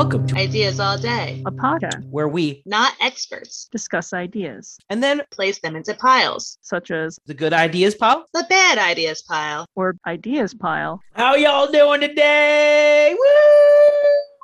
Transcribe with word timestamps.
Welcome 0.00 0.26
to 0.28 0.36
Ideas 0.36 0.80
all 0.80 0.96
day. 0.96 1.42
a 1.44 1.50
podcast. 1.52 2.08
where 2.08 2.26
we 2.26 2.62
Not 2.64 2.94
experts. 3.02 3.68
Discuss 3.70 4.14
ideas 4.14 4.78
and 4.88 5.02
then 5.02 5.20
Place 5.30 5.58
them 5.60 5.76
into 5.76 5.92
piles. 5.92 6.56
such 6.62 6.90
as 6.90 7.18
the 7.26 7.34
good 7.34 7.52
ideas 7.52 7.94
pile. 7.96 8.24
The 8.32 8.46
bad 8.48 8.78
ideas 8.78 9.20
pile. 9.20 9.66
or 9.76 9.96
ideas 10.06 10.54
pile. 10.54 11.02
How 11.12 11.34
y'all 11.34 11.70
doing 11.70 12.00
today? 12.00 13.14
Woo! 13.14 13.26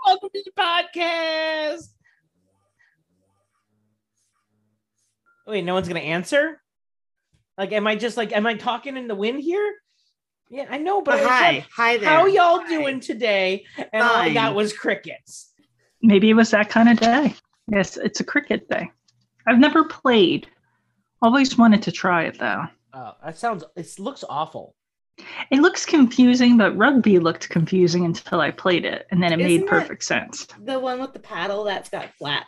Welcome 0.06 0.28
to 0.34 0.42
the 0.44 0.52
podcast. 0.60 1.86
Wait, 5.46 5.64
no 5.64 5.72
one's 5.72 5.88
gonna 5.88 6.00
answer? 6.00 6.60
Like, 7.56 7.72
am 7.72 7.86
I 7.86 7.96
just 7.96 8.18
like, 8.18 8.36
am 8.36 8.46
I 8.46 8.56
talking 8.56 8.98
in 8.98 9.08
the 9.08 9.14
wind 9.14 9.40
here? 9.40 9.72
Yeah, 10.48 10.66
I 10.70 10.78
know, 10.78 11.02
but 11.02 11.18
hi, 11.18 11.50
like, 11.54 11.66
hi 11.74 11.96
there. 11.96 12.08
how 12.08 12.26
y'all 12.26 12.60
Hi. 12.60 12.68
doing 12.68 13.00
today? 13.00 13.64
And 13.92 14.00
all 14.00 14.14
I 14.14 14.32
got 14.32 14.54
was 14.54 14.72
crickets. 14.72 15.45
Maybe 16.06 16.30
it 16.30 16.34
was 16.34 16.50
that 16.52 16.68
kind 16.70 16.88
of 16.88 16.98
day. 17.00 17.34
Yes, 17.68 17.96
it's 17.96 18.20
a 18.20 18.24
cricket 18.24 18.68
day. 18.70 18.90
I've 19.48 19.58
never 19.58 19.84
played. 19.84 20.46
Always 21.20 21.58
wanted 21.58 21.82
to 21.82 21.92
try 21.92 22.24
it 22.24 22.38
though. 22.38 22.64
Oh, 22.92 23.12
that 23.24 23.36
sounds. 23.36 23.64
It 23.74 23.98
looks 23.98 24.22
awful. 24.28 24.74
It 25.50 25.60
looks 25.60 25.84
confusing, 25.84 26.56
but 26.58 26.76
rugby 26.76 27.18
looked 27.18 27.48
confusing 27.48 28.04
until 28.04 28.40
I 28.40 28.50
played 28.52 28.84
it, 28.84 29.06
and 29.10 29.22
then 29.22 29.32
it 29.32 29.40
Isn't 29.40 29.48
made 29.50 29.60
it- 29.62 29.66
perfect 29.68 30.04
sense. 30.04 30.46
The 30.62 30.78
one 30.78 31.00
with 31.00 31.12
the 31.12 31.18
paddle 31.18 31.64
that's 31.64 31.88
got 31.88 32.12
flat, 32.18 32.44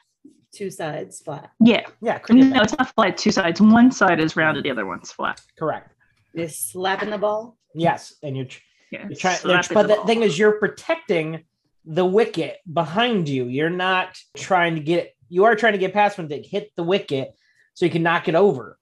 two 0.53 0.71
sides 0.71 1.21
flat. 1.21 1.51
Yeah, 1.61 1.87
Yeah, 2.01 2.19
cricket. 2.19 2.47
no, 2.47 2.61
it's 2.63 2.77
not 2.79 2.95
flat. 2.95 3.17
Two 3.17 3.33
sides. 3.33 3.61
One 3.61 3.91
side 3.91 4.21
is 4.21 4.37
rounded, 4.37 4.65
the 4.65 4.71
other 4.71 4.87
one's 4.87 5.11
flat. 5.11 5.41
correct. 5.59 5.95
You're 6.35 6.49
slapping 6.49 7.11
the 7.11 7.19
ball. 7.19 7.57
Yes, 7.75 8.15
and 8.23 8.37
you're 8.37 8.47
tr- 8.47 8.61
Yeah, 8.93 9.07
You're 9.09 9.17
trying, 9.17 9.39
but 9.43 9.89
the 9.89 9.97
the 9.97 10.05
thing 10.07 10.23
is, 10.23 10.39
you're 10.39 10.59
protecting 10.59 11.45
the 11.91 12.05
wicket 12.05 12.59
behind 12.71 13.29
you. 13.29 13.47
You're 13.47 13.71
not 13.71 14.17
trying 14.37 14.75
to 14.77 14.81
get. 14.81 15.15
You 15.31 15.45
are 15.45 15.57
trying 15.57 15.73
to 15.73 15.79
get 15.79 15.93
past 15.93 16.19
one 16.19 16.29
to 16.29 16.41
hit 16.41 16.71
the 16.77 16.83
wicket 16.85 17.33
so 17.75 17.85
you 17.87 17.91
can 17.91 18.03
knock 18.03 18.29
it 18.29 18.35
over. 18.35 18.79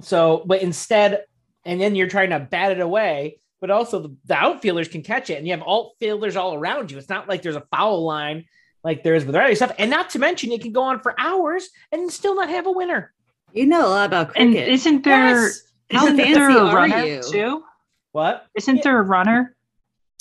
So, 0.00 0.42
but 0.46 0.62
instead, 0.62 1.24
and 1.64 1.80
then 1.80 1.94
you're 1.94 2.08
trying 2.08 2.30
to 2.30 2.40
bat 2.40 2.72
it 2.72 2.80
away. 2.80 3.38
But 3.60 3.70
also, 3.70 4.00
the, 4.00 4.16
the 4.24 4.34
outfielders 4.34 4.88
can 4.88 5.02
catch 5.02 5.30
it, 5.30 5.34
and 5.38 5.46
you 5.46 5.52
have 5.52 5.62
outfielders 5.66 6.34
all 6.36 6.54
around 6.54 6.90
you. 6.90 6.98
It's 6.98 7.08
not 7.08 7.28
like 7.28 7.42
there's 7.42 7.54
a 7.56 7.66
foul 7.70 8.02
line 8.04 8.46
like 8.82 9.04
there 9.04 9.14
is 9.14 9.24
with 9.24 9.36
other 9.36 9.54
stuff. 9.54 9.70
And 9.78 9.88
not 9.90 10.10
to 10.10 10.18
mention, 10.18 10.50
it 10.50 10.62
can 10.62 10.72
go 10.72 10.82
on 10.82 10.98
for 10.98 11.14
hours 11.20 11.68
and 11.92 12.10
still 12.10 12.34
not 12.34 12.48
have 12.48 12.66
a 12.66 12.72
winner. 12.72 13.12
You 13.52 13.66
know 13.66 13.86
a 13.86 13.88
lot 13.88 14.06
about 14.06 14.32
and 14.36 14.50
cricket. 14.52 14.68
isn't 14.68 15.04
there 15.04 15.42
Yes. 15.44 15.62
How 15.92 16.06
not 16.06 16.16
fancy 16.16 16.32
there 16.34 16.50
a 16.50 16.58
are 16.64 16.74
runner 16.74 17.04
you? 17.04 17.22
too? 17.22 17.62
What? 18.10 18.46
Isn't 18.56 18.76
Yeah. 18.78 18.82
there 18.82 18.98
a 18.98 19.02
runner 19.02 19.54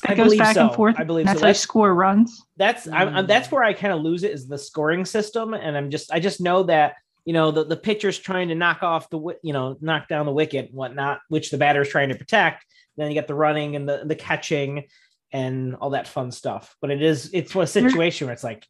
that 0.01 0.11
I 0.11 0.15
goes 0.15 0.37
back 0.37 0.57
and 0.57 0.73
forth? 0.73 0.95
I 0.99 1.03
believe 1.03 1.27
and 1.27 1.29
so. 1.29 1.33
that's 1.33 1.41
how 1.41 1.47
That's- 1.47 1.59
score 1.61 1.93
runs. 1.95 2.43
that's 2.57 2.87
I'm, 2.87 2.93
I'm- 3.15 3.25
Mm. 3.25 3.27
that's 3.27 3.51
where 3.51 3.63
I 3.63 3.73
kind 3.73 3.93
of 3.93 4.01
lose 4.01 4.23
it 4.23 4.31
is 4.31 4.47
the 4.47 4.57
scoring 4.57 5.05
system, 5.05 5.53
and 5.53 5.75
I'm 5.77 5.89
just 5.89 6.11
I 6.13 6.19
just 6.19 6.41
know 6.41 6.63
that 6.63 6.95
you 7.25 7.33
know 7.33 7.51
the 7.51 7.63
the 7.63 7.77
pitcher's 7.77 8.17
trying 8.17 8.47
to 8.49 8.55
knock 8.55 8.83
off 8.83 9.09
the 9.09 9.19
you 9.43 9.53
know 9.53 9.77
knock 9.81 10.07
down 10.07 10.25
the 10.25 10.31
wicket 10.33 10.67
and 10.67 10.73
whatnot, 10.75 11.19
which 11.29 11.51
the 11.51 11.57
batter's 11.57 11.89
trying 11.89 12.09
to 12.09 12.15
protect. 12.15 12.65
Then 12.97 13.07
you 13.07 13.13
get 13.13 13.27
the 13.27 13.35
running 13.35 13.75
and 13.75 13.87
the 13.87 14.03
the 14.05 14.15
catching 14.15 14.85
and 15.31 15.75
all 15.75 15.91
that 15.91 16.07
fun 16.07 16.31
stuff. 16.31 16.75
But 16.81 16.91
it 16.91 17.01
is 17.01 17.29
it's 17.33 17.55
a 17.55 17.65
situation 17.67 18.27
where 18.27 18.33
it's 18.33 18.43
like 18.43 18.67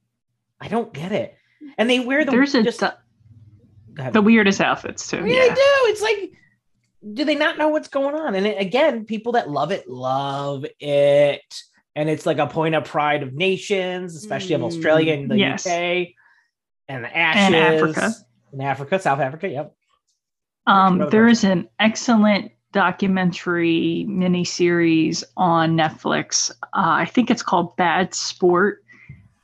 I 0.59 0.67
don't 0.67 0.93
get 0.93 1.11
it, 1.11 1.35
and 1.77 1.89
they 1.89 1.99
wear 2.01 2.23
the 2.25 2.31
There's 2.31 2.53
a 2.55 2.61
just 2.63 2.83
the 4.13 4.21
weirdest 4.21 4.61
outfits 4.61 5.07
too. 5.09 5.17
yeah, 5.17 5.25
Yeah. 5.25 5.41
they 5.49 5.55
do. 5.55 5.61
It's 5.89 6.01
like, 6.01 6.31
do 7.13 7.25
they 7.25 7.35
not 7.35 7.57
know 7.57 7.69
what's 7.69 7.87
going 7.87 8.15
on? 8.15 8.35
And 8.35 8.45
it, 8.45 8.59
again, 8.61 9.05
people 9.05 9.31
that 9.33 9.49
love 9.49 9.71
it 9.71 9.89
love 9.89 10.65
it, 10.79 11.41
and 11.95 12.09
it's 12.09 12.25
like 12.25 12.37
a 12.37 12.47
point 12.47 12.75
of 12.75 12.85
pride 12.85 13.23
of 13.23 13.33
nations, 13.33 14.15
especially 14.15 14.53
of 14.55 14.61
Mm, 14.61 14.65
Australia 14.65 15.13
and 15.13 15.29
the 15.29 15.37
yes. 15.37 15.65
UK, 15.65 16.09
and 16.87 17.03
the 17.03 17.17
Ashes, 17.17 17.45
And 17.45 17.55
Africa. 17.55 18.13
in 18.53 18.61
Africa, 18.61 18.99
South 18.99 19.19
Africa. 19.19 19.49
Yep. 19.49 19.75
Um, 20.67 21.09
there 21.09 21.27
is 21.27 21.43
an 21.43 21.67
excellent 21.79 22.51
documentary 22.71 24.05
miniseries 24.07 25.23
on 25.35 25.75
Netflix. 25.75 26.51
Uh, 26.51 26.65
I 26.73 27.05
think 27.05 27.31
it's 27.31 27.43
called 27.43 27.75
Bad 27.77 28.13
Sport, 28.13 28.83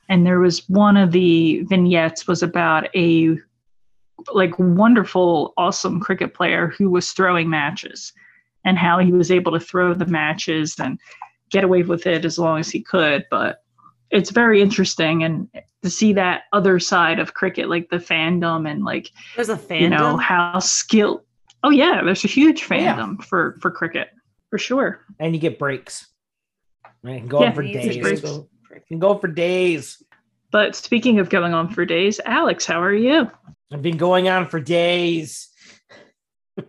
and 0.08 0.24
there 0.24 0.38
was 0.38 0.66
one 0.68 0.96
of 0.96 1.10
the 1.10 1.62
vignettes 1.64 2.26
was 2.28 2.42
about 2.42 2.88
a 2.94 3.36
like 4.32 4.58
wonderful, 4.58 5.54
awesome 5.56 6.00
cricket 6.00 6.34
player 6.34 6.68
who 6.68 6.90
was 6.90 7.12
throwing 7.12 7.48
matches, 7.50 8.12
and 8.64 8.76
how 8.78 8.98
he 8.98 9.12
was 9.12 9.30
able 9.30 9.52
to 9.52 9.60
throw 9.60 9.94
the 9.94 10.06
matches 10.06 10.74
and 10.78 10.98
get 11.50 11.64
away 11.64 11.82
with 11.82 12.06
it 12.06 12.24
as 12.24 12.38
long 12.38 12.58
as 12.60 12.68
he 12.70 12.80
could. 12.82 13.24
But 13.30 13.62
it's 14.10 14.30
very 14.30 14.60
interesting 14.62 15.22
and 15.22 15.48
to 15.82 15.90
see 15.90 16.12
that 16.14 16.42
other 16.52 16.78
side 16.80 17.18
of 17.18 17.34
cricket, 17.34 17.68
like 17.68 17.88
the 17.90 17.96
fandom 17.98 18.68
and 18.68 18.84
like 18.84 19.10
There's 19.36 19.48
a 19.50 19.56
fandom. 19.56 19.80
you 19.80 19.88
know 19.90 20.16
how 20.16 20.58
skilled 20.58 21.20
oh 21.64 21.70
yeah 21.70 22.02
there's 22.04 22.24
a 22.24 22.28
huge 22.28 22.62
Yeah. 22.62 22.68
fandom 22.96 23.22
for 23.24 23.56
for 23.60 23.70
cricket 23.70 24.08
for 24.50 24.58
sure 24.58 25.04
And 25.20 25.34
you 25.34 25.40
get 25.40 25.58
breaks. 25.58 26.06
And 27.04 27.12
it 27.14 27.18
can 27.20 27.28
go 27.28 27.40
Yeah, 27.42 27.48
on 27.48 27.54
for 27.54 27.62
days. 27.62 27.96
breaks. 27.98 28.38
Can 28.88 28.98
go 28.98 29.16
for 29.18 29.28
days. 29.28 30.02
but 30.52 30.74
speaking 30.74 31.18
of 31.20 31.28
going 31.30 31.52
on 31.54 31.68
for 31.68 31.84
days 31.84 32.20
alex 32.24 32.64
how 32.66 32.80
are 32.82 32.94
you 32.94 33.30
I've 33.72 33.82
been 33.82 33.96
going 33.96 34.28
on 34.28 34.48
for 34.48 34.60
days. 34.60 35.48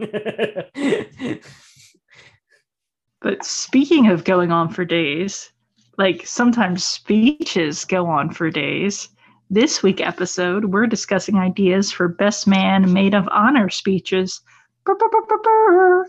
but 3.22 3.44
speaking 3.44 4.10
of 4.10 4.24
going 4.24 4.52
on 4.52 4.70
for 4.70 4.86
days 4.86 5.52
like 5.98 6.26
sometimes 6.28 6.86
speeches 6.86 7.86
go 7.86 8.06
on 8.06 8.32
for 8.32 8.52
days 8.52 9.10
this 9.50 9.82
week 9.82 10.00
episode 10.00 10.66
we're 10.66 10.86
discussing 10.86 11.38
ideas 11.38 11.92
for 11.92 12.08
best 12.08 12.46
man 12.46 12.94
maid 12.94 13.16
of 13.16 13.28
honor 13.32 13.68
speeches 13.68 14.42
brr, 14.86 14.94
brr, 14.94 15.08
brr. 15.10 16.06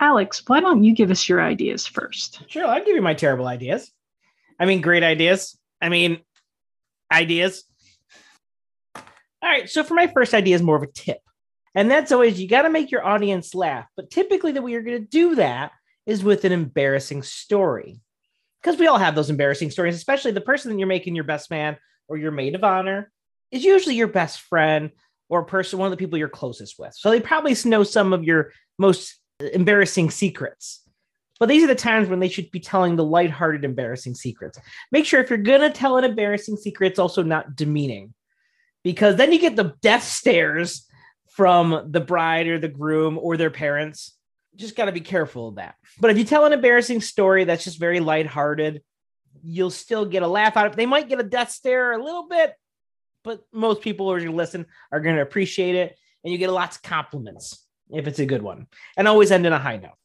alex 0.00 0.42
why 0.46 0.58
don't 0.58 0.82
you 0.82 0.94
give 0.94 1.10
us 1.10 1.28
your 1.28 1.42
ideas 1.42 1.86
first 1.86 2.42
Sure, 2.48 2.64
I'll 2.66 2.82
give 2.82 2.96
you 2.96 3.02
my 3.02 3.14
terrible 3.14 3.46
ideas. 3.46 3.92
I 4.58 4.66
mean, 4.66 4.80
great 4.80 5.02
ideas. 5.02 5.58
I 5.80 5.88
mean, 5.88 6.20
ideas. 7.10 7.64
All 9.42 9.48
right, 9.48 9.68
so 9.68 9.82
for 9.82 9.94
my 9.94 10.06
first 10.06 10.34
idea 10.34 10.54
is 10.54 10.62
more 10.62 10.76
of 10.76 10.82
a 10.82 10.86
tip. 10.86 11.18
And 11.74 11.90
that's 11.90 12.12
always 12.12 12.40
you 12.40 12.48
got 12.48 12.62
to 12.62 12.70
make 12.70 12.90
your 12.90 13.04
audience 13.04 13.54
laugh. 13.54 13.86
But 13.96 14.10
typically, 14.10 14.52
the 14.52 14.62
way 14.62 14.72
you're 14.72 14.82
going 14.82 15.02
to 15.02 15.08
do 15.08 15.34
that 15.36 15.72
is 16.06 16.22
with 16.22 16.44
an 16.44 16.52
embarrassing 16.52 17.22
story. 17.22 18.00
Because 18.62 18.78
we 18.78 18.86
all 18.86 18.98
have 18.98 19.14
those 19.14 19.30
embarrassing 19.30 19.70
stories, 19.70 19.96
especially 19.96 20.30
the 20.30 20.40
person 20.40 20.70
that 20.70 20.78
you're 20.78 20.86
making 20.86 21.14
your 21.16 21.24
best 21.24 21.50
man 21.50 21.76
or 22.08 22.16
your 22.16 22.30
maid 22.30 22.54
of 22.54 22.62
honor 22.62 23.10
is 23.50 23.64
usually 23.64 23.96
your 23.96 24.08
best 24.08 24.40
friend 24.42 24.90
or 25.28 25.44
person, 25.44 25.78
one 25.78 25.86
of 25.86 25.90
the 25.90 25.96
people 25.96 26.18
you're 26.18 26.28
closest 26.28 26.78
with. 26.78 26.94
So 26.94 27.10
they 27.10 27.20
probably 27.20 27.56
know 27.64 27.82
some 27.82 28.12
of 28.12 28.22
your 28.22 28.52
most 28.78 29.18
embarrassing 29.40 30.10
secrets. 30.10 30.82
But 31.40 31.48
these 31.48 31.64
are 31.64 31.68
the 31.68 31.74
times 31.74 32.08
when 32.08 32.20
they 32.20 32.28
should 32.28 32.50
be 32.52 32.60
telling 32.60 32.94
the 32.94 33.04
lighthearted, 33.04 33.64
embarrassing 33.64 34.14
secrets. 34.14 34.58
Make 34.92 35.06
sure 35.06 35.20
if 35.20 35.30
you're 35.30 35.38
going 35.38 35.62
to 35.62 35.70
tell 35.70 35.96
an 35.96 36.04
embarrassing 36.04 36.56
secret, 36.56 36.88
it's 36.88 36.98
also 37.00 37.22
not 37.22 37.56
demeaning 37.56 38.14
because 38.82 39.16
then 39.16 39.32
you 39.32 39.38
get 39.38 39.56
the 39.56 39.74
death 39.80 40.04
stares 40.04 40.86
from 41.30 41.88
the 41.90 42.00
bride 42.00 42.46
or 42.46 42.58
the 42.58 42.68
groom 42.68 43.18
or 43.18 43.36
their 43.36 43.50
parents. 43.50 44.14
Just 44.54 44.76
got 44.76 44.84
to 44.86 44.92
be 44.92 45.00
careful 45.00 45.48
of 45.48 45.54
that. 45.56 45.76
But 45.98 46.10
if 46.10 46.18
you 46.18 46.24
tell 46.24 46.44
an 46.44 46.52
embarrassing 46.52 47.00
story 47.00 47.44
that's 47.44 47.64
just 47.64 47.78
very 47.78 48.00
lighthearted, 48.00 48.82
you'll 49.42 49.70
still 49.70 50.04
get 50.04 50.22
a 50.22 50.28
laugh 50.28 50.56
out 50.56 50.66
of 50.66 50.72
it. 50.72 50.76
They 50.76 50.86
might 50.86 51.08
get 51.08 51.20
a 51.20 51.24
death 51.24 51.50
stare 51.50 51.92
a 51.92 52.02
little 52.02 52.28
bit, 52.28 52.54
but 53.24 53.42
most 53.52 53.80
people 53.80 54.06
who 54.06 54.12
are 54.12 54.18
going 54.18 54.30
to 54.30 54.36
listen 54.36 54.66
are 54.90 55.00
going 55.00 55.16
to 55.16 55.22
appreciate 55.22 55.74
it. 55.74 55.96
And 56.22 56.32
you 56.32 56.38
get 56.38 56.50
lots 56.50 56.76
of 56.76 56.82
compliments 56.82 57.66
if 57.90 58.06
it's 58.06 58.18
a 58.18 58.26
good 58.26 58.42
one. 58.42 58.66
And 58.96 59.08
always 59.08 59.32
end 59.32 59.46
in 59.46 59.52
a 59.52 59.58
high 59.58 59.78
note. 59.78 59.96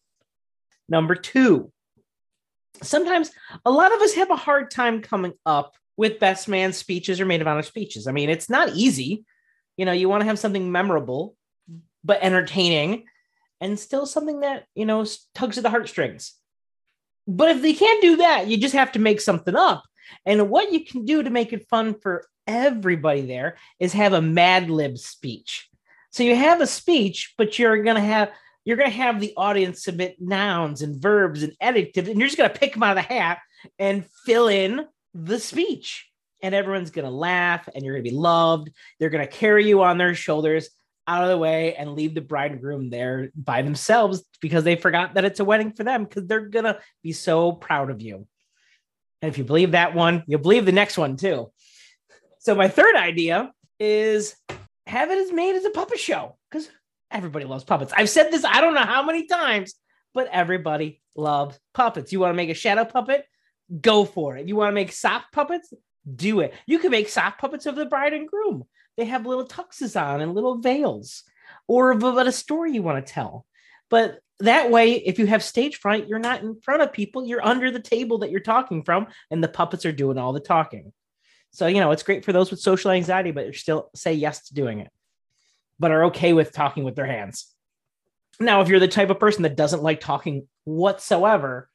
Number 0.90 1.14
two, 1.14 1.72
sometimes 2.82 3.32
a 3.66 3.72
lot 3.72 3.94
of 3.94 4.02
us 4.02 4.14
have 4.14 4.32
a 4.32 4.36
hard 4.36 4.72
time 4.72 5.02
coming 5.02 5.34
up 5.46 5.76
with 5.98 6.20
best 6.20 6.48
man 6.48 6.72
speeches 6.72 7.20
or 7.20 7.26
maid 7.26 7.42
of 7.42 7.48
honor 7.48 7.64
speeches. 7.64 8.08
I 8.08 8.12
mean, 8.12 8.30
it's 8.30 8.50
not 8.50 8.70
easy. 8.70 9.26
You 9.76 9.86
know, 9.86 9.92
you 9.92 10.08
want 10.08 10.22
to 10.22 10.28
have 10.28 10.40
something 10.40 10.72
memorable, 10.72 11.36
but 12.04 12.20
entertaining, 12.22 13.06
and 13.60 13.80
still 13.80 14.06
something 14.06 14.42
that, 14.42 14.66
you 14.76 14.86
know, 14.86 15.06
tugs 15.34 15.58
at 15.58 15.64
the 15.64 15.70
heartstrings. 15.70 16.34
But 17.28 17.50
if 17.50 17.62
they 17.62 17.74
can't 17.74 18.02
do 18.02 18.18
that, 18.18 18.48
you 18.48 18.58
just 18.58 18.76
have 18.76 18.94
to 18.94 19.00
make 19.00 19.20
something 19.20 19.56
up. 19.56 19.84
And 20.26 20.50
what 20.50 20.72
you 20.72 20.86
can 20.86 21.04
do 21.04 21.24
to 21.24 21.30
make 21.30 21.52
it 21.52 21.68
fun 21.68 21.96
for 22.00 22.26
everybody 22.46 23.22
there 23.22 23.58
is 23.80 23.92
have 23.94 24.14
a 24.14 24.22
Mad 24.22 24.70
Lib 24.70 24.98
speech. 24.98 25.68
So 26.12 26.24
you 26.24 26.36
have 26.36 26.62
a 26.62 26.68
speech, 26.68 27.34
but 27.38 27.60
you're 27.60 27.84
gonna 27.84 28.00
have 28.00 28.32
you're 28.64 28.78
gonna 28.78 28.90
have 28.90 29.20
the 29.20 29.34
audience 29.38 29.84
submit 29.84 30.22
nouns 30.22 30.82
and 30.82 31.02
verbs 31.02 31.44
and 31.44 31.54
adjectives, 31.60 32.08
and 32.08 32.20
you're 32.20 32.28
just 32.28 32.38
gonna 32.38 32.50
pick 32.50 32.74
them 32.74 32.84
out 32.84 32.98
of 32.98 33.04
the 33.04 33.14
hat 33.14 33.40
and 33.78 34.06
fill 34.26 34.48
in 34.48 34.86
the 35.24 35.40
speech. 35.40 36.10
And 36.44 36.54
everyone's 36.54 36.92
gonna 36.92 37.10
laugh, 37.10 37.68
and 37.74 37.84
you're 37.84 37.96
gonna 37.96 38.04
be 38.04 38.12
loved. 38.12 38.70
They're 39.00 39.10
gonna 39.10 39.28
carry 39.28 39.68
you 39.68 39.82
on 39.82 39.98
their 39.98 40.14
shoulders 40.14 40.70
out 41.08 41.24
of 41.24 41.30
the 41.30 41.38
way 41.38 41.74
and 41.74 41.94
leave 41.94 42.14
the 42.14 42.22
bride 42.22 42.52
and 42.52 42.62
groom 42.62 42.90
there 42.90 43.32
by 43.36 43.62
themselves 43.62 44.24
because 44.42 44.64
they 44.64 44.76
forgot 44.76 45.16
that 45.16 45.26
it's 45.26 45.40
a 45.40 45.46
wedding 45.46 45.72
for 45.72 45.84
them 45.84 46.04
because 46.04 46.28
they're 46.28 46.48
gonna 46.48 46.78
be 47.02 47.14
so 47.14 47.54
proud 47.54 47.90
of 47.90 48.02
you. 48.02 48.28
And 49.22 49.30
if 49.30 49.38
you 49.38 49.44
believe 49.44 49.72
that 49.72 49.96
one, 49.96 50.24
you'll 50.28 50.42
believe 50.42 50.66
the 50.66 50.72
next 50.72 50.98
one 50.98 51.16
too. 51.16 51.52
So 52.40 52.54
my 52.54 52.68
third 52.68 52.96
idea 52.96 53.52
is 53.80 54.36
have 54.86 55.10
it 55.10 55.18
as 55.18 55.32
made 55.32 55.56
as 55.56 55.66
a 55.66 55.72
puppet 55.72 56.00
show 56.00 56.38
because 56.50 56.70
everybody 57.10 57.46
loves 57.46 57.64
puppets. 57.64 57.94
I've 57.96 58.10
said 58.10 58.32
this 58.32 58.46
I 58.46 58.62
don't 58.62 58.76
know 58.76 58.82
how 58.82 59.04
many 59.04 59.26
times, 59.26 59.74
but 60.14 60.28
everybody 60.32 61.02
loves 61.16 61.60
puppets. 61.74 62.12
You 62.12 62.20
want 62.20 62.32
to 62.32 62.38
make 62.38 62.50
a 62.50 62.54
shadow 62.54 62.86
puppet? 62.86 63.26
Go 63.82 64.06
for 64.06 64.38
it. 64.38 64.48
You 64.48 64.56
want 64.56 64.70
to 64.70 64.76
make 64.76 64.92
sock 64.92 65.32
puppets? 65.32 65.74
Do 66.16 66.40
it. 66.40 66.54
You 66.66 66.80
can 66.80 66.92
make 66.92 67.10
sock 67.10 67.38
puppets 67.38 67.66
of 67.66 67.76
the 67.76 67.86
bride 67.86 68.14
and 68.14 68.28
groom. 68.28 68.64
They 68.96 69.06
have 69.06 69.26
little 69.26 69.48
tuxes 69.48 70.00
on 70.02 70.22
and 70.22 70.34
little 70.34 70.58
veils, 70.58 71.24
or 71.68 71.92
about 71.92 72.28
a 72.28 72.32
story 72.32 72.72
you 72.72 72.82
want 72.82 73.06
to 73.06 73.14
tell. 73.14 73.46
But 73.90 74.20
that 74.40 74.72
way, 74.72 74.94
if 74.94 75.20
you 75.20 75.26
have 75.28 75.44
stage 75.44 75.78
fright, 75.78 76.08
you're 76.08 76.20
not 76.20 76.42
in 76.44 76.60
front 76.62 76.82
of 76.82 76.94
people, 76.94 77.26
you're 77.26 77.46
under 77.46 77.72
the 77.72 77.80
table 77.80 78.20
that 78.20 78.32
you're 78.32 78.40
talking 78.40 78.84
from, 78.84 79.08
and 79.32 79.44
the 79.44 79.48
puppets 79.48 79.86
are 79.86 79.92
doing 79.92 80.18
all 80.18 80.34
the 80.34 80.40
talking. 80.40 80.94
So, 81.52 81.68
you 81.68 81.80
know, 81.80 81.92
it's 81.92 82.04
great 82.04 82.24
for 82.24 82.34
those 82.34 82.52
with 82.52 82.60
social 82.60 82.92
anxiety, 82.92 83.32
but 83.32 83.54
still 83.56 83.90
say 83.96 84.14
yes 84.14 84.48
to 84.48 84.54
doing 84.54 84.80
it, 84.80 84.92
but 85.80 85.92
are 85.92 86.06
okay 86.06 86.34
with 86.34 86.52
talking 86.52 86.84
with 86.84 86.96
their 86.96 87.06
hands. 87.06 87.48
Now, 88.40 88.62
if 88.62 88.68
you're 88.68 88.80
the 88.80 88.88
type 88.88 89.10
of 89.10 89.20
person 89.20 89.44
that 89.44 89.56
doesn't 89.56 89.82
like 89.82 90.00
talking 90.00 90.48
whatsoever 90.66 91.70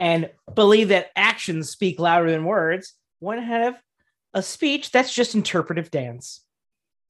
and 0.00 0.30
believe 0.54 0.88
that 0.88 1.10
actions 1.14 1.70
speak 1.70 2.00
louder 2.00 2.30
than 2.30 2.44
words, 2.44 2.94
one 3.20 3.38
have 3.38 3.78
a 4.32 4.42
speech 4.42 4.90
that's 4.90 5.14
just 5.14 5.34
interpretive 5.34 5.90
dance? 5.90 6.40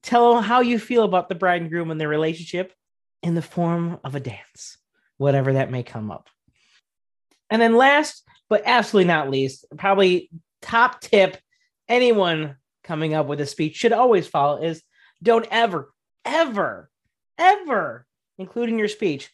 Tell 0.03 0.41
how 0.41 0.59
you 0.59 0.77
feel 0.77 1.03
about 1.03 1.29
the 1.29 1.35
bride 1.35 1.61
and 1.61 1.71
groom 1.71 1.89
and 1.89 1.99
their 1.99 2.09
relationship 2.09 2.73
in 3.23 3.33
the 3.33 3.41
form 3.41 3.99
of 4.03 4.13
a 4.13 4.19
dance, 4.19 4.77
whatever 5.17 5.53
that 5.53 5.71
may 5.71 5.83
come 5.83 6.11
up. 6.11 6.29
And 7.49 7.61
then 7.61 7.75
last, 7.75 8.23
but 8.49 8.63
absolutely 8.65 9.07
not 9.07 9.29
least, 9.29 9.65
probably 9.77 10.29
top 10.61 11.01
tip 11.01 11.37
anyone 11.87 12.57
coming 12.83 13.13
up 13.13 13.27
with 13.27 13.39
a 13.39 13.45
speech 13.45 13.75
should 13.75 13.93
always 13.93 14.27
follow 14.27 14.61
is 14.61 14.83
don't 15.23 15.47
ever, 15.51 15.93
ever, 16.25 16.89
ever 17.37 18.05
include 18.37 18.69
in 18.69 18.79
your 18.79 18.87
speech 18.87 19.29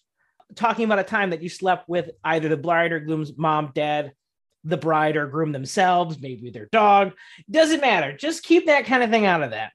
talking 0.55 0.85
about 0.85 0.99
a 0.99 1.03
time 1.03 1.31
that 1.31 1.41
you 1.41 1.49
slept 1.49 1.88
with 1.89 2.09
either 2.23 2.49
the 2.49 2.57
bride 2.57 2.91
or 2.91 2.99
groom's 2.99 3.38
mom, 3.38 3.71
dad, 3.73 4.13
the 4.63 4.77
bride 4.77 5.17
or 5.17 5.27
groom 5.27 5.51
themselves, 5.51 6.19
maybe 6.19 6.49
their 6.49 6.67
dog. 6.71 7.13
Doesn't 7.49 7.81
matter. 7.81 8.15
Just 8.15 8.44
keep 8.44 8.67
that 8.67 8.85
kind 8.85 9.03
of 9.03 9.09
thing 9.09 9.25
out 9.25 9.44
of 9.44 9.51
that. 9.51 9.71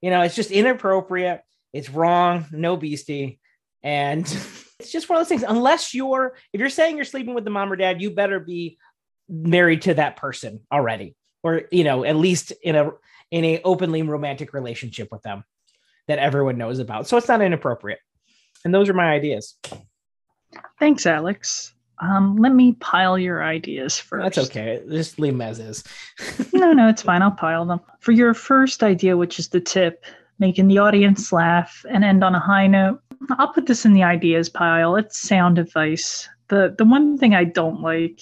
You 0.00 0.10
know, 0.10 0.22
it's 0.22 0.34
just 0.34 0.50
inappropriate. 0.50 1.42
It's 1.72 1.90
wrong. 1.90 2.46
No 2.52 2.76
beastie. 2.76 3.38
And 3.82 4.22
it's 4.78 4.92
just 4.92 5.08
one 5.08 5.18
of 5.18 5.20
those 5.22 5.28
things. 5.28 5.44
Unless 5.46 5.94
you're, 5.94 6.36
if 6.52 6.60
you're 6.60 6.70
saying 6.70 6.96
you're 6.96 7.04
sleeping 7.04 7.34
with 7.34 7.44
the 7.44 7.50
mom 7.50 7.72
or 7.72 7.76
dad, 7.76 8.00
you 8.02 8.10
better 8.10 8.40
be 8.40 8.78
married 9.28 9.82
to 9.82 9.94
that 9.94 10.16
person 10.16 10.60
already, 10.72 11.14
or 11.42 11.62
you 11.70 11.84
know, 11.84 12.04
at 12.04 12.16
least 12.16 12.52
in 12.62 12.74
a 12.74 12.90
in 13.30 13.44
a 13.44 13.62
openly 13.62 14.02
romantic 14.02 14.52
relationship 14.52 15.08
with 15.12 15.22
them 15.22 15.44
that 16.08 16.18
everyone 16.18 16.58
knows 16.58 16.80
about. 16.80 17.06
So 17.06 17.16
it's 17.16 17.28
not 17.28 17.40
inappropriate. 17.40 18.00
And 18.64 18.74
those 18.74 18.88
are 18.88 18.94
my 18.94 19.12
ideas. 19.12 19.56
Thanks, 20.78 21.06
Alex. 21.06 21.74
Um, 22.00 22.36
let 22.36 22.54
me 22.54 22.72
pile 22.74 23.18
your 23.18 23.44
ideas 23.44 23.98
first. 23.98 24.36
That's 24.36 24.48
okay. 24.48 24.82
Just 24.88 25.18
leave 25.18 25.34
them 25.34 25.42
as 25.42 25.58
is. 25.58 25.84
no, 26.52 26.72
no, 26.72 26.88
it's 26.88 27.02
fine. 27.02 27.20
I'll 27.22 27.30
pile 27.30 27.66
them. 27.66 27.80
For 28.00 28.12
your 28.12 28.32
first 28.32 28.82
idea, 28.82 29.16
which 29.16 29.38
is 29.38 29.48
the 29.48 29.60
tip, 29.60 30.04
making 30.38 30.68
the 30.68 30.78
audience 30.78 31.32
laugh 31.32 31.84
and 31.90 32.02
end 32.02 32.24
on 32.24 32.34
a 32.34 32.40
high 32.40 32.66
note, 32.66 33.02
I'll 33.32 33.52
put 33.52 33.66
this 33.66 33.84
in 33.84 33.92
the 33.92 34.02
ideas 34.02 34.48
pile. 34.48 34.96
It's 34.96 35.20
sound 35.20 35.58
advice. 35.58 36.28
The 36.48 36.74
the 36.76 36.84
one 36.84 37.18
thing 37.18 37.34
I 37.34 37.44
don't 37.44 37.82
like 37.82 38.20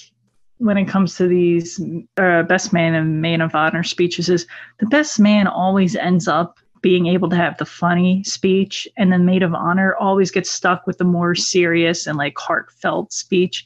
when 0.58 0.76
it 0.76 0.86
comes 0.86 1.16
to 1.16 1.28
these 1.28 1.80
uh, 2.16 2.42
best 2.42 2.72
man 2.72 2.94
and 2.94 3.22
maid 3.22 3.40
of 3.40 3.54
honor 3.54 3.84
speeches 3.84 4.28
is 4.28 4.46
the 4.80 4.86
best 4.86 5.20
man 5.20 5.46
always 5.46 5.94
ends 5.94 6.26
up 6.26 6.58
being 6.82 7.06
able 7.06 7.28
to 7.30 7.36
have 7.36 7.56
the 7.58 7.64
funny 7.64 8.22
speech 8.24 8.86
and 8.96 9.12
the 9.12 9.18
maid 9.18 9.42
of 9.42 9.54
honor 9.54 9.94
always 9.96 10.30
gets 10.30 10.50
stuck 10.50 10.86
with 10.86 10.98
the 10.98 11.04
more 11.04 11.34
serious 11.34 12.06
and 12.06 12.16
like 12.18 12.36
heartfelt 12.38 13.12
speech. 13.12 13.64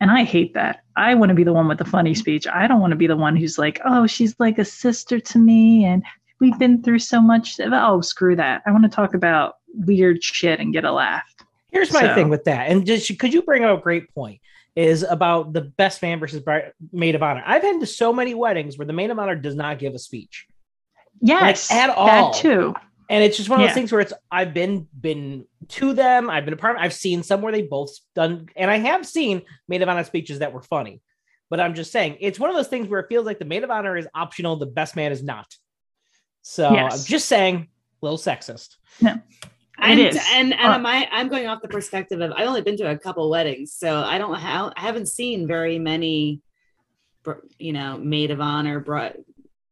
And 0.00 0.10
i 0.10 0.24
hate 0.24 0.54
that. 0.54 0.82
I 0.96 1.14
want 1.14 1.30
to 1.30 1.34
be 1.34 1.44
the 1.44 1.52
one 1.52 1.68
with 1.68 1.78
the 1.78 1.84
funny 1.84 2.14
speech. 2.14 2.46
I 2.46 2.66
don't 2.66 2.80
want 2.80 2.90
to 2.92 2.96
be 2.96 3.06
the 3.06 3.16
one 3.16 3.36
who's 3.36 3.58
like 3.58 3.80
oh 3.84 4.06
she's 4.06 4.34
like 4.38 4.58
a 4.58 4.64
sister 4.64 5.20
to 5.20 5.38
me 5.38 5.84
and 5.84 6.02
we've 6.40 6.58
been 6.58 6.82
through 6.82 6.98
so 6.98 7.20
much 7.20 7.58
oh 7.60 8.00
screw 8.00 8.36
that. 8.36 8.62
I 8.66 8.72
want 8.72 8.84
to 8.84 8.90
talk 8.90 9.14
about 9.14 9.54
weird 9.74 10.22
shit 10.22 10.60
and 10.60 10.72
get 10.72 10.84
a 10.84 10.92
laugh. 10.92 11.24
Here's 11.70 11.92
my 11.92 12.02
So- 12.02 12.14
thing 12.14 12.28
with 12.28 12.44
that. 12.44 12.68
And 12.70 12.86
just 12.86 13.18
could 13.18 13.32
you 13.32 13.42
bring 13.42 13.64
up 13.64 13.78
a 13.78 13.82
great 13.82 14.14
point? 14.14 14.40
Is 14.74 15.02
about 15.04 15.54
the 15.54 15.62
best 15.62 16.02
man 16.02 16.20
versus 16.20 16.42
maid 16.92 17.14
of 17.14 17.22
honor. 17.22 17.42
I've 17.46 17.62
been 17.62 17.80
to 17.80 17.86
so 17.86 18.12
many 18.12 18.34
weddings 18.34 18.76
where 18.76 18.84
the 18.84 18.92
maid 18.92 19.10
of 19.10 19.18
honor 19.18 19.34
does 19.34 19.54
not 19.54 19.78
give 19.78 19.94
a 19.94 19.98
speech 19.98 20.46
yes 21.20 21.70
at 21.70 21.90
all. 21.90 22.06
that 22.06 22.34
too 22.34 22.74
and 23.08 23.22
it's 23.22 23.36
just 23.36 23.48
one 23.48 23.60
of 23.60 23.64
those 23.64 23.70
Yeah. 23.70 23.74
things 23.74 23.92
where 23.92 24.00
it's 24.00 24.12
I've 24.32 24.52
been 24.52 24.88
been 25.00 25.46
to 25.68 25.92
them, 25.94 26.28
I've 26.28 26.44
been 26.44 26.54
a 26.54 26.56
part. 26.56 26.76
I've 26.78 26.92
seen 26.92 27.22
some 27.22 27.40
where 27.40 27.52
they 27.52 27.62
both 27.62 27.90
done, 28.16 28.48
and 28.56 28.68
I 28.70 28.78
have 28.78 29.06
seen 29.06 29.42
maid 29.68 29.82
of 29.82 29.88
honor 29.88 30.02
speeches 30.04 30.40
that 30.40 30.52
were 30.52 30.62
funny. 30.62 31.00
But 31.48 31.60
I'm 31.60 31.74
just 31.74 31.92
saying, 31.92 32.16
it's 32.20 32.40
one 32.40 32.50
of 32.50 32.56
those 32.56 32.66
things 32.66 32.88
where 32.88 32.98
it 32.98 33.06
feels 33.08 33.24
like 33.24 33.38
the 33.38 33.44
maid 33.44 33.62
of 33.62 33.70
honor 33.70 33.96
is 33.96 34.08
optional, 34.12 34.56
the 34.56 34.66
best 34.66 34.96
man 34.96 35.12
is 35.12 35.22
not. 35.22 35.46
So 36.42 36.72
Yes. 36.72 37.02
I'm 37.04 37.06
just 37.06 37.28
saying, 37.28 37.68
a 38.02 38.04
little 38.04 38.18
sexist. 38.18 38.74
And, 39.78 40.00
is. 40.00 40.16
and 40.32 40.52
and 40.52 40.54
Uh, 40.54 40.74
am 40.74 40.84
I, 40.86 41.08
I'm 41.12 41.28
going 41.28 41.46
off 41.46 41.62
the 41.62 41.68
perspective 41.68 42.20
of 42.20 42.32
I've 42.32 42.48
only 42.48 42.62
been 42.62 42.76
to 42.78 42.90
a 42.90 42.98
couple 42.98 43.30
weddings, 43.30 43.72
so 43.72 43.98
I 43.98 44.18
don't 44.18 44.34
have 44.34 44.72
I 44.76 44.80
haven't 44.80 45.06
seen 45.06 45.46
very 45.46 45.78
many, 45.78 46.40
you 47.58 47.72
know, 47.72 47.98
maid 47.98 48.30
of 48.32 48.40
honor, 48.40 48.80
bri- 48.80 49.12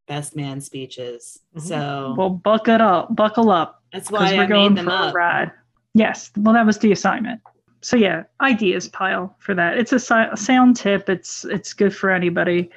best 0.06 0.36
man 0.36 0.60
speeches. 0.60 1.40
Mhm. 1.56 1.60
So 1.62 2.14
well 2.16 2.30
buckle 2.30 2.82
up 2.82 3.14
buckle 3.16 3.50
up 3.50 3.82
that's 3.92 4.08
because 4.10 4.30
why 4.32 4.36
we're 4.36 4.42
I 4.42 4.46
going 4.46 4.74
made 4.74 4.78
them 4.78 4.86
for 4.86 5.08
a 5.08 5.12
ride. 5.12 5.52
Yes, 5.94 6.30
well, 6.36 6.54
that 6.54 6.66
was 6.66 6.78
the 6.78 6.90
assignment. 6.92 7.40
So 7.80 7.96
yeah, 7.96 8.24
ideas 8.40 8.88
pile 8.88 9.36
for 9.38 9.54
that. 9.54 9.78
It's 9.78 9.92
a, 9.92 9.98
si- 10.00 10.14
a 10.32 10.36
sound 10.36 10.76
tip. 10.76 11.08
It's 11.08 11.44
it's 11.44 11.72
good 11.72 11.94
for 11.94 12.10
anybody. 12.10 12.70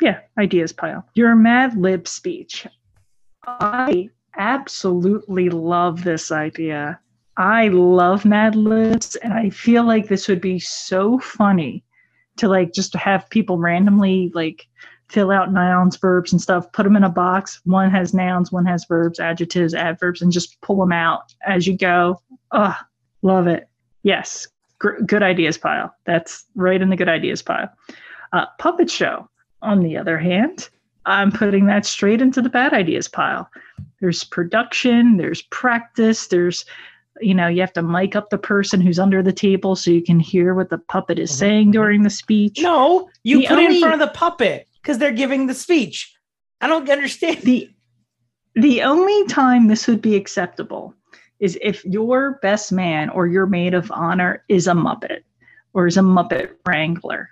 Yeah, 0.00 0.20
ideas 0.38 0.72
pile. 0.72 1.04
Your 1.14 1.34
Mad 1.34 1.76
Lib 1.76 2.06
speech. 2.06 2.66
I 3.46 4.10
absolutely 4.36 5.48
love 5.50 6.04
this 6.04 6.30
idea. 6.30 7.00
I 7.36 7.68
love 7.68 8.24
Mad 8.24 8.54
Libs, 8.54 9.16
and 9.16 9.32
I 9.32 9.50
feel 9.50 9.84
like 9.84 10.08
this 10.08 10.28
would 10.28 10.40
be 10.40 10.58
so 10.58 11.18
funny 11.18 11.84
to 12.36 12.48
like 12.48 12.72
just 12.72 12.94
have 12.94 13.28
people 13.30 13.58
randomly 13.58 14.30
like 14.34 14.66
fill 15.08 15.30
out 15.30 15.52
nouns, 15.52 15.96
verbs, 15.96 16.32
and 16.32 16.40
stuff, 16.40 16.70
put 16.72 16.84
them 16.84 16.96
in 16.96 17.04
a 17.04 17.08
box. 17.08 17.60
One 17.64 17.90
has 17.90 18.12
nouns, 18.12 18.52
one 18.52 18.66
has 18.66 18.84
verbs, 18.84 19.18
adjectives, 19.18 19.74
adverbs, 19.74 20.20
and 20.22 20.30
just 20.32 20.60
pull 20.60 20.76
them 20.76 20.92
out 20.92 21.34
as 21.46 21.66
you 21.66 21.76
go. 21.76 22.20
Ugh, 22.52 22.76
love 23.22 23.46
it. 23.46 23.68
Yes, 24.02 24.46
gr- 24.78 25.00
good 25.06 25.22
ideas 25.22 25.56
pile. 25.58 25.94
That's 26.04 26.44
right 26.54 26.80
in 26.80 26.90
the 26.90 26.96
good 26.96 27.08
ideas 27.08 27.42
pile. 27.42 27.68
Uh, 28.32 28.46
puppet 28.58 28.90
show, 28.90 29.28
on 29.62 29.82
the 29.82 29.96
other 29.96 30.18
hand, 30.18 30.68
I'm 31.06 31.32
putting 31.32 31.66
that 31.66 31.86
straight 31.86 32.20
into 32.20 32.42
the 32.42 32.50
bad 32.50 32.74
ideas 32.74 33.08
pile. 33.08 33.48
There's 34.00 34.24
production, 34.24 35.16
there's 35.16 35.42
practice, 35.42 36.26
there's 36.26 36.64
you 37.20 37.34
know, 37.34 37.48
you 37.48 37.60
have 37.60 37.72
to 37.72 37.82
mic 37.82 38.14
up 38.14 38.30
the 38.30 38.38
person 38.38 38.80
who's 38.80 39.00
under 39.00 39.24
the 39.24 39.32
table 39.32 39.74
so 39.74 39.90
you 39.90 40.04
can 40.04 40.20
hear 40.20 40.54
what 40.54 40.70
the 40.70 40.78
puppet 40.78 41.18
is 41.18 41.32
Mhm, 41.32 41.34
saying 41.34 41.68
mhm. 41.70 41.72
during 41.72 42.02
the 42.04 42.10
speech. 42.10 42.60
No, 42.62 43.10
you 43.24 43.40
The 43.40 43.46
put 43.48 43.58
it 43.58 43.72
in 43.72 43.80
front 43.80 43.94
of 43.94 43.98
the 44.08 44.14
puppet 44.14 44.67
because 44.82 44.98
they're 44.98 45.12
giving 45.12 45.46
the 45.46 45.54
speech. 45.54 46.14
I 46.60 46.66
don't 46.66 46.88
understand. 46.88 47.42
the 47.42 47.70
the 48.54 48.82
only 48.82 49.26
time 49.26 49.68
this 49.68 49.86
would 49.86 50.02
be 50.02 50.16
acceptable 50.16 50.94
is 51.38 51.56
if 51.62 51.84
your 51.84 52.38
best 52.42 52.72
man 52.72 53.08
or 53.10 53.26
your 53.26 53.46
maid 53.46 53.74
of 53.74 53.90
honor 53.92 54.44
is 54.48 54.66
a 54.66 54.72
muppet 54.72 55.20
or 55.74 55.86
is 55.86 55.96
a 55.96 56.00
muppet 56.00 56.50
wrangler 56.66 57.28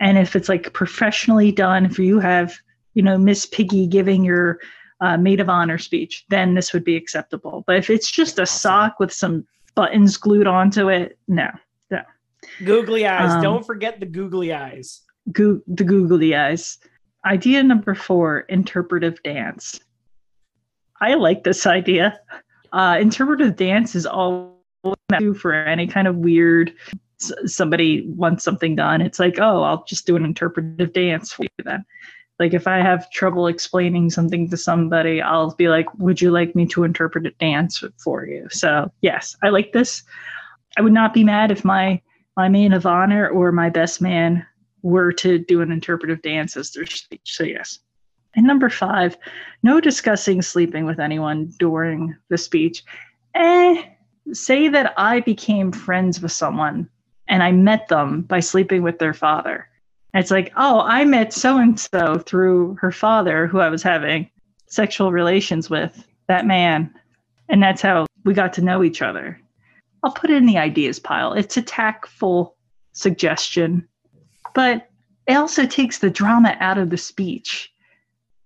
and 0.00 0.18
if 0.18 0.36
it's 0.36 0.50
like 0.50 0.72
professionally 0.74 1.50
done 1.50 1.86
if 1.86 1.98
you 1.98 2.18
have 2.18 2.54
you 2.92 3.02
know 3.02 3.16
miss 3.16 3.46
piggy 3.46 3.86
giving 3.86 4.22
your 4.22 4.58
uh, 5.00 5.16
maid 5.16 5.40
of 5.40 5.48
honor 5.48 5.78
speech 5.78 6.26
then 6.28 6.54
this 6.54 6.74
would 6.74 6.84
be 6.84 6.96
acceptable 6.96 7.64
but 7.66 7.76
if 7.76 7.88
it's 7.88 8.10
just 8.10 8.38
a 8.38 8.44
sock 8.44 9.00
with 9.00 9.12
some 9.12 9.46
buttons 9.74 10.18
glued 10.18 10.46
onto 10.46 10.90
it 10.90 11.16
no, 11.26 11.48
no 11.90 12.02
Googly 12.64 13.06
eyes. 13.06 13.30
Um, 13.32 13.42
don't 13.42 13.66
forget 13.66 14.00
the 14.00 14.06
googly 14.06 14.52
eyes. 14.52 15.02
Goo- 15.32 15.62
the 15.66 15.84
googly 15.84 16.34
eyes. 16.34 16.78
Idea 17.24 17.62
number 17.62 17.94
four 17.94 18.40
interpretive 18.40 19.22
dance. 19.22 19.80
I 21.00 21.14
like 21.14 21.44
this 21.44 21.66
idea. 21.66 22.18
Uh, 22.72 22.98
interpretive 23.00 23.56
dance 23.56 23.94
is 23.94 24.06
all 24.06 24.56
do 25.18 25.34
for 25.34 25.52
any 25.52 25.86
kind 25.86 26.08
of 26.08 26.16
weird 26.16 26.72
s- 27.20 27.32
somebody 27.44 28.06
wants 28.08 28.44
something 28.44 28.76
done. 28.76 29.00
It's 29.00 29.18
like, 29.18 29.38
oh, 29.38 29.62
I'll 29.62 29.84
just 29.84 30.06
do 30.06 30.16
an 30.16 30.24
interpretive 30.24 30.92
dance 30.92 31.32
for 31.32 31.42
you 31.42 31.64
then. 31.64 31.84
Like 32.38 32.54
if 32.54 32.66
I 32.66 32.78
have 32.78 33.10
trouble 33.10 33.46
explaining 33.46 34.08
something 34.08 34.48
to 34.48 34.56
somebody, 34.56 35.20
I'll 35.20 35.54
be 35.54 35.68
like, 35.68 35.86
would 35.98 36.22
you 36.22 36.30
like 36.30 36.54
me 36.54 36.64
to 36.68 36.84
interpret 36.84 37.26
a 37.26 37.30
dance 37.32 37.84
for 38.02 38.24
you? 38.24 38.48
So 38.50 38.90
yes, 39.02 39.36
I 39.42 39.50
like 39.50 39.72
this. 39.72 40.02
I 40.78 40.80
would 40.80 40.94
not 40.94 41.12
be 41.12 41.24
mad 41.24 41.50
if 41.50 41.64
my 41.64 42.00
my 42.36 42.48
maid 42.48 42.72
of 42.72 42.86
honor 42.86 43.28
or 43.28 43.52
my 43.52 43.68
best 43.68 44.00
man 44.00 44.46
were 44.82 45.12
to 45.12 45.38
do 45.38 45.60
an 45.60 45.70
interpretive 45.70 46.22
dance 46.22 46.56
as 46.56 46.70
their 46.70 46.86
speech. 46.86 47.20
So, 47.24 47.44
yes. 47.44 47.80
And 48.34 48.46
number 48.46 48.70
five, 48.70 49.16
no 49.62 49.80
discussing 49.80 50.40
sleeping 50.42 50.86
with 50.86 51.00
anyone 51.00 51.52
during 51.58 52.16
the 52.28 52.38
speech. 52.38 52.84
Eh, 53.34 53.82
say 54.32 54.68
that 54.68 54.94
I 54.96 55.20
became 55.20 55.72
friends 55.72 56.20
with 56.20 56.32
someone 56.32 56.88
and 57.28 57.42
I 57.42 57.52
met 57.52 57.88
them 57.88 58.22
by 58.22 58.40
sleeping 58.40 58.82
with 58.82 58.98
their 58.98 59.14
father. 59.14 59.68
It's 60.14 60.30
like, 60.30 60.52
oh, 60.56 60.80
I 60.80 61.04
met 61.04 61.32
so 61.32 61.58
and 61.58 61.78
so 61.78 62.18
through 62.18 62.76
her 62.80 62.90
father, 62.90 63.46
who 63.46 63.60
I 63.60 63.68
was 63.68 63.82
having 63.82 64.28
sexual 64.66 65.12
relations 65.12 65.70
with, 65.70 66.04
that 66.26 66.46
man. 66.46 66.92
And 67.48 67.62
that's 67.62 67.82
how 67.82 68.06
we 68.24 68.34
got 68.34 68.52
to 68.54 68.62
know 68.62 68.82
each 68.82 69.02
other. 69.02 69.40
I'll 70.02 70.12
put 70.12 70.30
it 70.30 70.36
in 70.36 70.46
the 70.46 70.58
ideas 70.58 70.98
pile. 70.98 71.32
It's 71.32 71.56
a 71.56 71.62
tactful 71.62 72.56
suggestion, 72.92 73.88
but 74.60 74.88
it 75.26 75.34
also 75.36 75.64
takes 75.66 75.98
the 75.98 76.10
drama 76.10 76.56
out 76.60 76.76
of 76.78 76.90
the 76.90 76.96
speech. 76.96 77.72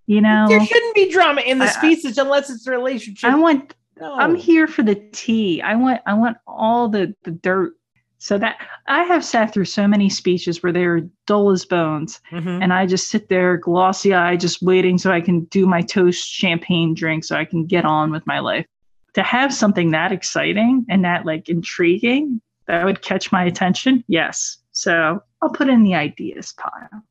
You 0.06 0.21
know, 0.21 0.47
There 0.49 0.64
shouldn't 0.64 0.94
be 0.94 1.11
drama 1.11 1.40
in 1.40 1.59
the 1.59 1.64
I- 1.64 1.68
speeches 1.68 2.18
unless 2.18 2.50
it's 2.50 2.66
a 2.66 2.71
relationship. 2.71 3.30
I 3.30 3.35
want 3.37 3.75
No. 4.00 4.12
I'm 4.14 4.35
here 4.35 4.66
for 4.66 4.83
the 4.83 4.97
tea. 5.12 5.62
I 5.62 5.75
want 5.76 6.00
I 6.06 6.14
want 6.14 6.37
all 6.47 6.88
the 6.88 7.14
the 7.25 7.30
dirt. 7.30 7.73
So 8.18 8.38
that 8.38 8.56
I 8.87 9.02
have 9.04 9.23
sat 9.25 9.52
through 9.52 9.66
so 9.66 9.87
many 9.87 10.09
speeches 10.09 10.62
where 10.62 10.73
they 10.73 10.85
are 10.85 11.00
dull 11.26 11.50
as 11.50 11.64
bones, 11.66 12.21
Mhm. 12.33 12.62
and 12.62 12.73
I 12.73 12.87
just 12.87 13.09
sit 13.09 13.28
there 13.28 13.56
glossy 13.59 14.14
eyed, 14.14 14.40
just 14.40 14.62
waiting 14.62 14.97
so 14.99 15.11
I 15.12 15.21
can 15.21 15.44
do 15.44 15.66
my 15.66 15.83
toast 15.83 16.26
champagne 16.26 16.94
drink, 16.94 17.23
so 17.25 17.37
I 17.37 17.44
can 17.44 17.66
get 17.66 17.85
on 17.85 18.11
with 18.11 18.26
my 18.26 18.38
life. 18.40 18.66
To 19.14 19.23
have 19.23 19.52
something 19.54 19.90
that 19.92 20.11
exciting 20.11 20.85
and 20.88 21.04
that 21.04 21.25
like 21.26 21.49
intriguing 21.50 22.40
that 22.66 22.85
would 22.85 23.00
catch 23.02 23.30
my 23.30 23.44
attention, 23.44 24.02
yes. 24.09 24.59
So 24.75 25.23
I'll 25.40 25.50
put 25.50 25.69
in 25.69 25.85
the 25.85 25.95
ideas 25.95 26.52
pile, 26.52 27.02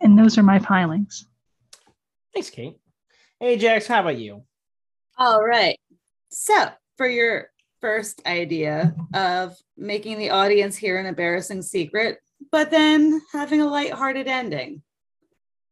and 0.00 0.18
those 0.18 0.36
are 0.36 0.42
my 0.42 0.58
pilings. 0.58 1.26
Thanks, 2.34 2.50
Kate. 2.50 2.76
Hey, 3.38 3.56
Jax, 3.56 3.86
how 3.86 4.00
about 4.00 4.18
you? 4.18 4.42
All 5.16 5.42
right. 5.42 5.78
So, 6.28 6.68
for 6.96 7.08
your 7.08 7.50
first 7.80 8.20
idea 8.26 8.94
of 9.14 9.56
making 9.76 10.18
the 10.18 10.30
audience 10.30 10.76
hear 10.76 10.98
an 10.98 11.06
embarrassing 11.06 11.62
secret, 11.62 12.18
but 12.50 12.70
then 12.70 13.22
having 13.32 13.60
a 13.60 13.66
lighthearted 13.66 14.26
ending. 14.26 14.82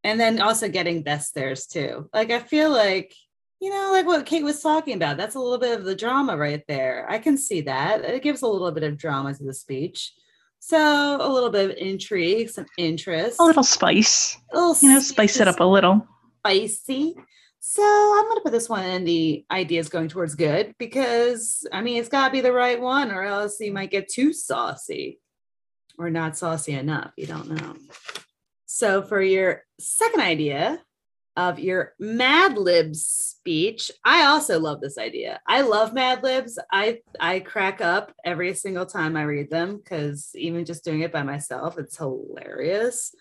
And 0.04 0.18
then 0.18 0.40
also 0.40 0.68
getting 0.68 1.02
best 1.02 1.35
theirs 1.35 1.66
too. 1.66 2.08
Like, 2.14 2.30
I 2.30 2.38
feel 2.38 2.70
like, 2.70 3.12
you 3.61 3.70
know, 3.70 3.90
like 3.92 4.06
what 4.06 4.25
Kate 4.26 4.44
was 4.44 4.62
talking 4.62 4.94
about, 4.94 5.16
that's 5.16 5.35
a 5.35 5.40
little 5.40 5.58
bit 5.58 5.76
of 5.76 5.85
the 5.85 5.97
drama 5.97 6.37
right 6.37 6.62
there. 6.68 7.04
I 7.11 7.18
can 7.18 7.37
see 7.37 7.62
that. 7.62 8.04
It 8.04 8.23
gives 8.23 8.42
a 8.42 8.47
little 8.47 8.70
bit 8.70 8.85
of 8.85 8.97
drama 8.97 9.35
to 9.35 9.44
the 9.44 9.52
speech. 9.52 10.12
So, 10.60 11.18
a 11.20 11.28
little 11.32 11.50
bit 11.50 11.70
of 11.70 11.76
intrigue, 11.76 12.50
some 12.50 12.66
interest, 12.76 13.40
A 13.40 13.44
little 13.44 13.62
spice, 13.62 14.36
a 14.52 14.56
little 14.56 14.76
you 14.82 14.94
know, 14.94 15.00
spice 15.00 15.40
it 15.40 15.48
up 15.48 15.60
a 15.60 15.64
little. 15.64 16.06
spicy. 16.40 17.14
So 17.60 17.82
I'm 17.82 18.24
going 18.24 18.36
to 18.36 18.42
put 18.42 18.52
this 18.52 18.68
one 18.68 18.84
in 18.84 19.04
the 19.04 19.44
ideas 19.50 19.88
going 19.88 20.08
towards 20.08 20.34
good 20.34 20.74
because 20.78 21.66
I 21.72 21.80
mean, 21.82 21.98
it's 21.98 22.08
got 22.08 22.28
to 22.28 22.32
be 22.32 22.40
the 22.40 22.52
right 22.52 22.80
one 22.80 23.10
or 23.10 23.24
else 23.24 23.60
you 23.60 23.72
might 23.72 23.90
get 23.90 24.08
too 24.08 24.32
saucy 24.32 25.20
or 25.98 26.08
not 26.08 26.36
saucy 26.38 26.72
enough. 26.72 27.12
You 27.16 27.26
don't 27.26 27.50
know. 27.50 27.76
So 28.66 29.02
for 29.02 29.20
your 29.20 29.64
second 29.80 30.20
idea 30.20 30.80
of 31.38 31.61
your 31.61 31.95
Mad 32.00 32.59
Libs 32.59 33.07
speech, 33.07 33.92
I 34.04 34.25
also 34.26 34.59
love 34.59 34.80
this 34.80 34.99
idea. 34.99 35.40
I 35.47 35.61
love 35.61 35.95
Mad 35.95 36.25
Libs. 36.25 36.59
I 36.73 36.99
I 37.21 37.38
crack 37.38 37.80
up 37.80 38.12
every 38.25 38.52
single 38.54 38.87
time 38.87 39.16
I 39.16 39.23
read 39.23 39.49
them 39.49 39.76
because 39.76 40.33
even 40.35 40.64
just 40.64 40.85
doing 40.85 41.02
it 41.02 41.12
by 41.12 41.23
myself, 41.23 41.78
it's 41.78 41.97
hilarious. 41.97 43.14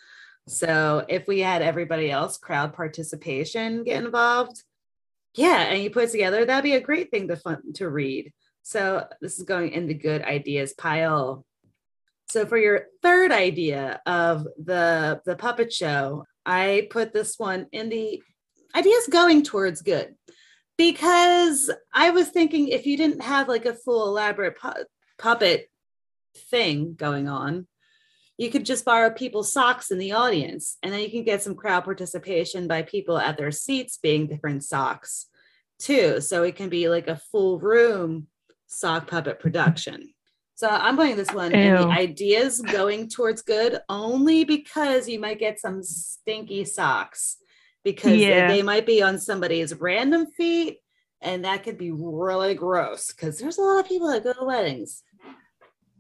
So 0.48 1.06
if 1.08 1.28
we 1.28 1.42
had 1.42 1.62
everybody 1.62 2.10
else 2.10 2.38
crowd 2.38 2.74
participation 2.74 3.84
get 3.84 4.04
involved, 4.04 4.64
yeah, 5.36 5.60
and 5.60 5.84
you 5.84 5.92
put 5.92 6.06
it 6.06 6.12
together, 6.12 6.44
that'd 6.44 6.64
be 6.64 6.74
a 6.74 6.82
great 6.82 7.12
thing 7.12 7.28
to 7.28 7.36
fun 7.36 7.72
to 7.76 7.88
read. 7.88 8.34
So 8.64 9.06
this 9.22 9.38
is 9.38 9.46
going 9.46 9.74
in 9.74 9.86
the 9.86 9.94
good 9.94 10.24
ideas 10.24 10.74
pile. 10.74 11.46
So 12.30 12.48
for 12.48 12.58
your 12.58 12.88
third 13.04 13.32
idea 13.32 14.02
of 14.08 14.48
the 14.58 15.22
the 15.24 15.36
puppet 15.36 15.72
show, 15.72 16.26
I 16.48 16.88
put 16.90 17.14
this 17.14 17.38
one 17.38 17.68
in 17.74 17.90
the 17.90 18.24
ideas 18.74 19.08
going 19.12 19.44
towards 19.44 19.82
good. 19.82 20.16
Because 20.78 21.70
I 21.94 22.12
was 22.12 22.30
thinking 22.30 22.70
if 22.70 22.86
you 22.86 22.98
didn't 22.98 23.24
have 23.24 23.48
like 23.50 23.66
a 23.66 23.74
full 23.74 24.08
elaborate 24.08 24.58
pu- 24.58 24.86
puppet 25.18 25.70
thing 26.50 26.94
going 26.96 27.28
on, 27.28 27.68
you 28.38 28.50
could 28.50 28.66
just 28.66 28.86
borrow 28.86 29.10
people's 29.10 29.52
socks 29.52 29.92
in 29.92 29.98
the 29.98 30.14
audience 30.14 30.78
and 30.84 30.94
then 30.94 31.02
you 31.02 31.10
can 31.10 31.24
get 31.24 31.42
some 31.42 31.56
crowd 31.56 31.84
participation 31.84 32.68
by 32.68 32.84
people 32.84 33.18
at 33.18 33.38
their 33.38 33.52
seats 33.52 33.98
being 33.98 34.28
different 34.28 34.64
socks 34.64 35.26
too. 35.80 36.22
So 36.22 36.44
it 36.44 36.56
can 36.56 36.70
be 36.70 36.88
like 36.88 37.08
a 37.08 37.22
full 37.32 37.60
room 37.60 38.28
sock 38.68 39.08
puppet 39.08 39.40
production 39.40 40.14
so 40.58 40.68
i'm 40.70 40.96
putting 40.98 41.16
this 41.16 41.32
one 41.32 41.52
in 41.54 41.76
the 41.76 41.82
Ew. 41.84 41.90
ideas 41.90 42.60
going 42.72 43.08
towards 43.08 43.42
good 43.42 43.80
only 43.90 44.44
because 44.44 45.08
you 45.08 45.20
might 45.20 45.40
get 45.40 45.60
some 45.60 45.82
stinky 45.82 46.66
socks 46.66 47.38
because 47.84 48.12
they- 48.12 48.28
Yeah. 48.28 48.48
they 48.48 48.62
might 48.62 48.86
be 48.86 49.02
on 49.02 49.18
somebody's 49.20 49.74
random 49.76 50.26
feet 50.26 50.80
and 51.22 51.46
that 51.46 51.64
could 51.64 51.78
be 51.78 51.92
really 51.92 52.54
gross 52.56 53.12
because 53.14 53.40
there's 53.40 53.58
a 53.58 53.62
lot 53.62 53.80
of 53.80 53.88
people 53.88 54.08
that 54.12 54.24
go 54.24 54.34
to 54.34 54.44
weddings 54.46 55.04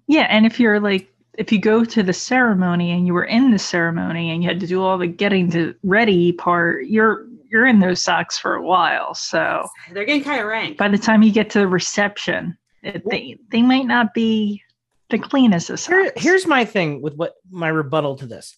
Yeah, 0.07 0.27
and 0.29 0.45
if 0.45 0.59
you're 0.59 0.79
like 0.79 1.07
if 1.37 1.51
you 1.51 1.59
go 1.59 1.85
to 1.85 2.01
the 2.01 2.13
ceremony 2.13 2.91
and 2.91 3.05
you 3.05 3.13
were 3.13 3.25
in 3.25 3.51
the 3.51 3.59
ceremony 3.59 4.31
and 4.31 4.41
you 4.41 4.49
had 4.49 4.59
to 4.59 4.65
do 4.65 4.81
all 4.81 4.97
the 4.97 5.05
getting 5.05 5.51
to 5.51 5.75
ready 5.83 6.31
part, 6.31 6.87
you're 6.87 7.27
you're 7.49 7.67
in 7.67 7.79
those 7.79 8.03
socks 8.03 8.37
for 8.39 8.55
a 8.55 8.61
while. 8.61 9.13
So 9.13 9.65
they're 9.93 10.03
getting 10.03 10.23
kind 10.23 10.41
of 10.41 10.47
rank 10.47 10.77
by 10.77 10.87
the 10.89 10.97
time 10.97 11.21
you 11.21 11.31
get 11.31 11.49
to 11.51 11.59
the 11.59 11.67
reception, 11.67 12.57
they 13.05 13.37
they 13.51 13.61
might 13.61 13.85
not 13.85 14.13
be 14.13 14.61
the 15.09 15.19
cleanest 15.19 15.69
of 15.69 15.83
Here, 15.85 16.11
here's 16.15 16.45
my 16.45 16.65
thing 16.65 17.01
with 17.01 17.15
what 17.15 17.33
my 17.49 17.69
rebuttal 17.69 18.15
to 18.17 18.25
this. 18.25 18.57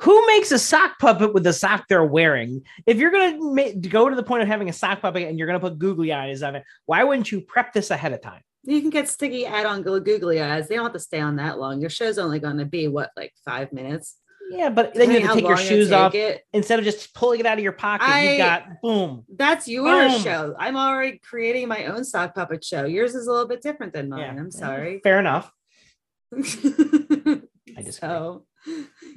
Who 0.00 0.26
makes 0.26 0.50
a 0.50 0.58
sock 0.58 0.98
puppet 0.98 1.32
with 1.32 1.44
the 1.44 1.52
sock 1.52 1.86
they're 1.88 2.04
wearing? 2.04 2.62
If 2.86 2.98
you're 2.98 3.12
gonna 3.12 3.38
ma- 3.38 3.88
go 3.88 4.08
to 4.08 4.16
the 4.16 4.22
point 4.22 4.42
of 4.42 4.48
having 4.48 4.68
a 4.68 4.72
sock 4.72 5.00
puppet 5.00 5.28
and 5.28 5.38
you're 5.38 5.46
gonna 5.46 5.60
put 5.60 5.78
googly 5.78 6.12
eyes 6.12 6.42
on 6.42 6.56
it, 6.56 6.64
why 6.86 7.04
wouldn't 7.04 7.30
you 7.30 7.40
prep 7.40 7.72
this 7.72 7.90
ahead 7.90 8.12
of 8.12 8.20
time? 8.20 8.42
You 8.66 8.80
can 8.80 8.90
get 8.90 9.08
sticky 9.08 9.44
add-on 9.46 9.82
goo- 9.82 10.00
googly 10.00 10.40
eyes. 10.40 10.68
They 10.68 10.76
don't 10.76 10.84
have 10.84 10.94
to 10.94 10.98
stay 10.98 11.20
on 11.20 11.36
that 11.36 11.58
long. 11.58 11.80
Your 11.80 11.90
show's 11.90 12.18
only 12.18 12.38
going 12.38 12.56
to 12.56 12.64
be 12.64 12.88
what, 12.88 13.10
like 13.14 13.32
five 13.44 13.72
minutes. 13.74 14.16
Yeah, 14.56 14.70
but 14.70 14.94
then 14.94 15.10
you 15.10 15.20
have 15.20 15.30
to 15.34 15.40
take 15.40 15.48
your 15.48 15.56
shoes 15.56 15.88
take 15.88 15.98
off 15.98 16.14
It. 16.14 16.42
instead 16.52 16.78
of 16.78 16.84
just 16.84 17.12
pulling 17.14 17.40
it 17.40 17.46
out 17.46 17.58
of 17.58 17.64
your 17.64 17.72
pocket. 17.72 18.08
I- 18.08 18.28
you've 18.30 18.38
got 18.38 18.80
boom. 18.82 19.24
That's 19.34 19.66
your 19.68 20.08
Boom. 20.08 20.20
show. 20.20 20.54
I'm 20.58 20.76
already 20.76 21.18
creating 21.18 21.68
my 21.68 21.86
own 21.86 22.04
sock 22.04 22.34
puppet 22.34 22.64
show. 22.64 22.84
Yours 22.84 23.14
is 23.14 23.26
a 23.26 23.30
little 23.32 23.48
bit 23.48 23.62
different 23.62 23.92
than 23.92 24.08
mine. 24.08 24.20
Yeah, 24.20 24.30
I'm 24.40 24.50
sorry. 24.50 25.00
Fair 25.02 25.18
enough. 25.18 25.52
I 27.76 27.82
just 27.82 27.98
So, 28.00 28.44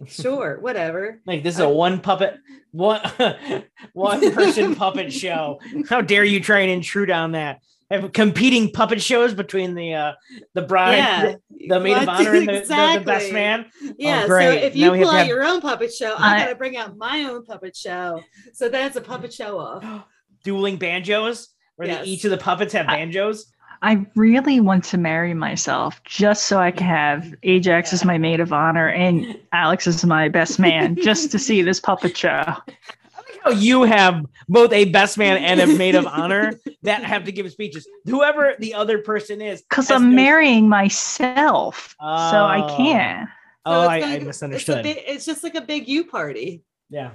sure, 0.05 0.59
whatever. 0.59 1.21
Like 1.25 1.43
this 1.43 1.55
is 1.55 1.61
uh, 1.61 1.67
a 1.67 1.69
one 1.73 1.99
puppet, 1.99 2.37
one 2.71 3.01
one 3.93 4.33
person 4.33 4.75
puppet 4.75 5.13
show. 5.13 5.59
How 5.89 6.01
dare 6.01 6.23
you 6.23 6.39
try 6.39 6.59
and 6.59 6.71
intrude 6.71 7.11
on 7.11 7.31
that? 7.33 7.61
Have 7.89 8.11
competing 8.11 8.69
puppet 8.71 9.01
shows 9.01 9.33
between 9.33 9.73
the 9.73 9.93
uh 9.93 10.13
the 10.53 10.61
bride, 10.61 10.95
yeah, 10.97 11.35
the 11.69 11.79
maid 11.79 11.93
of 11.97 12.07
What- 12.07 12.19
honor, 12.19 12.33
and 12.35 12.41
the, 12.41 12.45
the- 12.45 12.51
the, 12.51 12.57
exactly. 12.59 13.05
best 13.05 13.31
man. 13.31 13.65
Yeah, 13.97 14.21
so 14.23 14.27
great. 14.27 14.63
if 14.63 14.75
you 14.75 14.91
we 14.91 14.97
have 14.99 15.05
pull 15.07 15.15
out 15.15 15.19
have- 15.19 15.27
your 15.27 15.43
own 15.45 15.61
puppet 15.61 15.93
show, 15.93 16.13
I, 16.17 16.35
I- 16.35 16.39
gotta 16.39 16.55
bring 16.55 16.75
out 16.75 16.97
my 16.97 17.23
own 17.23 17.45
puppet 17.45 17.75
show. 17.77 18.21
So 18.53 18.67
then 18.67 18.87
it's 18.87 18.97
a 18.97 19.01
puppet 19.01 19.33
show 19.33 19.57
off. 19.57 19.85
dueling 20.43 20.75
banjos, 20.77 21.49
where 21.77 21.87
Yes. 21.87 22.03
they, 22.03 22.11
each 22.11 22.25
of 22.25 22.31
the 22.31 22.37
puppets 22.37 22.73
have 22.73 22.87
banjos. 22.87 23.45
I 23.81 24.05
really 24.15 24.59
want 24.59 24.83
to 24.85 24.97
marry 24.97 25.33
myself 25.35 26.01
just 26.03 26.45
so 26.45 26.57
I 26.57 26.71
can 26.71 26.87
have 26.87 27.35
Ajax 27.43 27.93
as 27.93 28.03
my 28.03 28.17
maid 28.17 28.39
of 28.39 28.51
honor 28.51 28.89
and 28.89 29.37
Alex 29.51 29.85
as 29.85 30.03
my 30.03 30.29
best 30.29 30.57
man, 30.57 30.95
just 30.95 31.31
to 31.31 31.37
see 31.39 31.61
this 31.61 31.79
puppet 31.79 32.17
show. 32.17 32.43
I 33.45 33.49
like 33.49 33.55
how 33.55 33.61
you 33.61 33.83
have 33.83 34.25
both 34.47 34.71
a 34.73 34.85
best 34.85 35.17
man 35.17 35.37
and 35.43 35.59
a 35.61 35.67
maid 35.77 35.95
of 35.95 36.05
honor 36.07 36.53
that 36.83 37.03
have 37.03 37.23
to 37.25 37.31
give 37.31 37.49
speeches. 37.51 37.87
Whoever 38.05 38.55
the 38.59 38.73
other 38.73 38.99
person 38.99 39.41
is, 39.41 39.61
Because 39.61 39.91
I'm 39.91 40.09
no- 40.09 40.15
marrying 40.15 40.67
myself, 40.69 41.95
so 41.99 42.05
I 42.05 42.61
Oh. 42.63 42.77
can't. 42.77 43.29
Oh, 43.65 43.71
So 43.73 43.81
it's 43.81 43.89
I, 43.89 43.99
gonna- 43.99 44.11
I 44.11 44.15
It's, 44.15 44.25
misunderstood. 44.25 44.83
big, 44.83 44.97
it's 45.05 45.25
just 45.25 45.43
like 45.43 45.55
a 45.55 45.61
big 45.61 45.87
you 45.87 46.05
party, 46.05 46.63
yeah. 46.89 47.11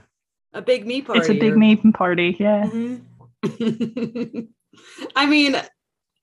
a 0.52 0.60
big 0.62 0.86
me 0.86 1.00
party. 1.02 1.20
It's 1.20 1.28
a 1.30 1.34
big 1.34 1.54
or- 1.54 1.58
maiden 1.58 1.92
party. 1.92 2.36
Yeah. 2.38 2.64
Mhm. 2.66 3.00
I 5.16 5.26
mean, 5.26 5.56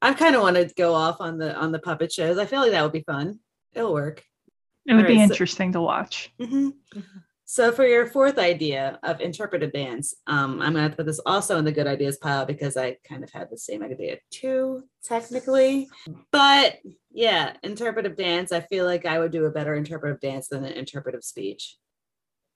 I 0.02 0.14
kind 0.14 0.36
of 0.36 0.42
want 0.42 0.56
to 0.56 0.72
go 0.78 0.94
off 0.94 1.20
on 1.20 1.38
the 1.38 1.56
on 1.56 1.72
the 1.72 1.80
puppet 1.80 2.12
shows. 2.12 2.38
I 2.38 2.46
feel 2.46 2.62
like 2.62 2.72
that 2.72 2.82
would 2.84 2.94
be 2.94 3.02
fun. 3.02 3.40
It'll 3.74 3.94
work. 3.94 4.24
It 4.86 4.94
would 4.94 5.06
be 5.08 5.14
Alright, 5.14 5.28
so- 5.30 5.34
interesting 5.34 5.72
to 5.74 5.82
watch. 5.82 6.32
Mhm. 6.40 6.74
So 7.52 7.72
for 7.72 7.84
your 7.84 8.06
fourth 8.06 8.38
idea 8.38 9.00
of 9.02 9.22
interpretive 9.22 9.74
dance, 9.74 10.14
um, 10.28 10.62
I'm 10.62 10.76
gonna 10.76 10.92
put 10.92 11.08
this 11.08 11.20
also 11.26 11.58
in 11.58 11.66
the 11.66 11.72
good 11.72 11.88
ideas 11.88 12.18
pile 12.18 12.46
because 12.46 12.78
I 12.78 12.98
kind 13.04 13.24
of 13.24 13.32
had 13.32 13.50
the 13.50 13.58
same 13.58 13.82
idea 13.82 14.18
too, 14.30 14.84
technically. 15.04 15.90
But 16.32 16.78
Yeah, 17.12 17.54
interpretive 17.64 18.16
dance. 18.16 18.52
I 18.52 18.60
feel 18.60 18.86
like 18.86 19.08
I 19.08 19.18
would 19.18 19.32
do 19.32 19.46
a 19.46 19.52
better 19.52 19.74
interpretive 19.74 20.20
dance 20.20 20.48
than 20.48 20.64
an 20.64 20.74
interpretive 20.74 21.24
speech. 21.24 21.78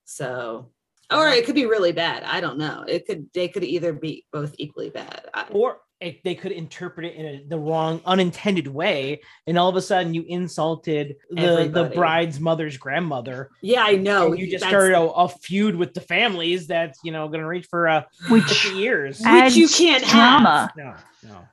So, 0.05 0.69
or 1.09 1.27
it 1.27 1.47
could 1.47 1.55
be 1.55 1.65
really 1.65 1.91
bad. 1.91 2.21
I 2.21 2.39
don't 2.39 2.59
know. 2.59 2.85
It 2.87 3.07
could. 3.07 3.33
They 3.33 3.47
could 3.47 3.63
either 3.63 3.93
be 3.93 4.27
both 4.31 4.53
equally 4.59 4.91
bad. 4.91 5.25
I, 5.33 5.47
or 5.49 5.79
it, 6.03 6.23
they 6.23 6.35
could 6.35 6.51
interpret 6.51 7.05
it 7.07 7.15
in 7.15 7.25
a, 7.25 7.43
the 7.47 7.57
wrong 7.57 8.01
unintended 8.05 8.67
way 8.67 9.21
and 9.47 9.57
all 9.57 9.69
of 9.69 9.75
a 9.75 9.81
sudden 9.81 10.13
you 10.13 10.23
insulted 10.27 11.15
the, 11.29 11.69
the 11.73 11.91
bride's 11.95 12.39
mother's 12.39 12.77
grandmother 12.77 13.49
yeah, 13.61 13.83
I 13.83 13.95
know. 13.95 14.31
and 14.31 14.39
you 14.39 14.45
just 14.45 14.63
That's- 14.63 14.71
started 14.71 14.97
a, 14.97 15.01
a 15.01 15.27
feud 15.29 15.75
with 15.75 15.93
the 15.93 16.01
families 16.01 16.67
that's 16.67 16.99
you 17.03 17.11
know 17.11 17.27
gonna 17.29 17.47
reach 17.47 17.67
for 17.69 17.87
uh 17.87 18.03
Which 18.29 18.43
50 18.43 18.77
years 18.77 19.21
Which 19.25 19.55
you 19.55 19.67
can't 19.67 20.03
drama. 20.05 20.71
no 20.77 20.95
no 21.23 21.47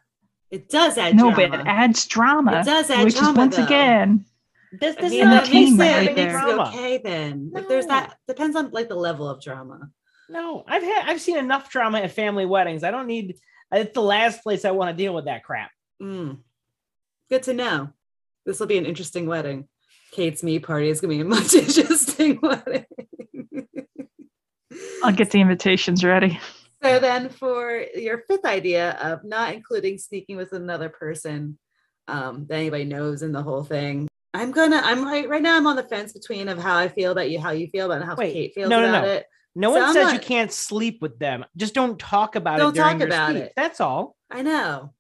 It 0.51 0.69
does 0.69 0.99
add 0.99 1.15
No, 1.17 1.33
drama. 1.33 1.49
but 1.57 1.61
it 1.61 1.67
adds 1.67 2.07
drama. 2.07 2.61
It 2.61 2.65
does 2.65 2.91
add 2.91 3.05
which 3.05 3.15
drama, 3.15 3.31
is 3.33 3.37
once 3.39 3.57
though. 3.57 3.65
again 3.65 4.25
this, 4.73 4.97
I 4.99 5.01
this 5.01 5.11
mean, 5.11 5.21
is 5.21 5.27
not 5.27 5.45
that 5.47 5.53
makes 5.53 5.73
entertainment 5.73 6.19
it, 6.19 6.35
right 6.35 6.47
there. 6.47 6.61
okay 6.61 6.99
then. 7.03 7.51
Like 7.53 7.67
there's 7.69 7.87
that 7.87 8.17
depends 8.29 8.55
on 8.57 8.71
like 8.71 8.89
the 8.89 8.95
level 8.95 9.29
of 9.29 9.43
drama. 9.43 9.91
no 10.29 10.65
i've 10.69 10.83
had 10.83 11.09
i've 11.09 11.21
seen 11.21 11.37
enough 11.39 11.71
drama 11.71 11.99
at 12.01 12.11
family 12.13 12.47
weddings 12.47 12.85
i 12.85 12.91
don't 12.93 13.07
need 13.09 13.35
it's 13.73 13.95
the 13.95 14.01
last 14.01 14.43
place 14.43 14.65
i 14.65 14.71
want 14.71 14.91
to 14.91 15.03
deal 15.03 15.15
with 15.15 15.27
that 15.27 15.45
crap 15.45 15.71
Mm. 16.01 16.39
Good 17.29 17.43
to 17.45 17.53
know. 17.53 17.91
This 18.47 18.59
will 18.59 18.67
be 18.67 18.79
an 18.79 18.87
interesting 18.87 19.27
wedding. 19.27 19.69
Kate's 20.13 20.43
me 20.43 20.59
party 20.59 20.89
is 20.89 21.01
gonna 21.01 21.15
be 21.15 21.21
a 21.21 21.25
much 21.27 21.55
interesting 21.55 22.41
wedding. 22.43 22.87
I'll 25.05 25.13
get 25.13 25.31
the 25.31 25.41
invitations 25.41 26.05
ready. 26.05 26.41
So 26.83 26.99
then 26.99 27.29
for 27.29 27.85
your 27.95 28.25
fifth 28.27 28.45
idea 28.47 28.93
of 28.93 29.23
not 29.25 29.55
including 29.55 29.99
sneaking 29.99 30.37
with 30.37 30.53
another 30.53 30.89
person 30.89 31.59
um, 32.09 32.47
that 32.49 32.57
anybody 32.57 32.85
knows 32.85 33.23
in 33.23 33.33
the 33.33 33.43
whole 33.43 33.63
thing, 33.63 34.09
I'm 34.33 34.51
gonna 34.51 34.81
I'm 34.83 35.05
right 35.05 35.29
right 35.29 35.43
now 35.43 35.57
I'm 35.57 35.67
on 35.67 35.77
the 35.77 35.83
fence 35.83 36.13
between 36.13 36.49
of 36.49 36.59
how 36.59 36.77
I 36.77 36.89
feel 36.89 37.13
about 37.13 37.31
you, 37.31 37.39
how 37.39 37.51
you 37.51 37.69
feel 37.69 37.87
about 37.87 38.03
it, 38.03 38.07
how 38.07 38.17
Wait, 38.17 38.33
Kate 38.33 38.55
feels 38.55 38.71
no, 38.71 38.81
no, 38.81 38.89
about 38.89 39.05
no. 39.05 39.11
it. 39.11 39.27
No 39.55 39.73
So 39.73 39.81
one 39.81 39.89
I'm 39.89 39.95
says 39.95 40.13
you 40.13 40.19
can't 40.21 40.53
sleep 40.53 41.01
with 41.03 41.19
them 41.19 41.45
just 41.57 41.75
don't 41.75 41.99
talk 41.99 42.37
about 42.37 42.59
Don't 42.59 42.71
it 42.77 42.81
during 42.81 42.99
talk 42.99 43.07
about 43.09 43.31
speech. 43.31 43.43
it. 43.45 43.53
that's 43.57 43.81
all 43.81 44.17
I 44.31 44.43
know. 44.43 44.95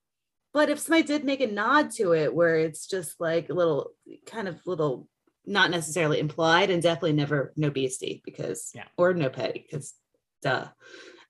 But 0.53 0.69
if 0.71 0.81
somebody 0.81 1.05
did 1.07 1.25
make 1.25 1.41
a 1.41 1.47
nod 1.47 1.93
to 1.93 2.13
it 2.13 2.35
where 2.35 2.57
it's 2.59 2.89
just 2.89 3.21
like 3.21 3.49
a 3.51 3.55
little 3.55 3.93
kind 4.27 4.49
of 4.49 4.57
little 4.67 5.07
not 5.47 5.71
necessarily 5.71 6.19
implied 6.19 6.71
and 6.71 6.83
definitely 6.83 7.13
never 7.13 7.53
no 7.57 7.71
beastie 7.71 8.21
because 8.25 8.71
Yeah. 8.75 8.85
or 8.97 9.15
no 9.15 9.29
petty 9.31 9.65
because 9.71 9.95
duh. 10.43 10.67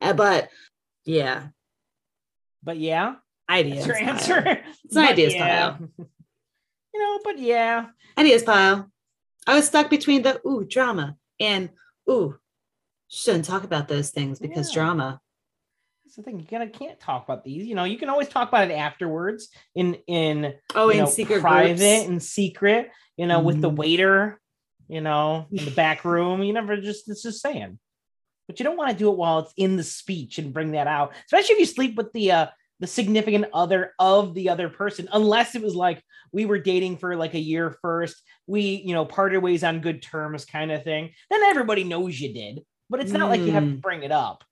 Uh, 0.01 0.15
but 0.15 0.49
yeah, 1.05 1.49
but 2.63 2.79
yeah 2.79 3.17
ideas. 3.51 3.85
that's 3.87 4.27
your 4.29 4.41
pile. 4.43 4.49
answer 4.55 4.65
It's 4.85 4.97
an 4.97 5.03
But 5.03 5.11
ideas 5.13 5.35
yeah. 5.35 5.71
pile. 5.73 5.89
you 6.95 7.01
know 7.03 7.19
but 7.23 7.39
yeah 7.39 7.87
Ideas 8.17 8.43
pile. 8.43 8.91
I 9.47 9.55
was 9.57 9.67
stuck 9.67 9.91
between 9.91 10.23
the 10.23 10.41
ooh 10.47 10.65
drama 10.65 11.17
and 11.39 11.69
ooh 12.11 12.39
shouldn't 13.11 13.45
talk 13.45 13.65
about 13.65 13.89
those 13.89 14.11
things 14.11 14.39
because 14.39 14.71
Yeah. 14.71 14.83
drama. 14.83 15.21
That's 16.05 16.17
the 16.17 16.23
thing. 16.23 16.41
You 16.41 16.47
gotta 16.47 16.69
can't 16.69 16.99
talk 16.99 17.25
about 17.25 17.45
these. 17.45 17.67
You 17.67 17.75
know, 17.75 17.85
you 17.85 17.99
can 17.99 18.09
always 18.09 18.29
talk 18.29 18.49
about 18.49 18.71
it 18.71 18.75
afterwards 18.75 19.49
in 19.75 19.95
in 20.07 20.55
Oh, 20.75 20.89
in 20.89 20.99
know, 20.99 21.07
secret 21.07 21.41
private 21.41 21.77
groups. 21.77 22.09
and 22.09 22.23
secret. 22.23 22.91
You 23.17 23.27
know, 23.27 23.41
with 23.41 23.61
the 23.61 23.71
Mhm. 23.71 23.77
waiter. 23.77 24.41
You 24.89 25.01
know, 25.01 25.47
in 25.53 25.65
the 25.65 25.71
back 25.71 26.05
room. 26.05 26.43
You 26.43 26.53
never 26.53 26.77
just 26.81 27.09
it's 27.09 27.23
just 27.23 27.41
saying. 27.43 27.79
But 28.49 28.59
you 28.59 28.65
don't 28.65 28.77
want 28.77 28.91
to 28.91 28.97
do 28.97 29.09
it 29.13 29.17
while 29.17 29.41
it's 29.41 29.53
in 29.57 29.77
the 29.77 29.85
speech 29.85 30.39
and 30.39 30.53
bring 30.53 30.73
that 30.73 30.89
out, 30.89 31.13
especially 31.27 31.55
if 31.55 31.59
you 31.61 31.67
sleep 31.67 31.95
with 31.97 32.13
the 32.13 32.33
uh 32.33 32.47
the 32.81 32.87
significant 32.87 33.45
other 33.53 33.93
of 33.99 34.35
the 34.35 34.49
other 34.49 34.69
person, 34.71 35.07
unless 35.13 35.55
it 35.55 35.63
was 35.63 35.75
like 35.77 36.03
we 36.33 36.47
were 36.47 36.59
dating 36.59 36.97
for 36.97 37.15
like 37.15 37.35
a 37.35 37.39
year 37.39 37.77
first, 37.83 38.17
we 38.47 38.83
you 38.85 38.95
know 38.95 39.05
parted 39.05 39.39
ways 39.39 39.63
on 39.63 39.81
good 39.81 40.03
terms, 40.03 40.45
kind 40.45 40.73
of 40.73 40.83
thing. 40.83 41.13
Then 41.29 41.43
everybody 41.45 41.85
knows 41.85 42.19
you 42.19 42.33
did, 42.35 42.65
but 42.91 43.01
it's 43.01 43.13
not 43.13 43.29
like 43.31 43.41
you 43.41 43.53
have 43.53 43.63
to 43.65 43.71
Mm. 43.71 43.81
bring 43.81 44.03
it 44.03 44.13
up. 44.13 44.45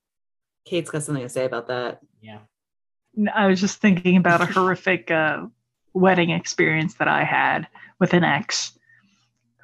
Kate's 0.64 0.90
got 0.90 1.02
something 1.02 1.22
to 1.24 1.28
say 1.28 1.44
about 1.44 1.66
that. 1.68 2.00
Yeah. 2.22 2.38
I 3.34 3.46
was 3.48 3.60
just 3.60 3.80
thinking 3.80 4.16
about 4.16 4.40
a 4.40 4.46
horrific 4.56 5.10
uh, 5.10 5.46
wedding 5.92 6.30
experience 6.30 6.94
that 6.94 7.08
I 7.08 7.24
had 7.24 7.66
with 7.98 8.14
an 8.14 8.24
ex 8.24 8.78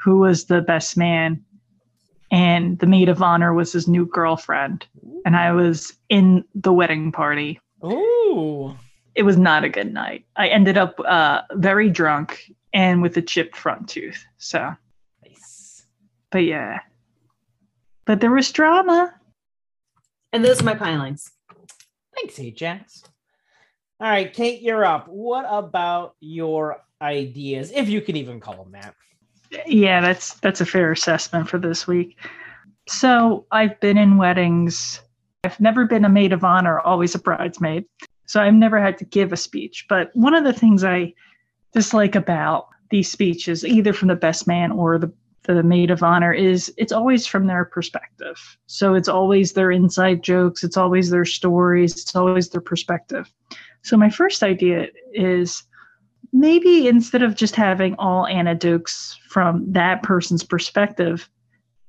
who 0.03 0.19
was 0.19 0.45
the 0.47 0.61
best 0.61 0.97
man, 0.97 1.43
and 2.31 2.79
the 2.79 2.87
maid 2.87 3.09
of 3.09 3.23
honor 3.23 3.55
was 3.55 3.73
his 3.73 3.87
new 3.89 4.05
girlfriend. 4.07 4.87
And 5.25 5.37
I 5.37 5.53
was 5.53 5.95
in 6.11 6.45
the 6.55 6.73
wedding 6.73 7.13
party. 7.13 7.61
Ooh. 7.85 8.75
It 9.15 9.23
was 9.23 9.37
not 9.39 9.63
a 9.65 9.69
good 9.69 9.93
night. 9.95 10.27
I 10.37 10.49
ended 10.49 10.77
up 10.77 10.99
uh, 11.01 11.43
very 11.53 11.89
drunk 11.89 12.51
and 12.73 13.01
with 13.03 13.17
a 13.17 13.23
chipped 13.23 13.57
front 13.57 13.89
tooth. 13.89 14.25
So, 14.39 14.75
Nice. 15.25 15.87
but 16.33 16.39
yeah. 16.45 16.81
But 18.07 18.21
there 18.21 18.31
was 18.31 18.51
drama. 18.53 19.15
And 20.33 20.45
those 20.45 20.61
are 20.61 20.65
my 20.65 20.75
pilings. 20.75 21.31
Thanks, 22.15 22.39
Ajax. 22.39 23.03
All 24.01 24.09
right, 24.09 24.33
Kate, 24.33 24.61
you're 24.61 24.85
up. 24.85 25.09
What 25.09 25.47
about 25.49 26.15
your 26.21 26.83
ideas, 27.01 27.71
if 27.75 27.89
you 27.89 28.01
can 28.01 28.17
even 28.17 28.41
call 28.41 28.57
them 28.57 28.73
that? 28.73 28.95
yeah 29.67 30.01
that's 30.01 30.35
that's 30.41 30.61
a 30.61 30.67
fair 30.67 30.93
assessment 30.93 31.49
for 31.49 31.59
this 31.59 31.87
week 31.87 32.19
so 32.87 33.47
i've 33.51 33.79
been 33.81 33.97
in 33.97 34.17
weddings 34.17 35.01
i've 35.45 35.59
never 35.61 35.85
been 35.87 36.05
a 36.05 36.09
maid 36.09 36.33
of 36.33 36.45
honor 36.45 36.81
always 36.81 37.15
a 37.15 37.19
bridesmaid 37.19 37.85
so 38.27 38.41
i've 38.41 38.55
never 38.55 38.81
had 38.81 38.99
to 38.99 39.05
give 39.05 39.33
a 39.33 39.37
speech 39.37 39.87
but 39.89 40.11
one 40.15 40.35
of 40.35 40.45
the 40.45 40.53
things 40.53 40.85
i 40.85 41.13
dislike 41.73 42.15
about 42.15 42.69
these 42.91 43.11
speeches 43.11 43.65
either 43.65 43.93
from 43.93 44.09
the 44.09 44.17
best 44.17 44.47
man 44.47 44.71
or 44.73 44.99
the 44.99 45.13
the 45.45 45.63
maid 45.63 45.91
of 45.91 46.03
honor 46.03 46.33
is 46.33 46.73
it's 46.77 46.93
always 46.93 47.27
from 47.27 47.47
their 47.47 47.65
perspective. 47.65 48.59
So 48.67 48.95
it's 48.95 49.09
always 49.09 49.53
their 49.53 49.71
inside 49.71 50.23
jokes 50.23 50.65
it's 50.65 50.77
always 50.77 51.11
their 51.11 51.25
stories 51.25 51.93
it's 51.93 52.17
always 52.17 52.49
their 52.49 52.61
perspective. 52.61 53.31
So 53.83 53.97
my 53.97 54.11
first 54.11 54.43
idea 54.43 54.89
is 55.13 55.63
maybe 56.33 56.89
instead 56.89 57.23
of 57.23 57.37
just 57.37 57.55
having 57.55 57.95
all 57.99 58.27
anecdotes 58.27 59.19
from 59.29 59.71
that 59.73 60.03
person's 60.03 60.43
perspective, 60.43 61.29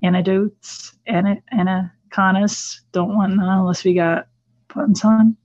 anecdotes, 0.02 0.94
ana, 1.06 1.42
anaconas, 1.50 2.82
don't 2.92 3.16
want 3.16 3.34
none 3.34 3.58
unless 3.58 3.82
we 3.82 3.94
got 3.94 4.28
puns 4.68 5.04
on, 5.04 5.36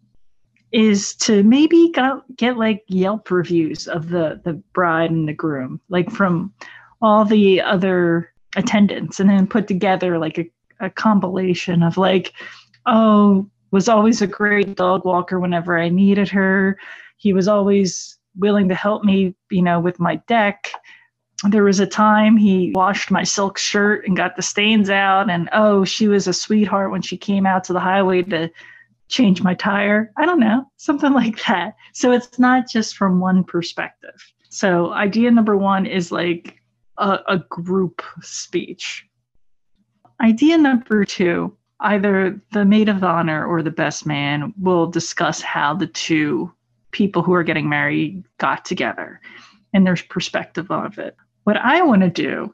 is 0.71 1.15
to 1.15 1.43
maybe 1.43 1.91
got, 1.93 2.23
get 2.35 2.57
like 2.57 2.83
Yelp 2.87 3.31
reviews 3.31 3.87
of 3.87 4.09
the, 4.09 4.39
the 4.43 4.53
bride 4.73 5.09
and 5.09 5.27
the 5.27 5.33
groom, 5.33 5.81
like 5.89 6.11
from 6.11 6.53
all 7.01 7.25
the 7.25 7.61
other 7.61 8.31
attendants, 8.55 9.19
and 9.19 9.29
then 9.29 9.47
put 9.47 9.67
together 9.67 10.17
like 10.17 10.37
a, 10.37 10.49
a 10.79 10.89
compilation 10.89 11.83
of 11.83 11.97
like, 11.97 12.33
oh, 12.85 13.49
was 13.71 13.87
always 13.87 14.21
a 14.21 14.27
great 14.27 14.75
dog 14.75 15.05
walker 15.05 15.39
whenever 15.39 15.79
I 15.79 15.89
needed 15.89 16.29
her. 16.29 16.77
He 17.17 17.33
was 17.33 17.47
always 17.47 18.17
willing 18.35 18.69
to 18.69 18.75
help 18.75 19.03
me, 19.03 19.35
you 19.49 19.61
know, 19.61 19.79
with 19.79 19.99
my 19.99 20.17
deck. 20.27 20.71
There 21.49 21.63
was 21.63 21.79
a 21.79 21.87
time 21.87 22.37
he 22.37 22.71
washed 22.75 23.09
my 23.09 23.23
silk 23.23 23.57
shirt 23.57 24.05
and 24.05 24.15
got 24.15 24.35
the 24.35 24.41
stains 24.41 24.89
out. 24.89 25.29
And 25.29 25.49
oh, 25.53 25.85
she 25.85 26.07
was 26.07 26.27
a 26.27 26.33
sweetheart 26.33 26.91
when 26.91 27.01
she 27.01 27.17
came 27.17 27.45
out 27.45 27.63
to 27.65 27.73
the 27.73 27.79
highway 27.79 28.21
to 28.23 28.51
change 29.07 29.41
my 29.41 29.53
tire. 29.55 30.11
I 30.17 30.25
don't 30.25 30.39
know, 30.39 30.65
something 30.77 31.13
like 31.23 31.43
that. 31.45 31.75
So 31.93 32.11
it's 32.11 32.37
not 32.37 32.67
just 32.69 32.95
from 32.95 33.19
one 33.19 33.43
perspective. 33.43 34.21
So 34.49 34.91
idea 34.91 35.31
number 35.31 35.55
one 35.55 35.85
is 35.85 36.11
like 36.11 36.60
a, 37.01 37.19
a 37.27 37.37
group 37.49 38.01
speech. 38.21 39.05
Idea 40.21 40.57
number 40.57 41.03
two 41.03 41.57
either 41.83 42.39
the 42.51 42.63
maid 42.63 42.87
of 42.87 43.03
honor 43.03 43.43
or 43.43 43.63
the 43.63 43.71
best 43.71 44.05
man 44.05 44.53
will 44.61 44.85
discuss 44.85 45.41
how 45.41 45.73
the 45.73 45.87
two 45.87 46.53
people 46.91 47.23
who 47.23 47.33
are 47.33 47.43
getting 47.43 47.67
married 47.67 48.23
got 48.37 48.63
together 48.63 49.19
and 49.73 49.85
their 49.85 49.97
perspective 50.09 50.69
of 50.69 50.99
it. 50.99 51.15
What 51.43 51.57
I 51.57 51.81
want 51.81 52.03
to 52.03 52.09
do 52.09 52.53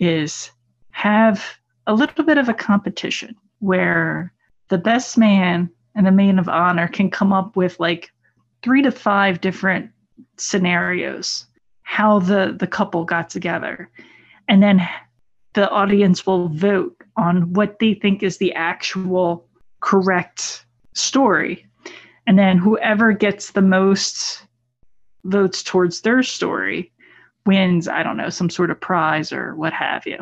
is 0.00 0.50
have 0.92 1.44
a 1.86 1.92
little 1.92 2.24
bit 2.24 2.38
of 2.38 2.48
a 2.48 2.54
competition 2.54 3.36
where 3.58 4.32
the 4.68 4.78
best 4.78 5.18
man 5.18 5.68
and 5.94 6.06
the 6.06 6.10
maid 6.10 6.38
of 6.38 6.48
honor 6.48 6.88
can 6.88 7.10
come 7.10 7.34
up 7.34 7.56
with 7.56 7.78
like 7.78 8.10
three 8.62 8.80
to 8.80 8.90
five 8.90 9.42
different 9.42 9.90
scenarios 10.38 11.46
how 11.84 12.18
the 12.18 12.56
the 12.58 12.66
couple 12.66 13.04
got 13.04 13.30
together. 13.30 13.88
And 14.48 14.62
then 14.62 14.86
the 15.52 15.70
audience 15.70 16.26
will 16.26 16.48
vote 16.48 16.96
on 17.16 17.52
what 17.52 17.78
they 17.78 17.94
think 17.94 18.22
is 18.22 18.38
the 18.38 18.52
actual 18.54 19.46
correct 19.80 20.66
story. 20.94 21.66
And 22.26 22.38
then 22.38 22.58
whoever 22.58 23.12
gets 23.12 23.52
the 23.52 23.62
most 23.62 24.44
votes 25.24 25.62
towards 25.62 26.00
their 26.00 26.22
story 26.22 26.90
wins 27.46 27.88
i 27.88 28.02
don't 28.02 28.16
know 28.16 28.30
some 28.30 28.50
sort 28.50 28.70
of 28.70 28.80
prize 28.80 29.32
or 29.32 29.54
what 29.54 29.72
have 29.72 30.06
you. 30.06 30.18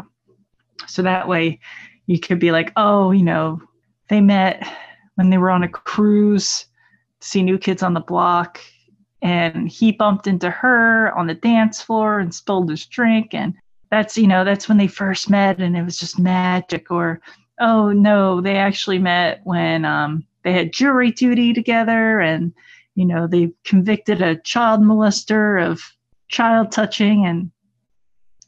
So 0.87 1.03
that 1.03 1.29
way 1.29 1.61
you 2.07 2.19
could 2.19 2.39
be 2.39 2.53
like 2.53 2.73
oh 2.77 3.13
you 3.13 3.23
know 3.23 3.63
they 4.09 4.21
met 4.21 4.69
when 5.15 5.31
they 5.31 5.39
were 5.39 5.51
on 5.51 5.63
a 5.63 5.69
cruise 5.69 6.67
see 7.21 7.43
new 7.43 7.59
kids 7.59 7.83
on 7.83 7.95
the 7.95 8.01
block 8.01 8.61
and 9.23 9.69
he 9.69 9.93
bumped 9.93 10.27
into 10.27 10.51
her 10.51 11.17
on 11.17 11.29
the 11.29 11.35
dance 11.35 11.81
floor 11.81 12.19
and 12.19 12.35
spilled 12.35 12.69
his 12.69 12.85
drink. 12.85 13.33
And 13.33 13.55
that's 13.91 14.19
you 14.19 14.27
know 14.27 14.45
that's 14.45 14.69
when 14.69 14.79
they 14.79 14.89
first 14.89 15.31
met 15.31 15.61
and 15.61 15.77
it 15.77 15.85
was 15.85 15.99
just 15.99 16.19
magic. 16.19 16.91
Or 16.91 17.21
oh 17.61 17.93
no 17.93 18.41
they 18.41 18.57
actually 18.57 18.99
met 18.99 19.41
when 19.45 19.85
um, 19.85 20.27
they 20.43 20.53
had 20.53 20.73
jury 20.73 21.13
duty 21.13 21.53
together 21.53 22.21
and 22.21 22.53
you 22.97 23.07
know 23.07 23.27
they 23.27 23.53
convicted 23.65 24.21
a 24.21 24.37
child 24.37 24.81
molester 24.81 25.65
of 25.65 25.81
child 26.29 26.73
touching 26.73 27.25
and 27.25 27.51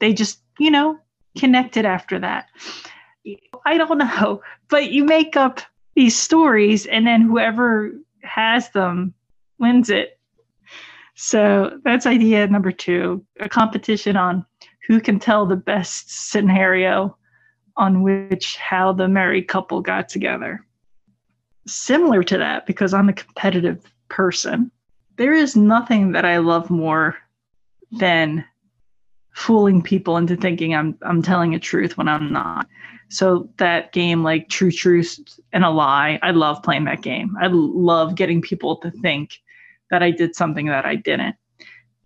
they 0.00 0.12
just 0.12 0.40
you 0.58 0.70
know 0.70 0.98
connected 1.38 1.84
after 1.84 2.18
that. 2.18 2.48
I 3.64 3.78
don't 3.78 3.98
know 3.98 4.42
but 4.68 4.90
you 4.90 5.04
make 5.04 5.36
up 5.36 5.60
these 5.94 6.18
stories 6.18 6.84
and 6.86 7.06
then 7.06 7.22
whoever 7.22 7.92
has 8.22 8.70
them 8.70 9.14
wins 9.58 9.88
it 9.88 10.18
so 11.14 11.78
that's 11.84 12.06
idea 12.06 12.46
number 12.46 12.72
two 12.72 13.24
a 13.40 13.48
competition 13.48 14.16
on 14.16 14.44
who 14.86 15.00
can 15.00 15.18
tell 15.18 15.46
the 15.46 15.56
best 15.56 16.30
scenario 16.30 17.16
on 17.76 18.02
which 18.02 18.56
how 18.56 18.92
the 18.92 19.08
married 19.08 19.48
couple 19.48 19.80
got 19.80 20.08
together. 20.08 20.64
Similar 21.66 22.22
to 22.24 22.38
that, 22.38 22.66
because 22.66 22.92
I'm 22.92 23.08
a 23.08 23.14
competitive 23.14 23.82
person, 24.08 24.70
there 25.16 25.32
is 25.32 25.56
nothing 25.56 26.12
that 26.12 26.24
I 26.24 26.38
love 26.38 26.70
more 26.70 27.16
than 27.92 28.44
fooling 29.32 29.82
people 29.82 30.16
into 30.16 30.36
thinking 30.36 30.74
I'm 30.74 30.96
I'm 31.02 31.22
telling 31.22 31.54
a 31.54 31.58
truth 31.58 31.96
when 31.96 32.08
I'm 32.08 32.32
not. 32.32 32.68
So 33.08 33.48
that 33.58 33.92
game 33.92 34.22
like 34.22 34.48
True 34.48 34.70
Truth 34.70 35.40
and 35.52 35.64
a 35.64 35.70
Lie, 35.70 36.18
I 36.22 36.30
love 36.30 36.62
playing 36.62 36.84
that 36.84 37.02
game. 37.02 37.36
I 37.40 37.48
love 37.48 38.14
getting 38.14 38.40
people 38.40 38.76
to 38.76 38.90
think 38.90 39.40
that 39.90 40.02
I 40.02 40.10
did 40.10 40.34
something 40.34 40.66
that 40.66 40.84
I 40.84 40.96
didn't. 40.96 41.36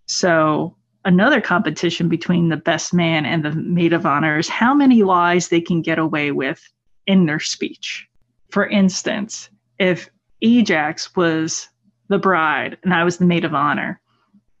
So 0.05 0.75
another 1.05 1.41
competition 1.41 2.09
between 2.09 2.49
the 2.49 2.57
best 2.57 2.93
man 2.93 3.25
and 3.25 3.43
the 3.43 3.51
maid 3.51 3.93
of 3.93 4.05
honor 4.05 4.37
is 4.37 4.49
how 4.49 4.73
many 4.73 5.03
lies 5.03 5.47
they 5.47 5.61
can 5.61 5.81
get 5.81 5.99
away 5.99 6.31
with 6.31 6.61
in 7.07 7.25
their 7.25 7.39
speech. 7.39 8.07
For 8.49 8.67
instance, 8.67 9.49
if 9.79 10.09
Ajax 10.41 11.15
was 11.15 11.69
the 12.07 12.19
bride 12.19 12.77
and 12.83 12.93
I 12.93 13.03
was 13.03 13.17
the 13.17 13.25
maid 13.25 13.45
of 13.45 13.53
honor, 13.53 14.01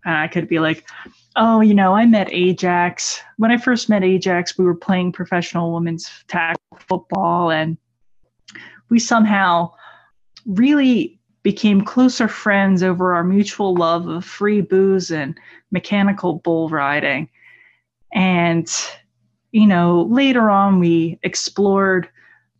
and 0.05 0.15
I 0.15 0.27
could 0.27 0.47
be 0.47 0.59
like, 0.59 0.87
oh, 1.35 1.61
you 1.61 1.73
know, 1.73 1.93
I 1.93 2.05
met 2.05 2.31
Ajax. 2.31 3.21
When 3.37 3.51
I 3.51 3.57
first 3.57 3.89
met 3.89 4.03
Ajax, 4.03 4.57
we 4.57 4.65
were 4.65 4.75
playing 4.75 5.11
professional 5.11 5.73
women's 5.73 6.09
tackle 6.27 6.79
football, 6.87 7.51
and 7.51 7.77
we 8.89 8.99
somehow 8.99 9.73
really 10.45 11.18
became 11.43 11.81
closer 11.81 12.27
friends 12.27 12.83
over 12.83 13.13
our 13.15 13.23
mutual 13.23 13.73
love 13.75 14.07
of 14.07 14.25
free 14.25 14.61
booze 14.61 15.11
and 15.11 15.37
mechanical 15.71 16.35
bull 16.39 16.69
riding. 16.69 17.29
And, 18.13 18.69
you 19.51 19.65
know, 19.67 20.03
later 20.09 20.49
on, 20.49 20.79
we 20.79 21.19
explored 21.23 22.09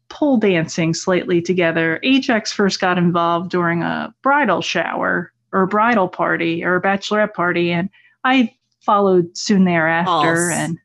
pole 0.09 0.37
dancing 0.37 0.93
slightly 0.93 1.41
together. 1.41 1.99
Ajax 2.03 2.51
first 2.51 2.79
got 2.79 2.97
involved 2.97 3.51
during 3.51 3.83
a 3.83 4.13
bridal 4.23 4.61
shower 4.61 5.31
or 5.51 5.63
a 5.63 5.67
bridal 5.67 6.07
party 6.07 6.63
or 6.63 6.75
a 6.75 6.81
bachelorette 6.81 7.33
party. 7.33 7.71
And 7.71 7.89
I 8.23 8.55
followed 8.81 9.35
soon 9.37 9.65
thereafter. 9.65 10.09
False. 10.09 10.51
And 10.51 10.77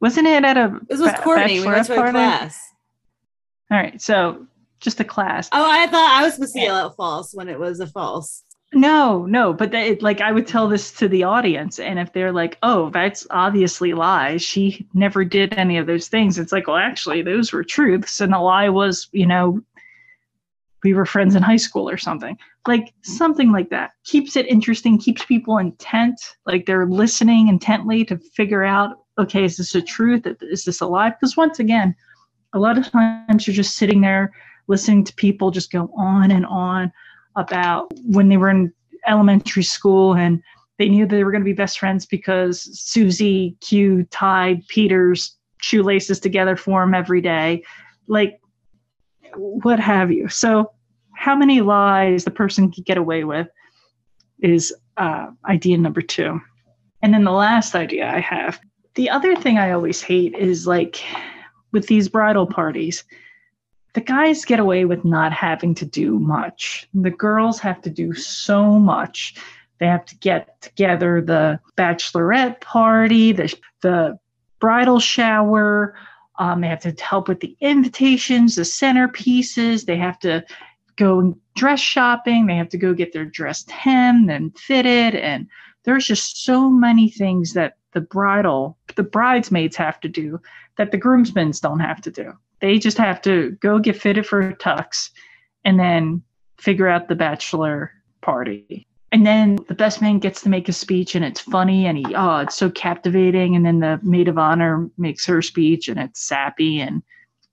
wasn't 0.00 0.26
it 0.26 0.44
at 0.44 0.56
a 0.56 0.78
This 0.88 1.00
was 1.00 1.12
ba- 1.12 1.20
Courtney. 1.22 1.60
We 1.60 1.66
went 1.66 1.86
to 1.86 1.92
a 1.92 1.96
party? 1.96 2.12
class. 2.12 2.58
All 3.70 3.78
right. 3.78 4.00
So 4.00 4.46
just 4.80 5.00
a 5.00 5.04
class. 5.04 5.48
Oh, 5.52 5.70
I 5.70 5.86
thought 5.86 6.20
I 6.20 6.24
was 6.24 6.34
supposed 6.34 6.54
to 6.54 6.60
yell 6.60 6.76
out 6.76 6.96
false 6.96 7.32
when 7.34 7.48
it 7.48 7.58
was 7.58 7.80
a 7.80 7.86
false. 7.86 8.42
No, 8.72 9.24
no, 9.26 9.52
but 9.52 9.72
like 10.02 10.20
I 10.20 10.32
would 10.32 10.46
tell 10.46 10.68
this 10.68 10.92
to 10.92 11.08
the 11.08 11.22
audience, 11.22 11.78
and 11.78 11.98
if 11.98 12.12
they're 12.12 12.32
like, 12.32 12.58
"Oh, 12.62 12.90
that's 12.90 13.26
obviously 13.30 13.94
lies," 13.94 14.42
she 14.42 14.86
never 14.92 15.24
did 15.24 15.54
any 15.54 15.78
of 15.78 15.86
those 15.86 16.08
things. 16.08 16.38
It's 16.38 16.52
like, 16.52 16.66
well, 16.66 16.76
actually, 16.76 17.22
those 17.22 17.52
were 17.52 17.62
truths, 17.62 18.20
and 18.20 18.32
the 18.32 18.38
lie 18.38 18.68
was, 18.68 19.08
you 19.12 19.26
know, 19.26 19.62
we 20.82 20.94
were 20.94 21.06
friends 21.06 21.34
in 21.34 21.42
high 21.42 21.56
school 21.56 21.88
or 21.88 21.96
something, 21.96 22.36
like 22.66 22.92
something 23.02 23.52
like 23.52 23.70
that. 23.70 23.92
Keeps 24.04 24.36
it 24.36 24.46
interesting, 24.46 24.98
keeps 24.98 25.24
people 25.24 25.58
intent, 25.58 26.20
like 26.44 26.66
they're 26.66 26.86
listening 26.86 27.48
intently 27.48 28.04
to 28.04 28.18
figure 28.18 28.64
out, 28.64 28.96
okay, 29.18 29.44
is 29.44 29.56
this 29.56 29.74
a 29.74 29.82
truth? 29.82 30.26
Is 30.42 30.64
this 30.64 30.80
a 30.80 30.86
lie? 30.86 31.10
Because 31.10 31.36
once 31.36 31.58
again, 31.58 31.94
a 32.52 32.58
lot 32.58 32.78
of 32.78 32.90
times 32.90 33.46
you're 33.46 33.54
just 33.54 33.76
sitting 33.76 34.00
there 34.00 34.32
listening 34.68 35.04
to 35.04 35.14
people 35.14 35.50
just 35.50 35.70
go 35.70 35.90
on 35.96 36.30
and 36.30 36.46
on 36.46 36.92
about 37.36 37.92
when 38.04 38.28
they 38.28 38.36
were 38.36 38.50
in 38.50 38.72
elementary 39.06 39.62
school 39.62 40.14
and 40.14 40.42
they 40.78 40.88
knew 40.88 41.06
they 41.06 41.24
were 41.24 41.30
going 41.30 41.42
to 41.42 41.46
be 41.46 41.52
best 41.52 41.78
friends 41.78 42.06
because 42.06 42.62
Susie 42.78 43.56
Q 43.60 44.04
tied 44.10 44.66
Peter's 44.68 45.36
shoelaces 45.60 46.20
together 46.20 46.56
for 46.56 46.82
him 46.82 46.94
every 46.94 47.20
day. 47.20 47.62
Like, 48.08 48.40
what 49.34 49.80
have 49.80 50.12
you. 50.12 50.28
So, 50.28 50.72
how 51.14 51.34
many 51.34 51.62
lies 51.62 52.24
the 52.24 52.30
person 52.30 52.70
could 52.70 52.84
get 52.84 52.98
away 52.98 53.24
with 53.24 53.48
is 54.40 54.74
uh, 54.98 55.28
idea 55.46 55.78
number 55.78 56.02
two. 56.02 56.40
And 57.02 57.14
then 57.14 57.24
the 57.24 57.32
last 57.32 57.74
idea 57.74 58.06
I 58.06 58.20
have 58.20 58.60
the 58.96 59.10
other 59.10 59.36
thing 59.36 59.58
I 59.58 59.70
always 59.70 60.02
hate 60.02 60.34
is 60.34 60.66
like 60.66 61.04
with 61.70 61.86
these 61.86 62.08
bridal 62.08 62.46
parties, 62.46 63.04
the 63.96 64.02
guys 64.02 64.44
get 64.44 64.60
away 64.60 64.84
with 64.84 65.06
not 65.06 65.32
having 65.32 65.74
to 65.74 65.86
do 65.86 66.18
much. 66.18 66.86
The 66.92 67.10
girls 67.10 67.58
have 67.60 67.80
to 67.80 67.88
do 67.88 68.12
so 68.12 68.78
much. 68.78 69.36
They 69.78 69.86
have 69.86 70.04
to 70.04 70.16
get 70.18 70.60
together 70.60 71.22
the 71.22 71.60
bachelorette 71.78 72.60
party, 72.60 73.32
the, 73.32 73.58
the 73.80 74.18
bridal 74.60 75.00
shower. 75.00 75.96
Um, 76.38 76.60
they 76.60 76.68
have 76.68 76.80
to 76.80 76.94
help 77.02 77.26
with 77.26 77.40
the 77.40 77.56
invitations, 77.62 78.56
the 78.56 78.62
centerpieces. 78.64 79.86
They 79.86 79.96
have 79.96 80.18
to 80.18 80.44
go 80.96 81.34
dress 81.54 81.80
shopping. 81.80 82.44
They 82.44 82.56
have 82.56 82.68
to 82.68 82.78
go 82.78 82.92
get 82.92 83.14
their 83.14 83.24
dress 83.24 83.66
hemmed 83.66 84.30
and 84.30 84.54
fitted. 84.58 85.14
And 85.14 85.48
there's 85.84 86.06
just 86.06 86.44
so 86.44 86.68
many 86.68 87.08
things 87.08 87.54
that 87.54 87.78
the 87.94 88.02
bridal, 88.02 88.76
the 88.94 89.04
bridesmaids 89.04 89.76
have 89.76 90.00
to 90.00 90.08
do 90.08 90.38
that 90.76 90.90
the 90.90 90.98
groomsmen 90.98 91.52
don't 91.62 91.80
have 91.80 92.02
to 92.02 92.10
do. 92.10 92.34
They 92.60 92.78
just 92.78 92.98
have 92.98 93.20
to 93.22 93.52
go 93.60 93.78
get 93.78 94.00
fitted 94.00 94.26
for 94.26 94.40
a 94.40 94.56
tux 94.56 95.10
and 95.64 95.78
then 95.78 96.22
figure 96.58 96.88
out 96.88 97.08
the 97.08 97.14
bachelor 97.14 97.92
party. 98.22 98.86
And 99.12 99.26
then 99.26 99.58
the 99.68 99.74
best 99.74 100.02
man 100.02 100.18
gets 100.18 100.42
to 100.42 100.48
make 100.48 100.68
a 100.68 100.72
speech 100.72 101.14
and 101.14 101.24
it's 101.24 101.40
funny 101.40 101.86
and 101.86 101.96
he, 101.98 102.14
oh, 102.14 102.38
it's 102.38 102.56
so 102.56 102.70
captivating. 102.70 103.54
And 103.54 103.64
then 103.64 103.80
the 103.80 104.00
maid 104.02 104.28
of 104.28 104.38
honor 104.38 104.90
makes 104.98 105.24
her 105.26 105.42
speech 105.42 105.88
and 105.88 105.98
it's 105.98 106.20
sappy 106.20 106.80
and 106.80 107.02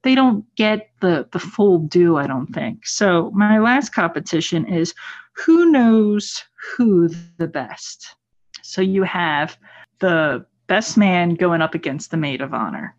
they 0.04 0.16
don't 0.16 0.46
get 0.56 0.90
the, 1.00 1.28
the 1.32 1.40
full 1.40 1.80
due, 1.80 2.18
I 2.18 2.28
don't 2.28 2.54
think. 2.54 2.86
So 2.86 3.32
my 3.32 3.60
last 3.60 3.94
competition 3.94 4.66
is 4.66 4.94
who 5.34 5.72
knows 5.72 6.44
who 6.76 7.10
the 7.38 7.48
best? 7.48 8.16
So 8.62 8.82
you 8.82 9.04
have 9.04 9.58
the 10.00 10.46
best 10.68 10.98
man 10.98 11.36
going 11.36 11.62
up 11.62 11.76
against 11.76 12.12
the 12.12 12.18
maid 12.18 12.42
of 12.42 12.54
honor. 12.54 12.96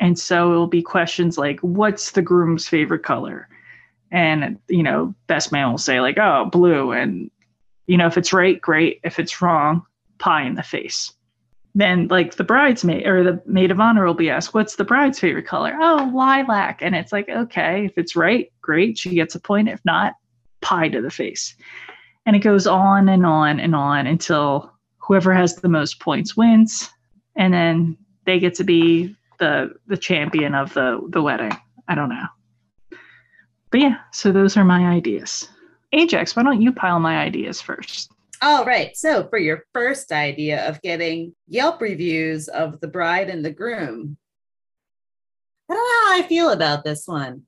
And 0.00 0.18
so 0.18 0.50
it'll 0.50 0.66
be 0.66 0.82
questions 0.82 1.38
like, 1.38 1.60
what's 1.60 2.12
the 2.12 2.22
groom's 2.22 2.66
favorite 2.66 3.02
color? 3.02 3.48
And, 4.10 4.58
you 4.68 4.82
know, 4.82 5.14
best 5.26 5.52
man 5.52 5.70
will 5.70 5.78
say, 5.78 6.00
like, 6.00 6.18
oh, 6.18 6.46
blue. 6.50 6.92
And, 6.92 7.30
you 7.86 7.96
know, 7.96 8.06
if 8.06 8.18
it's 8.18 8.32
right, 8.32 8.60
great. 8.60 9.00
If 9.04 9.18
it's 9.18 9.40
wrong, 9.40 9.82
pie 10.18 10.42
in 10.42 10.54
the 10.54 10.62
face. 10.62 11.12
Then, 11.74 12.08
like, 12.08 12.34
the 12.34 12.44
bridesmaid 12.44 13.06
or 13.06 13.24
the 13.24 13.42
maid 13.46 13.70
of 13.70 13.80
honor 13.80 14.04
will 14.04 14.12
be 14.12 14.28
asked, 14.28 14.52
what's 14.52 14.76
the 14.76 14.84
bride's 14.84 15.18
favorite 15.18 15.46
color? 15.46 15.74
Oh, 15.80 16.10
lilac. 16.14 16.80
And 16.82 16.94
it's 16.94 17.12
like, 17.12 17.30
okay, 17.30 17.86
if 17.86 17.96
it's 17.96 18.14
right, 18.14 18.52
great. 18.60 18.98
She 18.98 19.14
gets 19.14 19.34
a 19.34 19.40
point. 19.40 19.68
If 19.68 19.80
not, 19.84 20.14
pie 20.60 20.88
to 20.88 21.00
the 21.00 21.10
face. 21.10 21.54
And 22.26 22.36
it 22.36 22.40
goes 22.40 22.66
on 22.66 23.08
and 23.08 23.24
on 23.24 23.58
and 23.58 23.74
on 23.74 24.06
until 24.06 24.70
whoever 24.98 25.32
has 25.32 25.56
the 25.56 25.68
most 25.68 25.98
points 25.98 26.36
wins. 26.36 26.90
And 27.36 27.54
then 27.54 27.96
they 28.26 28.38
get 28.38 28.54
to 28.56 28.64
be 28.64 29.16
the 29.42 29.74
the 29.88 29.96
champion 29.96 30.54
of 30.54 30.72
the 30.74 31.04
the 31.10 31.20
wedding. 31.20 31.52
I 31.88 31.96
don't 31.96 32.08
know. 32.08 32.26
But 33.70 33.80
yeah, 33.80 33.96
so 34.12 34.30
those 34.30 34.56
are 34.56 34.64
my 34.64 34.86
ideas. 34.86 35.48
Ajax, 35.92 36.36
why 36.36 36.44
don't 36.44 36.62
you 36.62 36.72
pile 36.72 37.00
my 37.00 37.18
ideas 37.18 37.60
first? 37.60 38.12
All 38.40 38.64
right. 38.64 38.96
So, 38.96 39.28
for 39.28 39.38
your 39.38 39.64
first 39.72 40.12
idea 40.12 40.68
of 40.68 40.80
getting 40.82 41.34
Yelp 41.48 41.80
reviews 41.80 42.48
of 42.48 42.80
the 42.80 42.88
bride 42.88 43.28
and 43.30 43.44
the 43.44 43.50
groom, 43.50 44.16
I 45.68 45.74
don't 45.74 45.82
know 45.82 46.06
how 46.06 46.24
I 46.24 46.28
feel 46.28 46.50
about 46.50 46.84
this 46.84 47.04
one. 47.06 47.42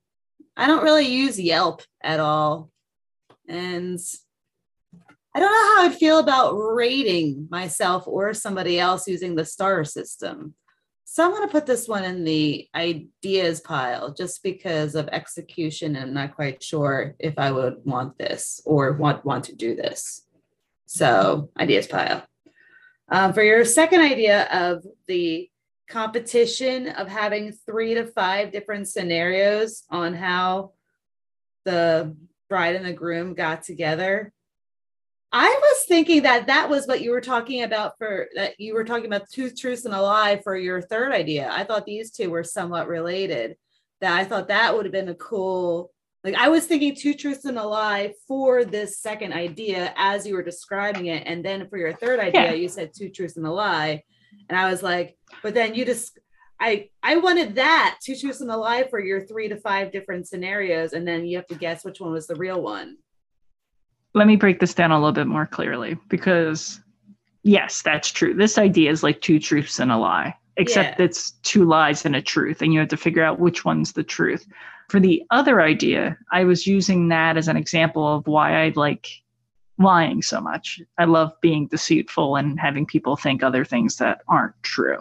I 0.57 0.67
don't 0.67 0.83
really 0.83 1.07
use 1.07 1.39
Yelp 1.39 1.81
at 2.03 2.19
all. 2.19 2.71
And 3.47 3.99
I 5.33 5.39
don't 5.39 5.51
know 5.51 5.75
how 5.75 5.89
I'd 5.89 5.97
feel 5.97 6.19
about 6.19 6.53
rating 6.53 7.47
myself 7.49 8.07
or 8.07 8.33
somebody 8.33 8.79
else 8.79 9.07
using 9.07 9.35
the 9.35 9.45
star 9.45 9.83
system. 9.85 10.55
So 11.07 11.23
I'm 11.23 11.31
going 11.31 11.47
to 11.47 11.51
put 11.51 11.67
this 11.67 11.87
one 11.87 12.03
in 12.03 12.23
the 12.23 12.67
ideas 12.73 13.61
pile 13.61 14.11
just 14.11 14.41
because 14.41 14.95
of 14.95 15.07
execution. 15.09 15.95
And 15.95 16.09
I'm 16.09 16.13
not 16.13 16.35
quite 16.35 16.61
sure 16.61 17.15
if 17.19 17.37
I 17.37 17.51
would 17.51 17.77
want 17.85 18.17
this 18.17 18.59
or 18.65 18.93
want 18.93 19.23
want 19.23 19.45
to 19.45 19.55
do 19.55 19.75
this. 19.75 20.23
So, 20.87 21.49
ideas 21.57 21.87
pile. 21.87 22.25
Um, 23.09 23.33
for 23.33 23.43
your 23.43 23.63
second 23.65 24.01
idea 24.01 24.45
of 24.51 24.83
the 25.07 25.49
competition 25.87 26.89
of 26.89 27.07
having 27.07 27.51
three 27.51 27.93
to 27.93 28.05
five 28.05 28.51
different 28.51 28.87
scenarios 28.87 29.83
on 29.89 30.15
how 30.15 30.71
the 31.65 32.15
bride 32.49 32.75
and 32.75 32.85
the 32.85 32.93
groom 32.93 33.33
got 33.33 33.63
together. 33.63 34.31
I 35.37 35.49
was 35.49 35.83
thinking 35.85 36.23
that 36.23 36.47
that 36.47 36.69
was 36.69 36.87
what 36.87 37.01
you 37.01 37.11
were 37.11 37.19
talking 37.19 37.63
about 37.63 37.97
for 37.97 38.27
that 38.35 38.57
you 38.57 38.73
were 38.73 38.85
talking 38.85 39.07
about 39.07 39.29
two 39.29 39.49
truths 39.51 39.83
and 39.83 39.93
a 39.93 40.01
lie 40.01 40.39
for 40.41 40.55
your 40.55 40.81
third 40.81 41.11
idea. 41.11 41.49
I 41.51 41.65
thought 41.65 41.85
these 41.85 42.09
two 42.11 42.29
were 42.29 42.45
somewhat 42.45 42.87
related. 42.87 43.57
That 43.99 44.17
I 44.17 44.23
thought 44.23 44.47
that 44.47 44.73
would 44.75 44.85
have 44.85 44.93
been 44.93 45.09
a 45.09 45.15
cool 45.15 45.91
like 46.23 46.35
I 46.35 46.47
was 46.47 46.65
thinking 46.65 46.95
two 46.95 47.13
truths 47.13 47.43
and 47.43 47.57
a 47.57 47.63
lie 47.67 48.13
for 48.27 48.63
this 48.63 48.99
second 48.99 49.33
idea 49.33 49.93
as 49.97 50.25
you 50.25 50.35
were 50.35 50.41
describing 50.41 51.07
it. 51.07 51.23
And 51.27 51.43
then 51.43 51.67
for 51.69 51.77
your 51.77 51.93
third 51.93 52.19
idea, 52.21 52.45
Yeah. 52.45 52.53
you 52.53 52.69
said 52.69 52.91
two 52.95 53.09
truths 53.09 53.35
and 53.35 53.45
a 53.45 53.51
lie. 53.51 54.03
And 54.49 54.57
I 54.57 54.69
was 54.71 54.81
like, 54.81 55.17
but 55.43 55.53
then 55.53 55.75
you 55.75 55.83
just 55.83 56.17
I 56.61 56.89
I 57.03 57.17
wanted 57.17 57.55
that 57.55 57.97
two 58.01 58.15
truths 58.15 58.39
and 58.39 58.49
a 58.51 58.55
lie 58.57 58.87
for 58.89 59.01
your 59.01 59.27
three 59.27 59.49
to 59.49 59.57
five 59.57 59.91
different 59.91 60.29
scenarios, 60.29 60.93
and 60.93 61.05
then 61.05 61.25
you 61.25 61.35
have 61.35 61.47
to 61.47 61.55
guess 61.55 61.83
which 61.83 61.99
one 61.99 62.13
was 62.13 62.27
the 62.27 62.35
real 62.35 62.61
one. 62.61 62.97
Let 64.15 64.27
me 64.27 64.37
break 64.37 64.61
this 64.61 64.73
down 64.73 64.91
a 64.91 64.97
little 64.97 65.11
bit 65.11 65.27
more 65.27 65.45
clearly 65.45 65.97
because, 66.07 66.79
yes, 67.43 67.81
that's 67.81 68.09
true. 68.11 68.33
This 68.33 68.57
idea 68.57 68.89
is 68.89 69.03
like 69.03 69.19
two 69.19 69.39
truths 69.39 69.77
and 69.77 69.91
a 69.91 69.97
lie, 69.97 70.33
except 70.55 70.97
Yeah. 70.97 71.05
it's 71.05 71.31
two 71.43 71.65
lies 71.65 72.05
and 72.05 72.15
a 72.15 72.21
truth, 72.21 72.61
and 72.61 72.73
you 72.73 72.79
have 72.79 72.87
to 72.89 72.97
figure 72.97 73.23
out 73.23 73.41
which 73.41 73.65
one's 73.65 73.91
the 73.91 74.03
truth. 74.03 74.47
For 74.87 75.01
the 75.01 75.21
other 75.31 75.61
idea, 75.61 76.17
I 76.31 76.45
was 76.45 76.65
using 76.65 77.09
that 77.09 77.35
as 77.35 77.49
an 77.49 77.57
example 77.57 78.07
of 78.07 78.25
why 78.25 78.63
I 78.63 78.71
like 78.77 79.07
lying 79.77 80.21
so 80.21 80.39
much. 80.39 80.79
I 80.97 81.03
love 81.03 81.33
being 81.41 81.67
deceitful 81.67 82.37
and 82.37 82.57
having 82.57 82.85
people 82.85 83.17
think 83.17 83.43
other 83.43 83.65
things 83.65 83.97
that 83.97 84.21
aren't 84.29 84.55
true. 84.63 84.99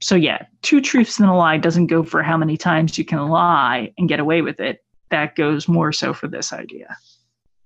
So, 0.00 0.14
yeah, 0.14 0.46
two 0.62 0.80
truths 0.80 1.18
and 1.18 1.28
a 1.28 1.34
lie 1.34 1.56
doesn't 1.56 1.88
go 1.88 2.04
for 2.04 2.22
how 2.22 2.36
many 2.36 2.56
times 2.56 2.96
you 2.96 3.04
can 3.04 3.26
lie 3.26 3.92
and 3.98 4.08
get 4.08 4.20
away 4.20 4.40
with 4.40 4.60
it. 4.60 4.84
That 5.10 5.34
goes 5.34 5.66
more 5.66 5.90
so 5.90 6.14
for 6.14 6.28
this 6.28 6.52
idea 6.52 6.96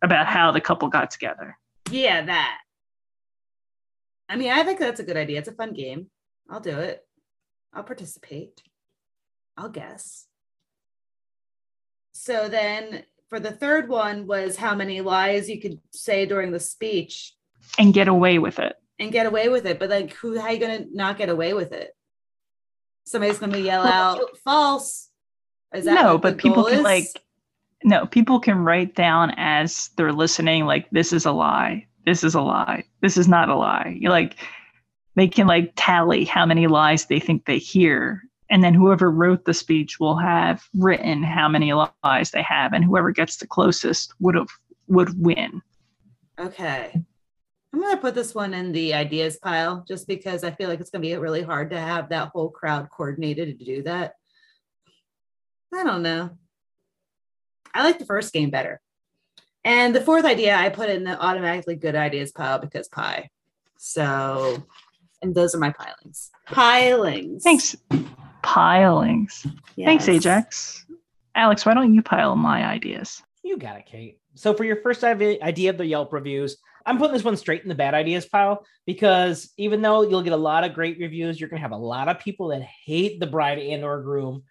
about 0.03 0.27
how 0.27 0.51
the 0.53 0.61
couple 0.61 0.89
got 0.89 1.11
together. 1.11 1.57
Yeah, 1.91 2.25
that. 2.25 2.59
I 4.29 4.37
mean, 4.37 4.51
I 4.51 4.63
think 4.63 4.79
that's 4.79 5.01
a 5.01 5.05
good 5.05 5.17
idea. 5.17 5.39
It's 5.39 5.49
a 5.49 5.53
fun 5.53 5.73
game. 5.73 6.07
I'll 6.49 6.61
do 6.61 6.79
it. 6.79 7.05
I'll 7.73 7.83
participate. 7.83 8.63
I'll 9.57 9.69
guess. 9.69 10.27
So 12.13 12.49
then 12.49 13.05
for 13.29 13.41
the 13.41 13.53
third 13.53 13.89
one 13.89 14.27
was 14.27 14.57
how 14.57 14.75
many 14.75 15.01
lies 15.01 15.49
you 15.49 15.61
could 15.61 15.81
say 15.93 16.27
during 16.27 16.51
the 16.53 16.61
speech 16.61 17.35
and 17.79 17.95
get 17.95 18.09
away 18.09 18.39
with 18.39 18.59
it. 18.59 18.77
and 18.99 19.13
get 19.13 19.27
away 19.27 19.49
with 19.49 19.67
it. 19.67 19.79
But 19.79 19.91
like 19.91 20.13
who 20.15 20.39
how 20.39 20.51
you 20.51 20.59
gonna 20.59 20.87
not 20.93 21.19
get 21.19 21.29
away 21.29 21.55
with 21.55 21.73
it? 21.73 21.97
Somebody's 23.07 23.39
gonna 23.39 23.59
yell 23.59 23.87
out 23.87 24.21
false. 24.45 25.09
Is 25.75 25.85
that 25.85 25.95
no, 25.95 26.19
but 26.19 26.39
people 26.39 26.65
can 26.65 26.83
like 26.83 27.07
no, 27.85 28.07
people 28.07 28.41
can 28.41 28.59
write 28.59 28.95
down 28.95 29.33
as 29.37 29.91
they're 29.97 30.13
listening 30.13 30.67
like 30.67 30.89
this 30.91 31.13
is 31.13 31.25
a 31.25 31.33
lie. 31.33 31.87
This 32.07 32.25
is 32.25 32.35
a 32.35 32.41
lie. 32.41 32.85
This 33.01 33.17
is 33.17 33.29
not 33.29 33.49
a 33.49 33.57
lie. 33.57 33.97
You 33.99 34.11
like 34.11 34.37
they 35.17 35.29
can 35.29 35.47
like 35.47 35.73
tally 35.77 36.25
how 36.25 36.47
many 36.47 36.67
lies 36.67 37.07
they 37.07 37.21
think 37.21 37.45
they 37.45 37.59
hear 37.59 38.23
and 38.51 38.65
then 38.65 38.75
whoever 38.75 39.11
wrote 39.11 39.45
the 39.45 39.55
speech 39.55 40.01
will 40.01 40.17
have 40.17 40.63
written 40.75 41.23
how 41.23 41.49
many 41.49 41.73
lies 41.73 42.33
they 42.33 42.43
have 42.43 42.73
and 42.73 42.85
whoever 42.85 43.13
gets 43.13 43.37
the 43.37 43.47
closest 43.47 44.13
would 44.19 44.35
have 44.35 44.49
would 44.89 45.21
win. 45.23 45.63
Okay. 46.39 46.93
I'm 47.73 47.81
going 47.81 47.95
to 47.95 48.01
put 48.01 48.17
this 48.17 48.35
one 48.35 48.53
in 48.53 48.73
the 48.73 48.93
ideas 48.93 49.39
pile 49.41 49.85
just 49.87 50.09
because 50.09 50.43
I 50.43 50.51
feel 50.51 50.69
like 50.69 50.81
it's 50.81 50.91
going 50.91 51.03
to 51.03 51.09
be 51.09 51.15
really 51.15 51.43
hard 51.43 51.71
to 51.71 51.79
have 51.79 52.09
that 52.09 52.31
whole 52.31 52.51
crowd 52.51 52.89
coordinated 52.91 53.57
to 53.59 53.65
do 53.65 53.83
that. 53.85 54.15
I 55.73 55.85
don't 55.85 56.03
know. 56.03 56.31
I 57.75 57.83
like 57.83 57.99
the 57.99 58.07
first 58.07 58.33
game 58.33 58.51
better. 58.51 58.81
And 59.65 59.95
the 59.95 60.01
fourth 60.01 60.25
idea 60.25 60.57
I 60.57 60.71
put 60.71 60.89
in 60.89 61.05
the 61.05 61.21
automatically 61.21 61.77
good 61.77 61.95
ideas 61.95 62.33
pile 62.33 62.59
because 62.59 62.89
pie. 62.89 63.31
So, 63.77 64.67
and 65.23 65.35
those 65.35 65.55
are 65.55 65.59
my 65.59 65.73
pilings. 65.73 66.31
Pilings. 66.47 67.43
Thanks. 67.43 67.77
Pilings. 68.43 69.47
Thanks, 69.77 70.09
Ajax. 70.09 70.87
Alex, 71.35 71.65
why 71.65 71.75
don't 71.75 71.95
you 71.95 72.03
pile 72.03 72.37
my 72.37 72.65
ideas? 72.65 73.23
You 73.43 73.57
got 73.57 73.77
it, 73.77 73.87
Kate. 73.87 74.19
So 74.35 74.55
for 74.55 74.65
your 74.65 74.77
first 74.77 75.05
idea 75.05 75.71
of 75.71 75.79
the 75.79 75.87
Yelp 75.87 76.13
reviews, 76.13 76.57
I'm 76.87 76.99
putting 76.99 77.13
this 77.13 77.25
one 77.25 77.37
straight 77.37 77.63
in 77.63 77.69
the 77.69 77.75
bad 77.75 77.95
ideas 77.95 78.27
pile 78.27 78.65
because 78.87 79.53
even 79.57 79.83
though 79.83 80.03
you'll 80.03 80.23
get 80.23 80.33
a 80.33 80.37
lot 80.37 80.65
of 80.65 80.75
great 80.75 80.99
reviews, 80.99 81.39
you're 81.39 81.49
gonna 81.49 81.61
have 81.61 81.73
a 81.73 81.77
lot 81.77 82.09
of 82.09 82.21
people 82.21 82.49
that 82.49 82.63
hate 82.63 83.21
the 83.21 83.27
bride 83.27 83.59
and 83.59 83.85
or 83.85 84.03
groom 84.03 84.43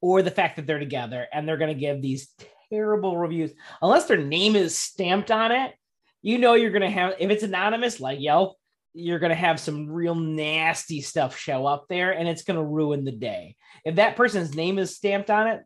or 0.00 0.22
the 0.22 0.30
fact 0.30 0.56
that 0.56 0.66
they're 0.66 0.78
together 0.78 1.26
and 1.32 1.48
they're 1.48 1.56
gonna 1.56 1.74
give 1.74 2.02
these 2.02 2.28
terrible 2.70 3.16
reviews 3.16 3.52
unless 3.82 4.06
their 4.06 4.22
name 4.22 4.56
is 4.56 4.76
stamped 4.76 5.30
on 5.30 5.52
it. 5.52 5.74
You 6.22 6.38
know 6.38 6.54
you're 6.54 6.70
gonna 6.70 6.90
have 6.90 7.14
if 7.18 7.30
it's 7.30 7.42
anonymous 7.42 8.00
like 8.00 8.20
Yelp, 8.20 8.56
you're 8.94 9.18
gonna 9.18 9.34
have 9.34 9.60
some 9.60 9.88
real 9.88 10.14
nasty 10.14 11.00
stuff 11.00 11.36
show 11.36 11.66
up 11.66 11.86
there 11.88 12.12
and 12.12 12.28
it's 12.28 12.42
gonna 12.42 12.64
ruin 12.64 13.04
the 13.04 13.12
day. 13.12 13.56
If 13.84 13.96
that 13.96 14.16
person's 14.16 14.54
name 14.54 14.78
is 14.78 14.96
stamped 14.96 15.30
on 15.30 15.46
it, 15.46 15.62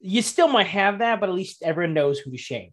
you 0.00 0.20
still 0.22 0.48
might 0.48 0.66
have 0.66 0.98
that, 0.98 1.20
but 1.20 1.28
at 1.28 1.34
least 1.34 1.62
everyone 1.62 1.94
knows 1.94 2.18
who 2.18 2.32
to 2.32 2.38
shame. 2.38 2.72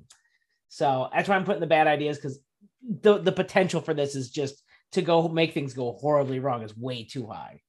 So 0.69 1.09
that's 1.13 1.29
why 1.29 1.35
I'm 1.35 1.45
putting 1.45 1.61
the 1.61 1.67
bad 1.67 1.87
ideas 1.87 2.17
because 2.17 2.39
the 2.81 3.17
the 3.19 3.31
potential 3.31 3.81
for 3.81 3.93
this 3.93 4.15
is 4.15 4.29
just 4.29 4.63
to 4.93 5.01
go 5.01 5.27
make 5.27 5.53
things 5.53 5.73
go 5.73 5.93
horribly 5.93 6.39
wrong 6.39 6.63
is 6.63 6.75
way 6.75 7.03
too 7.03 7.27
high. 7.27 7.61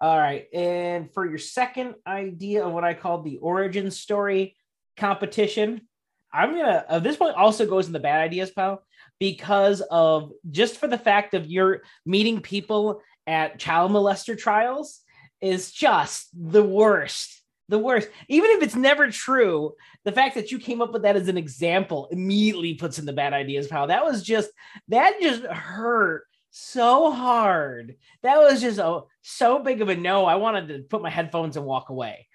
All 0.00 0.16
right, 0.16 0.46
and 0.54 1.12
for 1.12 1.26
your 1.26 1.38
second 1.38 1.96
idea 2.06 2.64
of 2.64 2.72
what 2.72 2.84
I 2.84 2.94
call 2.94 3.22
the 3.22 3.38
origin 3.38 3.90
story 3.90 4.56
competition, 4.98 5.82
I'm 6.32 6.54
gonna 6.54 6.84
uh, 6.88 6.98
this 6.98 7.18
one 7.18 7.34
also 7.34 7.66
goes 7.66 7.86
in 7.86 7.92
the 7.92 8.00
bad 8.00 8.20
ideas 8.20 8.50
pile 8.50 8.82
because 9.18 9.80
of 9.90 10.32
just 10.50 10.76
for 10.76 10.86
the 10.86 10.98
fact 10.98 11.34
of 11.34 11.46
you're 11.46 11.82
meeting 12.04 12.40
people 12.40 13.00
at 13.26 13.58
child 13.58 13.90
molester 13.90 14.36
trials 14.36 15.00
is 15.40 15.72
just 15.72 16.28
the 16.34 16.62
worst. 16.62 17.42
The 17.70 17.78
worst. 17.78 18.08
Even 18.28 18.50
if 18.52 18.62
it's 18.62 18.74
never 18.74 19.10
true, 19.10 19.74
the 20.04 20.12
fact 20.12 20.34
that 20.36 20.50
you 20.50 20.58
came 20.58 20.80
up 20.80 20.92
with 20.92 21.02
that 21.02 21.16
as 21.16 21.28
an 21.28 21.36
example 21.36 22.08
immediately 22.10 22.74
puts 22.74 22.98
in 22.98 23.04
the 23.04 23.12
bad 23.12 23.34
ideas 23.34 23.66
pile. 23.66 23.86
That 23.86 24.04
was 24.04 24.22
just 24.22 24.50
that 24.88 25.20
just 25.20 25.42
hurt 25.44 26.24
so 26.50 27.10
hard. 27.10 27.96
That 28.22 28.38
was 28.38 28.62
just 28.62 28.78
a 28.78 29.02
so 29.22 29.58
big 29.58 29.82
of 29.82 29.90
a 29.90 29.96
no. 29.96 30.24
I 30.24 30.36
wanted 30.36 30.68
to 30.68 30.78
put 30.80 31.02
my 31.02 31.10
headphones 31.10 31.56
and 31.56 31.66
walk 31.66 31.90
away. 31.90 32.26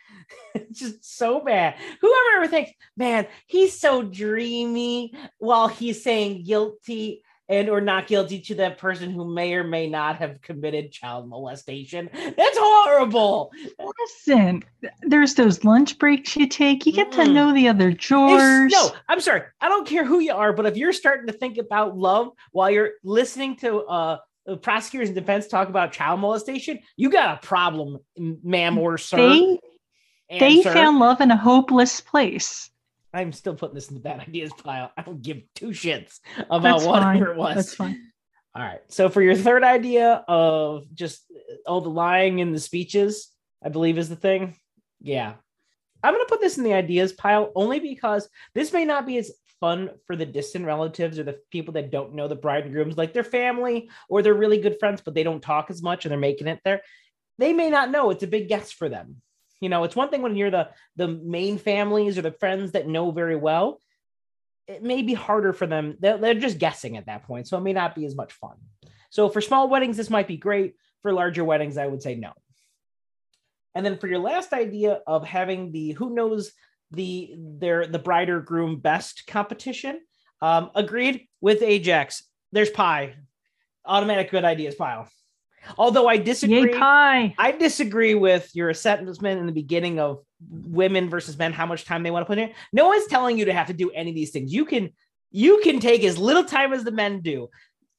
It's 0.56 0.80
just 0.80 1.18
so 1.18 1.42
bad. 1.42 1.76
Whoever 2.02 2.38
ever 2.38 2.48
thinks, 2.48 2.72
man, 2.98 3.28
he's 3.48 3.80
so 3.80 4.04
dreamy 4.04 5.14
while 5.38 5.68
he's 5.68 6.04
saying 6.04 6.44
guilty 6.44 7.24
and 7.50 7.70
or 7.70 7.82
not 7.82 8.08
guilty 8.08 8.40
to 8.40 8.56
that 8.56 8.78
person 8.78 9.12
who 9.12 9.26
may 9.34 9.54
or 9.54 9.66
may 9.66 9.88
not 9.88 10.16
have 10.16 10.42
committed 10.42 10.92
child 10.94 11.28
molestation. 11.28 12.10
That's 12.14 12.58
horrible. 12.58 13.52
Listen, 14.00 14.64
there's 15.02 15.36
those 15.36 15.64
lunch 15.66 15.98
breaks 16.00 16.38
you 16.38 16.48
take. 16.48 16.86
You 16.86 16.94
get 16.94 17.12
to 17.14 17.22
Mm. 17.22 17.34
know 17.34 17.54
the 17.54 17.68
other 17.68 17.92
jurors. 17.92 18.72
no, 18.72 18.92
I'm 19.10 19.20
sorry. 19.20 19.42
I 19.60 19.68
don't 19.68 19.86
care 19.86 20.06
who 20.06 20.20
you 20.20 20.34
are, 20.34 20.54
but 20.54 20.66
if 20.66 20.78
you're 20.78 20.94
starting 20.94 21.28
to 21.28 21.34
think 21.34 21.58
about 21.58 21.98
love 21.98 22.30
while 22.54 22.72
you're 22.72 22.92
listening 23.04 23.58
to 23.58 23.80
uh 23.86 24.18
prosecutors 24.62 25.10
and 25.10 25.16
defense 25.16 25.48
talk 25.48 25.68
about 25.70 25.92
child 25.92 26.20
molestation, 26.22 26.80
you 26.98 27.10
got 27.10 27.38
a 27.44 27.46
problem, 27.46 28.00
ma'am 28.18 28.78
or 28.78 28.98
sir. 28.98 29.58
They 30.40 30.64
found 30.64 31.00
love 31.00 31.22
in 31.22 31.32
a 31.32 31.38
hopeless 31.38 32.02
place. 32.02 32.70
I'm 33.14 33.32
still 33.32 33.56
putting 33.56 33.76
this 33.76 33.90
in 33.90 33.96
the 33.96 34.02
bad 34.02 34.20
ideas 34.22 34.52
pile. 34.54 34.92
I 34.98 35.04
don't 35.04 35.22
give 35.22 35.44
two 35.56 35.68
shits 35.70 36.20
about 36.50 36.80
That's 36.80 36.86
whatever 36.86 37.04
fine. 37.06 37.24
it 37.24 37.36
was. 37.36 37.56
That's 37.56 37.76
fine. 37.76 38.12
All 38.56 38.64
right. 38.64 38.82
So 38.90 39.10
for 39.10 39.22
your 39.22 39.36
third 39.36 39.64
idea 39.64 40.24
of 40.28 40.86
just 40.94 41.24
all 41.68 41.82
the 41.82 41.90
lying 41.90 42.40
in 42.40 42.52
the 42.52 42.60
speeches, 42.60 43.30
I 43.64 43.70
believe 43.70 43.98
is 43.98 44.10
the 44.10 44.16
thing. 44.16 44.56
Yeah. 45.00 45.34
I'm 46.04 46.14
going 46.14 46.26
to 46.26 46.30
put 46.30 46.42
this 46.42 46.58
in 46.58 46.64
the 46.64 46.74
ideas 46.74 47.14
pile 47.14 47.52
only 47.56 47.80
because 47.80 48.28
this 48.54 48.74
may 48.74 48.84
not 48.84 49.06
be 49.06 49.18
as 49.18 49.32
fun 49.60 49.92
for 50.06 50.16
the 50.16 50.26
distant 50.26 50.66
relatives 50.66 51.18
or 51.18 51.24
the 51.24 51.40
people 51.50 51.74
that 51.74 51.90
don't 51.92 52.14
know 52.14 52.28
the 52.28 52.36
bride 52.36 52.66
and 52.66 52.74
grooms, 52.74 52.98
like 52.98 53.14
their 53.14 53.24
family 53.24 53.90
or 54.10 54.22
they're 54.22 54.34
really 54.34 54.60
good 54.60 54.78
friends, 54.80 55.02
but 55.04 55.14
they 55.14 55.24
don't 55.24 55.42
talk 55.42 55.70
as 55.70 55.82
much 55.82 56.04
and 56.04 56.12
they're 56.12 56.20
making 56.20 56.48
it 56.48 56.60
there. 56.66 56.82
They 57.40 57.54
may 57.54 57.70
not 57.70 57.90
know 57.90 58.10
it's 58.10 58.24
a 58.24 58.28
big 58.28 58.50
guess 58.50 58.72
for 58.72 58.90
them. 58.90 59.22
You 59.64 59.70
know, 59.70 59.86
it's 59.86 59.96
one 59.96 60.10
thing 60.10 60.22
when 60.22 60.36
you're 60.36 60.52
the 60.52 60.70
the 60.98 61.08
main 61.08 61.58
families 61.58 62.18
or 62.18 62.22
the 62.22 62.34
friends 62.34 62.74
that 62.74 62.86
know 62.86 63.12
very 63.12 63.38
well. 63.38 63.80
It 64.68 64.84
may 64.84 65.02
be 65.02 65.14
harder 65.14 65.54
for 65.54 65.66
them. 65.66 65.96
They're, 66.00 66.18
they're 66.18 66.34
just 66.34 66.58
guessing 66.58 66.98
at 66.98 67.06
that 67.06 67.24
point, 67.24 67.48
so 67.48 67.58
it 67.58 67.62
may 67.62 67.72
not 67.72 67.96
be 67.96 68.06
as 68.06 68.14
much 68.14 68.34
fun. 68.34 68.58
So 69.10 69.30
for 69.30 69.40
small 69.40 69.70
weddings, 69.70 69.96
this 69.96 70.10
might 70.10 70.28
be 70.28 70.36
great. 70.36 70.76
For 71.02 71.14
larger 71.14 71.46
weddings, 71.46 71.78
I 71.78 71.88
would 71.88 72.02
say 72.02 72.16
no. 72.16 72.34
And 73.74 73.86
then 73.86 73.98
for 73.98 74.08
your 74.08 74.20
last 74.20 74.52
idea 74.52 75.00
of 75.08 75.26
having 75.26 75.72
the 75.72 75.92
who 75.92 76.14
knows 76.14 76.52
the 76.92 77.34
their 77.38 77.88
the 77.88 78.00
bride 78.00 78.30
or 78.30 78.42
groom 78.42 78.80
best 78.80 79.28
competition, 79.28 80.02
um, 80.42 80.72
agreed 80.76 81.28
with 81.40 81.62
Ajax. 81.62 82.24
there's 82.52 82.70
pie. 82.70 83.16
Automatic 83.86 84.30
good 84.30 84.44
ideas 84.44 84.76
pile. 84.76 85.08
Although 85.78 86.08
I 86.08 86.18
disagree. 86.18 86.58
I 87.38 87.52
disagree 87.52 88.16
with 88.16 88.50
your 88.54 88.70
assessment 88.70 89.40
in 89.40 89.46
the 89.46 89.52
beginning 89.52 90.00
of 90.00 90.20
women 90.50 91.10
versus 91.10 91.38
men, 91.38 91.54
how 91.54 91.66
much 91.66 91.86
time 91.86 92.04
they 92.04 92.12
want 92.12 92.24
to 92.24 92.28
put 92.28 92.38
in. 92.38 92.52
No 92.74 92.88
one's 92.88 93.08
telling 93.08 93.38
you 93.38 93.46
to 93.46 93.54
have 93.54 93.68
to 93.68 93.74
do 93.74 93.92
any 93.92 94.10
of 94.10 94.16
these 94.16 94.32
things. 94.32 94.54
You 94.54 94.66
can 94.66 94.92
you 95.32 95.62
can 95.64 95.80
take 95.80 96.04
as 96.04 96.18
little 96.18 96.44
time 96.44 96.74
as 96.74 96.84
the 96.84 96.92
men 96.92 97.22
do, 97.22 97.50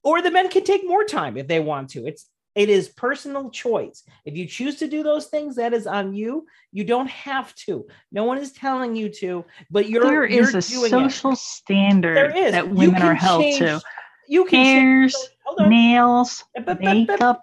or 0.02 0.22
the 0.22 0.30
men 0.30 0.48
can 0.48 0.62
take 0.64 0.86
more 0.86 1.04
time 1.04 1.36
if 1.36 1.48
they 1.48 1.58
want 1.60 1.90
to. 1.90 2.06
It's 2.06 2.26
it 2.54 2.68
is 2.68 2.88
personal 2.90 3.50
choice. 3.50 4.04
If 4.24 4.36
you 4.36 4.46
choose 4.46 4.76
to 4.76 4.86
do 4.86 5.02
those 5.02 5.26
things, 5.26 5.56
that 5.56 5.74
is 5.74 5.88
on 5.88 6.14
you. 6.14 6.46
You 6.70 6.84
don't 6.84 7.10
have 7.10 7.52
to. 7.66 7.86
No 8.12 8.22
one 8.24 8.38
is 8.38 8.52
telling 8.52 8.94
you 8.94 9.08
to, 9.08 9.44
but 9.72 9.88
you're 9.88 10.04
There 10.04 10.24
you're 10.30 10.48
a 10.48 10.60
doing 10.62 10.90
social 10.90 11.32
it. 11.32 11.38
standard 11.38 12.36
is. 12.36 12.52
that 12.52 12.70
women 12.70 13.02
are 13.02 13.14
held 13.14 13.42
change- 13.42 13.58
to. 13.58 13.80
You 14.28 14.44
can 14.44 15.02
those- 15.02 15.28
hold 15.44 15.60
on. 15.60 15.70
nails, 15.70 16.44
makeup. 16.80 17.42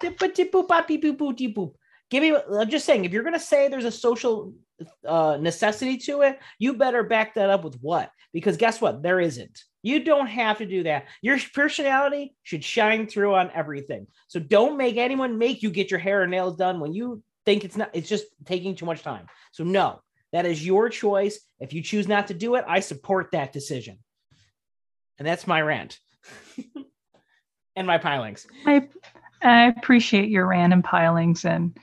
Give 2.10 2.22
me. 2.22 2.36
I'm 2.58 2.68
just 2.68 2.84
saying, 2.84 3.04
if 3.04 3.12
you're 3.12 3.22
gonna 3.22 3.40
say 3.40 3.68
there's 3.68 3.84
a 3.84 3.90
social 3.90 4.54
uh, 5.06 5.38
necessity 5.40 5.96
to 5.98 6.22
it, 6.22 6.38
you 6.58 6.74
better 6.74 7.02
back 7.02 7.34
that 7.34 7.50
up 7.50 7.64
with 7.64 7.76
what? 7.80 8.10
Because 8.32 8.56
guess 8.56 8.80
what? 8.80 9.02
There 9.02 9.20
isn't. 9.20 9.64
You 9.82 10.04
don't 10.04 10.26
have 10.26 10.58
to 10.58 10.66
do 10.66 10.84
that. 10.84 11.06
Your 11.22 11.38
personality 11.54 12.34
should 12.42 12.64
shine 12.64 13.06
through 13.06 13.34
on 13.34 13.50
everything. 13.52 14.06
So 14.28 14.40
don't 14.40 14.76
make 14.76 14.96
anyone 14.96 15.38
make 15.38 15.62
you 15.62 15.70
get 15.70 15.90
your 15.90 16.00
hair 16.00 16.22
and 16.22 16.30
nails 16.30 16.56
done 16.56 16.80
when 16.80 16.94
you 16.94 17.22
think 17.44 17.64
it's 17.64 17.76
not. 17.76 17.90
It's 17.92 18.08
just 18.08 18.26
taking 18.44 18.76
too 18.76 18.86
much 18.86 19.02
time. 19.02 19.26
So 19.52 19.64
no, 19.64 20.00
that 20.32 20.46
is 20.46 20.64
your 20.64 20.88
choice. 20.88 21.40
If 21.60 21.72
you 21.72 21.82
choose 21.82 22.08
not 22.08 22.28
to 22.28 22.34
do 22.34 22.54
it, 22.54 22.64
I 22.68 22.80
support 22.80 23.30
that 23.32 23.52
decision. 23.52 23.98
And 25.18 25.26
that's 25.26 25.46
my 25.46 25.60
rant. 25.60 25.98
and 27.76 27.86
my 27.86 27.98
pilings. 27.98 28.46
I, 28.66 28.88
I 29.42 29.66
appreciate 29.66 30.28
your 30.28 30.46
random 30.46 30.82
pilings 30.82 31.44
and 31.44 31.76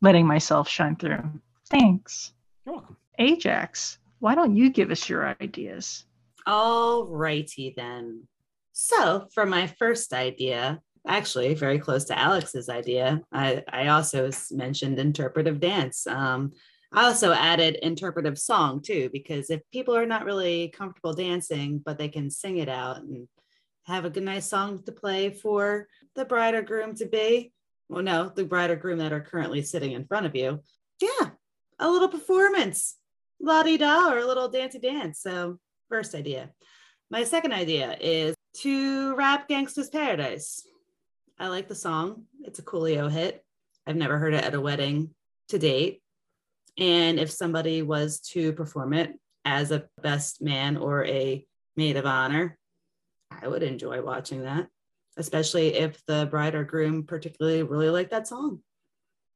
letting 0.00 0.26
myself 0.26 0.68
shine 0.68 0.96
through. 0.96 1.22
Thanks. 1.68 2.32
You're 2.66 2.76
welcome. 2.76 2.96
Ajax, 3.18 3.98
why 4.18 4.34
don't 4.34 4.56
you 4.56 4.70
give 4.70 4.90
us 4.90 5.08
your 5.08 5.36
ideas? 5.40 6.04
All 6.46 7.06
righty 7.06 7.74
then. 7.76 8.26
So, 8.72 9.28
for 9.34 9.44
my 9.44 9.66
first 9.66 10.12
idea, 10.12 10.80
actually 11.06 11.54
very 11.54 11.78
close 11.78 12.04
to 12.06 12.18
Alex's 12.18 12.68
idea, 12.68 13.20
I, 13.32 13.62
I 13.70 13.88
also 13.88 14.30
mentioned 14.50 14.98
interpretive 14.98 15.60
dance. 15.60 16.06
Um, 16.06 16.52
I 16.92 17.04
also 17.04 17.32
added 17.32 17.78
interpretive 17.82 18.38
song 18.38 18.80
too, 18.82 19.10
because 19.12 19.50
if 19.50 19.60
people 19.70 19.94
are 19.94 20.06
not 20.06 20.24
really 20.24 20.68
comfortable 20.68 21.12
dancing, 21.12 21.80
but 21.84 21.98
they 21.98 22.08
can 22.08 22.30
sing 22.30 22.58
it 22.58 22.68
out 22.68 22.98
and 22.98 23.28
have 23.90 24.04
a 24.04 24.10
good, 24.10 24.22
nice 24.22 24.48
song 24.48 24.82
to 24.84 24.92
play 24.92 25.30
for 25.30 25.88
the 26.14 26.24
bride 26.24 26.54
or 26.54 26.62
groom 26.62 26.94
to 26.96 27.06
be, 27.06 27.52
well, 27.88 28.02
no, 28.02 28.30
the 28.34 28.44
bride 28.44 28.70
or 28.70 28.76
groom 28.76 28.98
that 28.98 29.12
are 29.12 29.20
currently 29.20 29.62
sitting 29.62 29.92
in 29.92 30.06
front 30.06 30.26
of 30.26 30.34
you. 30.34 30.60
Yeah, 31.00 31.30
a 31.78 31.90
little 31.90 32.08
performance, 32.08 32.96
la 33.40 33.62
di 33.62 33.76
da, 33.76 34.12
or 34.12 34.18
a 34.18 34.26
little 34.26 34.48
dancey 34.48 34.78
dance. 34.78 35.20
So, 35.20 35.58
first 35.88 36.14
idea. 36.14 36.50
My 37.10 37.24
second 37.24 37.52
idea 37.52 37.96
is 38.00 38.36
to 38.58 39.14
rap 39.16 39.48
Gangsta's 39.48 39.88
Paradise. 39.88 40.64
I 41.38 41.48
like 41.48 41.68
the 41.68 41.74
song. 41.74 42.24
It's 42.42 42.60
a 42.60 42.62
Coolio 42.62 43.10
hit. 43.10 43.44
I've 43.86 43.96
never 43.96 44.18
heard 44.18 44.34
it 44.34 44.44
at 44.44 44.54
a 44.54 44.60
wedding 44.60 45.10
to 45.48 45.58
date. 45.58 46.02
And 46.78 47.18
if 47.18 47.30
somebody 47.30 47.82
was 47.82 48.20
to 48.32 48.52
perform 48.52 48.92
it 48.92 49.18
as 49.44 49.72
a 49.72 49.88
best 50.00 50.40
man 50.40 50.76
or 50.76 51.04
a 51.06 51.44
maid 51.76 51.96
of 51.96 52.06
honor, 52.06 52.56
I 53.30 53.48
would 53.48 53.62
enjoy 53.62 54.02
watching 54.02 54.42
that, 54.42 54.68
especially 55.16 55.74
if 55.74 56.04
the 56.06 56.26
bride 56.30 56.54
or 56.54 56.64
groom 56.64 57.04
particularly 57.04 57.62
really 57.62 57.90
like 57.90 58.10
that 58.10 58.26
song. 58.26 58.60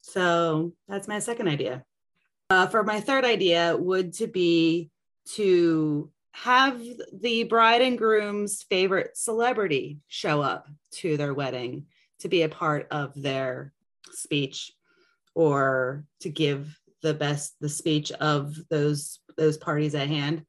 So 0.02 0.74
that's 0.88 1.08
my 1.08 1.18
second 1.18 1.48
idea. 1.48 1.84
Uh, 2.50 2.66
for 2.66 2.82
my 2.82 3.00
third 3.00 3.24
idea 3.24 3.76
would 3.76 4.12
to 4.14 4.26
be 4.26 4.90
to 5.34 6.10
have 6.32 6.82
the 7.12 7.44
bride 7.44 7.80
and 7.80 7.96
groom's 7.96 8.64
favorite 8.64 9.16
celebrity 9.16 9.98
show 10.08 10.42
up 10.42 10.68
to 10.90 11.16
their 11.16 11.32
wedding 11.32 11.86
to 12.18 12.28
be 12.28 12.42
a 12.42 12.48
part 12.48 12.88
of 12.90 13.12
their 13.14 13.72
speech 14.10 14.72
or 15.34 16.04
to 16.20 16.28
give 16.28 16.78
the 17.02 17.14
best 17.14 17.54
the 17.60 17.68
speech 17.68 18.10
of 18.12 18.56
those 18.68 19.20
those 19.36 19.56
parties 19.56 19.94
at 19.94 20.08
hand 20.08 20.44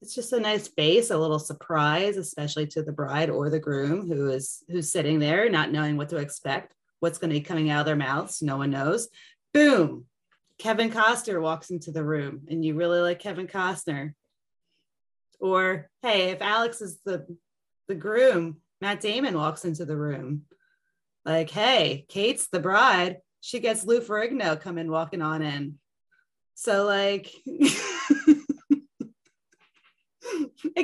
it's 0.00 0.14
just 0.14 0.32
a 0.32 0.40
nice 0.40 0.68
face 0.68 1.10
a 1.10 1.18
little 1.18 1.38
surprise 1.38 2.16
especially 2.16 2.66
to 2.66 2.82
the 2.82 2.92
bride 2.92 3.30
or 3.30 3.50
the 3.50 3.58
groom 3.58 4.06
who 4.06 4.30
is 4.30 4.62
who's 4.68 4.90
sitting 4.90 5.18
there 5.18 5.48
not 5.48 5.72
knowing 5.72 5.96
what 5.96 6.08
to 6.08 6.16
expect 6.16 6.74
what's 7.00 7.18
going 7.18 7.30
to 7.30 7.38
be 7.38 7.40
coming 7.40 7.70
out 7.70 7.80
of 7.80 7.86
their 7.86 7.96
mouths 7.96 8.42
no 8.42 8.56
one 8.56 8.70
knows 8.70 9.08
boom 9.52 10.04
kevin 10.58 10.90
costner 10.90 11.40
walks 11.40 11.70
into 11.70 11.90
the 11.90 12.04
room 12.04 12.42
and 12.48 12.64
you 12.64 12.74
really 12.74 13.00
like 13.00 13.18
kevin 13.18 13.46
costner 13.46 14.12
or 15.40 15.88
hey, 16.02 16.30
if 16.30 16.42
Alex 16.42 16.80
is 16.80 16.98
the 17.04 17.26
the 17.86 17.94
groom, 17.94 18.58
Matt 18.80 19.00
Damon 19.00 19.36
walks 19.36 19.64
into 19.64 19.84
the 19.84 19.96
room. 19.96 20.42
Like, 21.24 21.50
hey, 21.50 22.06
Kate's 22.08 22.48
the 22.48 22.60
bride. 22.60 23.18
She 23.40 23.60
gets 23.60 23.84
Lou 23.84 24.00
Ferrigno 24.00 24.60
coming 24.60 24.90
walking 24.90 25.22
on 25.22 25.42
in. 25.42 25.78
So 26.54 26.84
like 26.84 27.32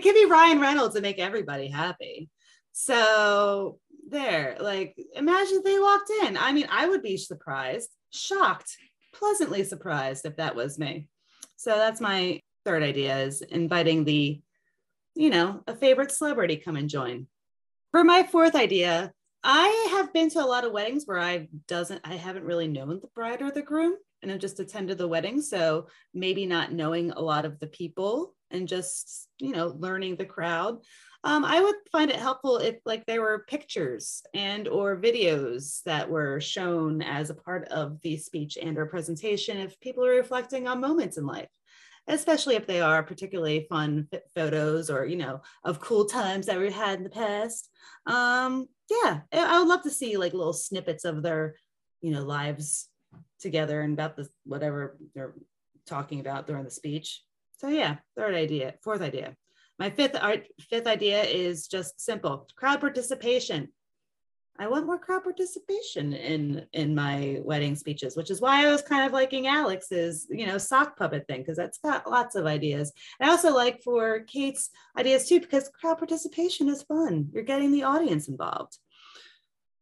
can 0.03 0.14
be 0.14 0.27
Ryan 0.27 0.61
Reynolds 0.61 0.95
to 0.95 1.01
make 1.01 1.19
everybody 1.19 1.69
happy. 1.69 2.29
So 2.73 3.79
there, 4.09 4.57
like 4.61 4.97
imagine 5.14 5.59
if 5.59 5.64
they 5.64 5.79
walked 5.79 6.11
in. 6.23 6.37
I 6.37 6.53
mean, 6.53 6.67
I 6.71 6.88
would 6.88 7.03
be 7.03 7.17
surprised, 7.17 7.90
shocked, 8.11 8.77
pleasantly 9.14 9.64
surprised 9.64 10.27
if 10.27 10.37
that 10.37 10.57
was 10.57 10.79
me. 10.79 11.09
So 11.57 11.77
that's 11.77 12.01
my 12.01 12.40
third 12.64 12.83
idea 12.83 13.19
is 13.19 13.43
inviting 13.43 14.05
the 14.05 14.40
you 15.14 15.31
know 15.31 15.62
a 15.67 15.77
favorite 15.77 16.11
celebrity 16.11 16.57
come 16.57 16.77
and 16.77 16.88
join 16.88 17.27
for 17.90 18.03
my 18.03 18.23
fourth 18.23 18.55
idea 18.55 19.12
i 19.43 19.88
have 19.90 20.12
been 20.12 20.31
to 20.31 20.43
a 20.43 20.47
lot 20.47 20.64
of 20.64 20.73
weddings 20.73 21.05
where 21.07 21.19
i 21.19 21.47
doesn't 21.69 22.01
i 22.05 22.14
haven't 22.14 22.45
really 22.45 22.67
known 22.67 23.01
the 23.01 23.09
bride 23.14 23.43
or 23.43 23.51
the 23.51 23.62
groom 23.62 23.95
and 24.24 24.32
i've 24.32 24.40
just 24.40 24.60
attended 24.60 24.98
the 24.98 25.08
wedding. 25.08 25.40
So 25.40 25.87
maybe 26.12 26.46
not 26.46 26.72
knowing 26.72 27.12
a 27.12 27.20
lot 27.20 27.44
of 27.44 27.60
the 27.60 27.68
people 27.68 28.34
and 28.50 28.66
just 28.66 29.28
you 29.38 29.52
know 29.52 29.74
learning 29.78 30.16
the 30.16 30.24
crowd. 30.24 30.78
Um, 31.22 31.42
i 31.44 31.58
would 31.58 31.76
find 31.90 32.10
it 32.10 32.16
helpful 32.16 32.58
if 32.58 32.76
like 32.84 33.06
there 33.06 33.22
were 33.22 33.46
pictures 33.48 34.22
and 34.34 34.68
or 34.68 35.00
videos 35.00 35.82
that 35.84 36.10
were 36.10 36.40
shown 36.40 37.00
as 37.00 37.30
a 37.30 37.34
part 37.34 37.66
of 37.68 38.00
the 38.02 38.18
speech 38.18 38.58
and 38.60 38.76
or 38.76 38.87
presentation 38.87 39.56
if 39.56 39.80
people 39.80 40.04
are 40.04 40.10
reflecting 40.10 40.68
on 40.68 40.82
moments 40.82 41.16
in 41.16 41.24
life 41.24 41.48
especially 42.08 42.56
if 42.56 42.66
they 42.66 42.80
are 42.80 43.02
particularly 43.02 43.66
fun 43.70 44.06
photos 44.34 44.90
or 44.90 45.06
you 45.06 45.16
know 45.16 45.40
of 45.64 45.80
cool 45.80 46.04
times 46.04 46.46
that 46.46 46.58
we 46.58 46.70
had 46.70 46.98
in 46.98 47.04
the 47.04 47.10
past. 47.10 47.70
Um 48.06 48.66
yeah 48.90 49.20
I 49.32 49.58
would 49.58 49.68
love 49.68 49.82
to 49.84 49.90
see 49.90 50.16
like 50.16 50.34
little 50.34 50.52
snippets 50.52 51.04
of 51.04 51.22
their 51.22 51.54
you 52.02 52.12
know 52.12 52.22
lives 52.22 52.88
together 53.38 53.81
and 53.83 53.94
about 53.94 54.16
the 54.16 54.29
whatever 54.44 54.96
they're 55.14 55.35
talking 55.87 56.20
about 56.20 56.46
during 56.46 56.64
the 56.64 56.70
speech 56.70 57.22
so 57.59 57.68
yeah 57.68 57.96
third 58.16 58.35
idea 58.35 58.74
fourth 58.83 59.03
idea 59.03 59.37
my 59.79 59.90
fifth 59.90 60.16
art 60.20 60.46
fifth 60.61 60.87
idea 60.87 61.22
is 61.22 61.66
just 61.66 62.00
simple 62.00 62.48
crowd 62.57 62.81
participation 62.81 63.68
I 64.57 64.68
want 64.68 64.87
more 64.87 64.98
crowd 64.98 65.24
participation 65.24 66.12
in 66.12 66.66
in 66.72 66.94
my 66.94 67.40
wedding 67.42 67.74
speeches, 67.74 68.16
which 68.16 68.31
is 68.31 68.40
why 68.40 68.64
I 68.64 68.70
was 68.70 68.83
kind 68.83 69.05
of 69.05 69.12
liking 69.12 69.48
Alex's, 69.48 70.29
you 70.31 70.46
know, 70.46 70.59
sock 70.59 70.96
puppet 70.96 71.27
thing 71.27 71.40
because 71.40 71.57
that's 71.57 71.79
got 71.79 72.09
lots 72.09 72.37
of 72.37 72.46
ideas. 72.46 72.92
And 73.19 73.29
I 73.29 73.33
also 73.33 73.52
like 73.52 73.83
for 73.83 74.21
Kate's 74.21 74.71
ideas 74.96 75.29
too 75.29 75.40
because 75.40 75.69
crowd 75.71 75.98
participation 75.98 76.69
is 76.69 76.85
fun. 76.85 77.31
You're 77.33 77.42
getting 77.42 77.73
the 77.73 77.83
audience 77.83 78.29
involved, 78.29 78.79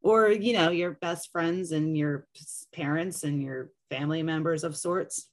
or 0.03 0.31
you 0.31 0.53
know, 0.53 0.71
your 0.71 0.93
best 0.93 1.31
friends 1.33 1.73
and 1.73 1.97
your 1.97 2.27
parents 2.73 3.25
and 3.25 3.43
your 3.43 3.71
family 3.91 4.23
members 4.23 4.65
of 4.65 4.77
sorts. 4.77 5.29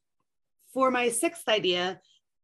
For 0.73 0.91
my 0.91 1.09
sixth 1.09 1.47
idea, 1.47 1.99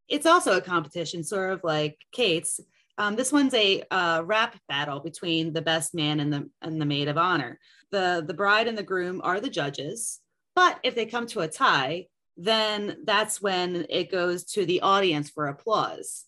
it's 0.07 0.26
also 0.26 0.57
a 0.57 0.61
competition, 0.61 1.23
sort 1.23 1.53
of 1.53 1.63
like 1.63 1.99
Kate's, 2.11 2.59
um, 2.97 3.15
this 3.15 3.32
one's 3.32 3.53
a 3.53 3.84
uh, 3.91 4.23
rap 4.26 4.55
battle 4.69 4.99
between 4.99 5.53
the 5.53 5.61
best 5.61 5.93
man 5.93 6.19
and 6.19 6.32
the 6.32 6.49
and 6.61 6.80
the 6.80 6.86
maid 6.86 7.07
of 7.07 7.17
honor. 7.17 7.59
The 7.91 8.23
the 8.26 8.34
bride 8.34 8.67
and 8.67 8.78
the 8.78 8.84
groom 8.84 9.21
are 9.23 9.39
the 9.39 9.49
judges, 9.49 10.21
but 10.55 10.80
if 10.84 10.95
they 10.95 11.05
come 11.05 11.28
to 11.28 11.41
a 11.41 11.47
tie, 11.47 12.07
then 12.38 12.97
that's 13.03 13.41
when 13.41 13.86
it 13.89 14.11
goes 14.11 14.43
to 14.45 14.65
the 14.65 14.82
audience 14.82 15.30
for 15.30 15.47
applause. 15.47 16.26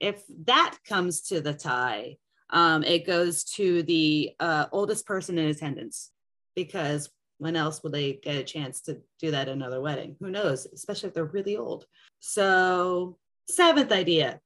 If 0.00 0.22
that 0.44 0.76
comes 0.84 1.22
to 1.22 1.40
the 1.40 1.54
tie, 1.54 2.18
um, 2.50 2.82
it 2.84 3.06
goes 3.06 3.44
to 3.44 3.82
the 3.82 4.32
uh, 4.40 4.66
oldest 4.72 5.06
person 5.06 5.38
in 5.38 5.48
attendance 5.48 6.10
because 6.54 7.10
when 7.38 7.56
else 7.56 7.82
will 7.82 7.90
they 7.90 8.14
get 8.14 8.36
a 8.36 8.42
chance 8.42 8.80
to 8.82 9.00
do 9.20 9.30
that 9.30 9.48
at 9.48 9.54
another 9.54 9.80
wedding? 9.80 10.16
Who 10.20 10.30
knows? 10.30 10.66
Especially 10.66 11.08
if 11.08 11.14
they're 11.14 11.24
really 11.24 11.56
old. 11.56 11.86
So 12.20 13.16
seventh 13.48 13.92
idea 13.92 14.40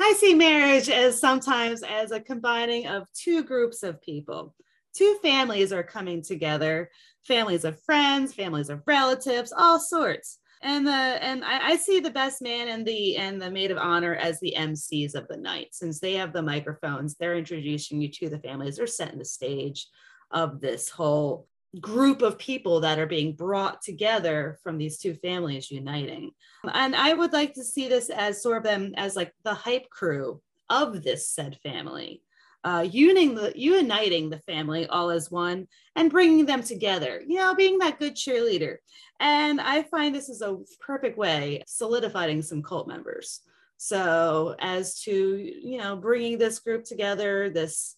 I 0.00 0.14
see 0.16 0.34
marriage 0.34 0.88
as 0.88 1.18
sometimes 1.18 1.82
as 1.82 2.12
a 2.12 2.20
combining 2.20 2.86
of 2.86 3.08
two 3.12 3.42
groups 3.42 3.82
of 3.82 4.00
people. 4.00 4.54
Two 4.94 5.18
families 5.22 5.72
are 5.72 5.82
coming 5.82 6.22
together, 6.22 6.90
families 7.26 7.64
of 7.64 7.82
friends, 7.82 8.32
families 8.32 8.70
of 8.70 8.82
relatives, 8.86 9.52
all 9.56 9.80
sorts. 9.80 10.38
And 10.62 10.86
the 10.86 10.92
and 10.92 11.44
I, 11.44 11.70
I 11.70 11.76
see 11.76 12.00
the 12.00 12.10
best 12.10 12.42
man 12.42 12.68
and 12.68 12.86
the 12.86 13.16
and 13.16 13.40
the 13.40 13.50
maid 13.50 13.70
of 13.70 13.78
honor 13.78 14.14
as 14.14 14.40
the 14.40 14.54
MCs 14.56 15.14
of 15.14 15.28
the 15.28 15.36
night. 15.36 15.68
Since 15.72 16.00
they 16.00 16.14
have 16.14 16.32
the 16.32 16.42
microphones, 16.42 17.14
they're 17.14 17.36
introducing 17.36 18.00
you 18.00 18.08
to 18.08 18.28
the 18.28 18.40
families. 18.40 18.76
They're 18.76 18.86
setting 18.86 19.18
the 19.18 19.24
stage 19.24 19.86
of 20.30 20.60
this 20.60 20.88
whole 20.88 21.46
group 21.80 22.22
of 22.22 22.38
people 22.38 22.80
that 22.80 22.98
are 22.98 23.06
being 23.06 23.34
brought 23.34 23.82
together 23.82 24.58
from 24.62 24.78
these 24.78 24.98
two 24.98 25.14
families 25.14 25.70
uniting. 25.70 26.30
And 26.72 26.96
I 26.96 27.12
would 27.12 27.32
like 27.32 27.54
to 27.54 27.64
see 27.64 27.88
this 27.88 28.10
as 28.10 28.42
sort 28.42 28.58
of 28.58 28.62
them 28.62 28.94
as 28.96 29.16
like 29.16 29.32
the 29.44 29.54
hype 29.54 29.88
crew 29.90 30.40
of 30.70 31.02
this 31.02 31.28
said 31.28 31.58
family, 31.62 32.22
uh, 32.64 32.86
uniting 32.88 33.34
the 33.34 33.52
uniting 33.54 34.30
the 34.30 34.40
family 34.40 34.86
all 34.86 35.10
as 35.10 35.30
one 35.30 35.66
and 35.96 36.10
bringing 36.10 36.46
them 36.46 36.62
together. 36.62 37.22
You 37.26 37.36
know, 37.36 37.54
being 37.54 37.78
that 37.78 37.98
good 37.98 38.14
cheerleader. 38.14 38.76
And 39.20 39.60
I 39.60 39.82
find 39.82 40.14
this 40.14 40.28
is 40.28 40.42
a 40.42 40.58
perfect 40.80 41.18
way 41.18 41.62
solidifying 41.66 42.42
some 42.42 42.62
cult 42.62 42.88
members. 42.88 43.40
So 43.76 44.56
as 44.58 45.00
to 45.02 45.12
you 45.12 45.78
know 45.78 45.96
bringing 45.96 46.38
this 46.38 46.58
group 46.58 46.84
together, 46.84 47.50
this 47.50 47.96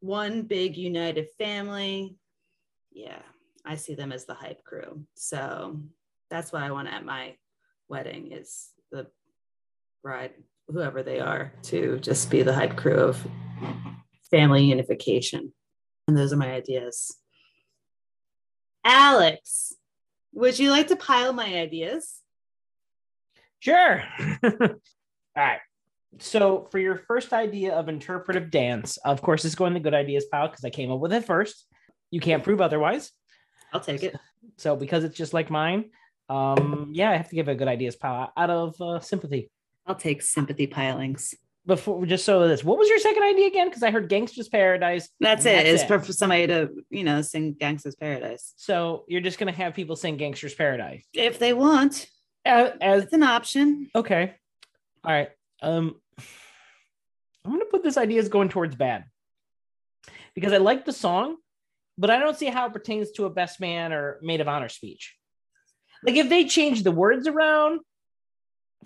one 0.00 0.42
big 0.42 0.76
united 0.76 1.28
family 1.38 2.16
yeah, 2.92 3.22
I 3.64 3.76
see 3.76 3.94
them 3.94 4.12
as 4.12 4.24
the 4.24 4.34
hype 4.34 4.64
crew. 4.64 5.04
So 5.14 5.80
that's 6.28 6.52
what 6.52 6.62
I 6.62 6.70
want 6.70 6.88
at 6.88 7.04
my 7.04 7.36
wedding 7.88 8.32
is 8.32 8.70
the 8.90 9.06
bride, 10.02 10.32
whoever 10.68 11.02
they 11.02 11.20
are, 11.20 11.52
to 11.64 11.98
just 12.00 12.30
be 12.30 12.42
the 12.42 12.54
hype 12.54 12.76
crew 12.76 12.96
of 12.96 13.26
family 14.30 14.64
unification. 14.64 15.52
And 16.08 16.16
those 16.16 16.32
are 16.32 16.36
my 16.36 16.52
ideas. 16.52 17.16
Alex, 18.84 19.74
would 20.32 20.58
you 20.58 20.70
like 20.70 20.88
to 20.88 20.96
pile 20.96 21.32
my 21.32 21.58
ideas? 21.58 22.20
Sure. 23.58 24.02
All 24.44 24.70
right. 25.36 25.60
So 26.18 26.68
for 26.70 26.78
your 26.78 26.96
first 26.96 27.32
idea 27.32 27.74
of 27.74 27.88
interpretive 27.88 28.50
dance, 28.50 28.96
of 28.98 29.22
course, 29.22 29.44
it's 29.44 29.54
going 29.54 29.74
the 29.74 29.80
good 29.80 29.94
ideas 29.94 30.24
pile 30.30 30.48
because 30.48 30.64
I 30.64 30.70
came 30.70 30.90
up 30.90 31.00
with 31.00 31.12
it 31.12 31.24
first. 31.24 31.66
You 32.10 32.20
can't 32.20 32.42
prove 32.42 32.60
otherwise. 32.60 33.12
I'll 33.72 33.80
take 33.80 34.02
it. 34.02 34.16
So 34.56 34.74
because 34.74 35.04
it's 35.04 35.16
just 35.16 35.34
like 35.34 35.50
mine, 35.50 35.90
um, 36.28 36.90
yeah, 36.92 37.10
I 37.10 37.16
have 37.16 37.28
to 37.28 37.34
give 37.34 37.48
a 37.48 37.54
good 37.54 37.68
ideas 37.68 37.96
pile 37.96 38.32
out 38.36 38.50
of 38.50 38.80
uh, 38.80 39.00
sympathy. 39.00 39.50
I'll 39.86 39.94
take 39.94 40.22
sympathy 40.22 40.66
pilings. 40.66 41.34
Before 41.70 42.04
just 42.04 42.24
so 42.24 42.48
this, 42.48 42.64
what 42.64 42.78
was 42.78 42.88
your 42.88 42.98
second 42.98 43.22
idea 43.22 43.46
again? 43.46 43.68
Because 43.68 43.84
I 43.84 43.92
heard 43.92 44.08
Gangster's 44.08 44.48
Paradise. 44.48 45.08
That's 45.20 45.46
it. 45.46 45.68
Is 45.68 45.82
it. 45.82 45.86
for 45.86 46.02
somebody 46.12 46.48
to, 46.48 46.68
you 46.90 47.04
know, 47.04 47.22
sing 47.22 47.52
gangsters 47.52 47.94
Paradise. 47.94 48.54
So 48.56 49.04
you're 49.06 49.20
just 49.20 49.38
gonna 49.38 49.52
have 49.52 49.74
people 49.74 49.94
sing 49.94 50.16
Gangster's 50.16 50.52
Paradise 50.52 51.04
If 51.14 51.38
they 51.38 51.52
want, 51.52 52.08
as, 52.44 52.72
as 52.80 53.04
it's 53.04 53.12
an 53.12 53.22
option. 53.22 53.88
okay. 53.94 54.34
All 55.04 55.12
right. 55.12 55.30
Um, 55.62 55.94
I'm 57.44 57.52
gonna 57.52 57.66
put 57.66 57.84
this 57.84 57.96
idea 57.96 58.18
as 58.18 58.28
going 58.28 58.48
towards 58.48 58.74
bad 58.74 59.04
because 60.34 60.52
I 60.52 60.56
like 60.56 60.84
the 60.84 60.92
song, 60.92 61.36
but 61.96 62.10
I 62.10 62.18
don't 62.18 62.36
see 62.36 62.46
how 62.46 62.66
it 62.66 62.72
pertains 62.72 63.12
to 63.12 63.26
a 63.26 63.30
best 63.30 63.60
man 63.60 63.92
or 63.92 64.18
maid 64.22 64.40
of 64.40 64.48
honor 64.48 64.68
speech. 64.68 65.14
Like 66.04 66.16
if 66.16 66.28
they 66.28 66.46
change 66.46 66.82
the 66.82 66.90
words 66.90 67.28
around 67.28 67.78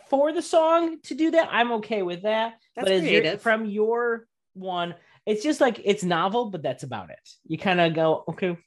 for 0.08 0.32
the 0.32 0.42
song 0.42 1.00
to 1.04 1.14
do 1.14 1.30
that, 1.32 1.48
I'm 1.50 1.72
okay 1.72 2.02
with 2.02 2.22
that. 2.22 2.54
That's 2.76 2.88
but 2.88 2.94
your- 2.94 3.00
creative. 3.00 3.42
from 3.42 3.66
your 3.66 4.26
one, 4.54 4.94
it's 5.26 5.42
just 5.42 5.60
like 5.60 5.80
it's 5.84 6.04
novel, 6.04 6.50
but 6.50 6.62
that's 6.62 6.82
about 6.82 7.10
it. 7.10 7.28
You 7.46 7.58
kind 7.58 7.80
of 7.80 7.94
go, 7.94 8.24
okay, 8.28 8.58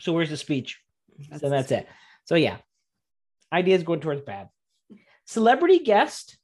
so 0.00 0.12
where's 0.12 0.30
the 0.30 0.36
speech? 0.36 0.80
so 1.38 1.48
that's 1.48 1.70
it. 1.70 1.88
So 2.24 2.34
yeah, 2.34 2.58
ideas 3.52 3.82
going 3.82 4.00
towards 4.00 4.22
bad. 4.22 4.48
Celebrity 5.24 5.80
guest. 5.80 6.38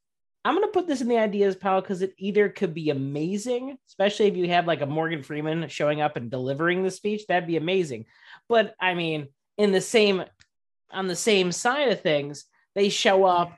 I'm 0.45 0.55
gonna 0.55 0.67
put 0.67 0.87
this 0.87 0.99
in 1.01 1.07
the 1.07 1.17
ideas 1.19 1.55
pile 1.55 1.79
because 1.79 2.01
it 2.01 2.13
either 2.17 2.49
could 2.49 2.73
be 2.73 2.89
amazing, 2.89 3.77
especially 3.87 4.27
if 4.27 4.35
you 4.35 4.49
have 4.49 4.67
like 4.67 4.81
a 4.81 4.85
Morgan 4.85 5.23
Freeman 5.23 5.67
showing 5.69 6.01
up 6.01 6.17
and 6.17 6.29
delivering 6.29 6.83
the 6.83 6.91
speech, 6.91 7.25
that'd 7.27 7.47
be 7.47 7.55
amazing. 7.55 8.05
But 8.49 8.75
I 8.79 8.93
mean, 8.93 9.27
in 9.57 9.71
the 9.71 9.79
same 9.79 10.23
on 10.91 11.07
the 11.07 11.15
same 11.15 11.51
side 11.51 11.89
of 11.89 12.01
things, 12.01 12.45
they 12.75 12.89
show 12.89 13.23
up 13.23 13.53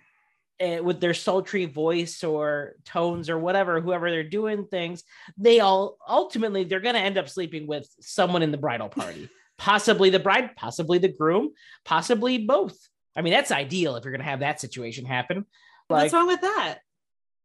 Eh, 0.57 0.79
with 0.79 1.01
their 1.01 1.13
sultry 1.13 1.65
voice 1.65 2.23
or 2.23 2.75
tones 2.85 3.29
or 3.29 3.37
whatever, 3.37 3.81
whoever 3.81 4.09
they're 4.09 4.23
doing 4.23 4.65
things, 4.65 5.03
they 5.37 5.59
all 5.59 5.97
ultimately 6.07 6.63
they're 6.63 6.79
gonna 6.79 6.99
end 6.99 7.17
up 7.17 7.27
sleeping 7.27 7.67
with 7.67 7.85
someone 7.99 8.41
in 8.41 8.51
the 8.51 8.57
bridal 8.57 8.87
party, 8.87 9.29
possibly 9.57 10.09
the 10.09 10.19
bride, 10.19 10.55
possibly 10.55 10.97
the 10.97 11.09
groom, 11.09 11.51
possibly 11.83 12.37
both. 12.37 12.77
I 13.17 13.21
mean, 13.21 13.33
that's 13.33 13.51
ideal 13.51 13.97
if 13.97 14.05
you're 14.05 14.13
gonna 14.13 14.23
have 14.23 14.39
that 14.39 14.61
situation 14.61 15.03
happen. 15.03 15.45
What's 15.89 16.13
wrong 16.13 16.27
with 16.27 16.39
that? 16.39 16.77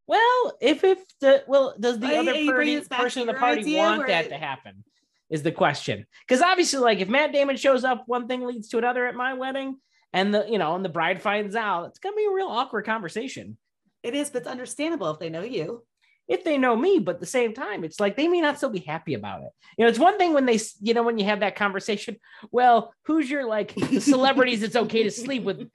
Well, 0.07 0.57
if 0.61 0.85
if 0.85 1.01
the 1.21 1.43
well, 1.49 1.75
does 1.81 1.99
the 1.99 2.07
you- 2.07 2.15
other 2.15 2.35
you 2.35 2.47
party, 2.47 2.57
bringing 2.57 2.79
this 2.79 2.89
back 2.89 3.01
person 3.01 3.23
in 3.23 3.27
the 3.27 3.35
party 3.35 3.77
want 3.77 4.07
that 4.07 4.27
it- 4.27 4.29
to 4.29 4.39
happen? 4.39 4.85
Is 5.31 5.43
the 5.43 5.53
question 5.53 6.07
because 6.29 6.43
obviously, 6.43 6.79
like 6.79 7.01
if 7.01 7.09
Matt 7.09 7.33
Damon 7.33 7.57
shows 7.57 7.83
up, 7.83 8.05
one 8.07 8.29
thing 8.29 8.47
leads 8.47 8.69
to 8.69 8.79
another 8.79 9.07
at 9.09 9.17
my 9.17 9.35
wedding, 9.35 9.79
and 10.13 10.35
the 10.35 10.47
you 10.49 10.59
know, 10.59 10.75
and 10.75 10.85
the 10.85 10.89
bride 10.89 11.21
finds 11.23 11.55
out, 11.57 11.87
it's 11.87 11.99
gonna 11.99 12.17
be 12.17 12.27
a 12.27 12.33
real 12.35 12.49
awkward 12.49 12.85
conversation 12.85 13.57
It 14.03 14.15
is, 14.15 14.31
but 14.31 14.41
it's 14.43 14.49
understandable 14.49 15.11
if 15.11 15.19
they 15.19 15.31
know 15.31 15.43
you. 15.43 15.85
if 16.29 16.45
they 16.45 16.59
know 16.59 16.77
me. 16.77 16.99
But 17.01 17.17
at 17.17 17.21
the 17.21 17.27
same 17.27 17.53
time, 17.55 17.83
it's 17.85 17.99
like 18.01 18.17
they 18.17 18.29
may 18.29 18.41
not 18.41 18.57
still 18.57 18.71
be 18.71 18.79
happy 18.81 19.15
about 19.15 19.43
it. 19.43 19.51
You 19.77 19.85
know, 19.85 19.89
it's 19.91 19.99
one 19.99 20.17
thing 20.19 20.33
when 20.33 20.47
they, 20.47 20.59
you 20.81 20.95
know, 20.95 21.03
when 21.03 21.19
you 21.19 21.25
have 21.27 21.41
that 21.41 21.57
conversation. 21.57 22.17
Well, 22.53 22.95
who's 23.07 23.29
your 23.31 23.47
like 23.47 23.75
the 23.75 24.01
celebrities? 24.01 24.63
it's 24.63 24.77
okay 24.77 25.03
to 25.03 25.11
sleep 25.11 25.43
with, 25.45 25.69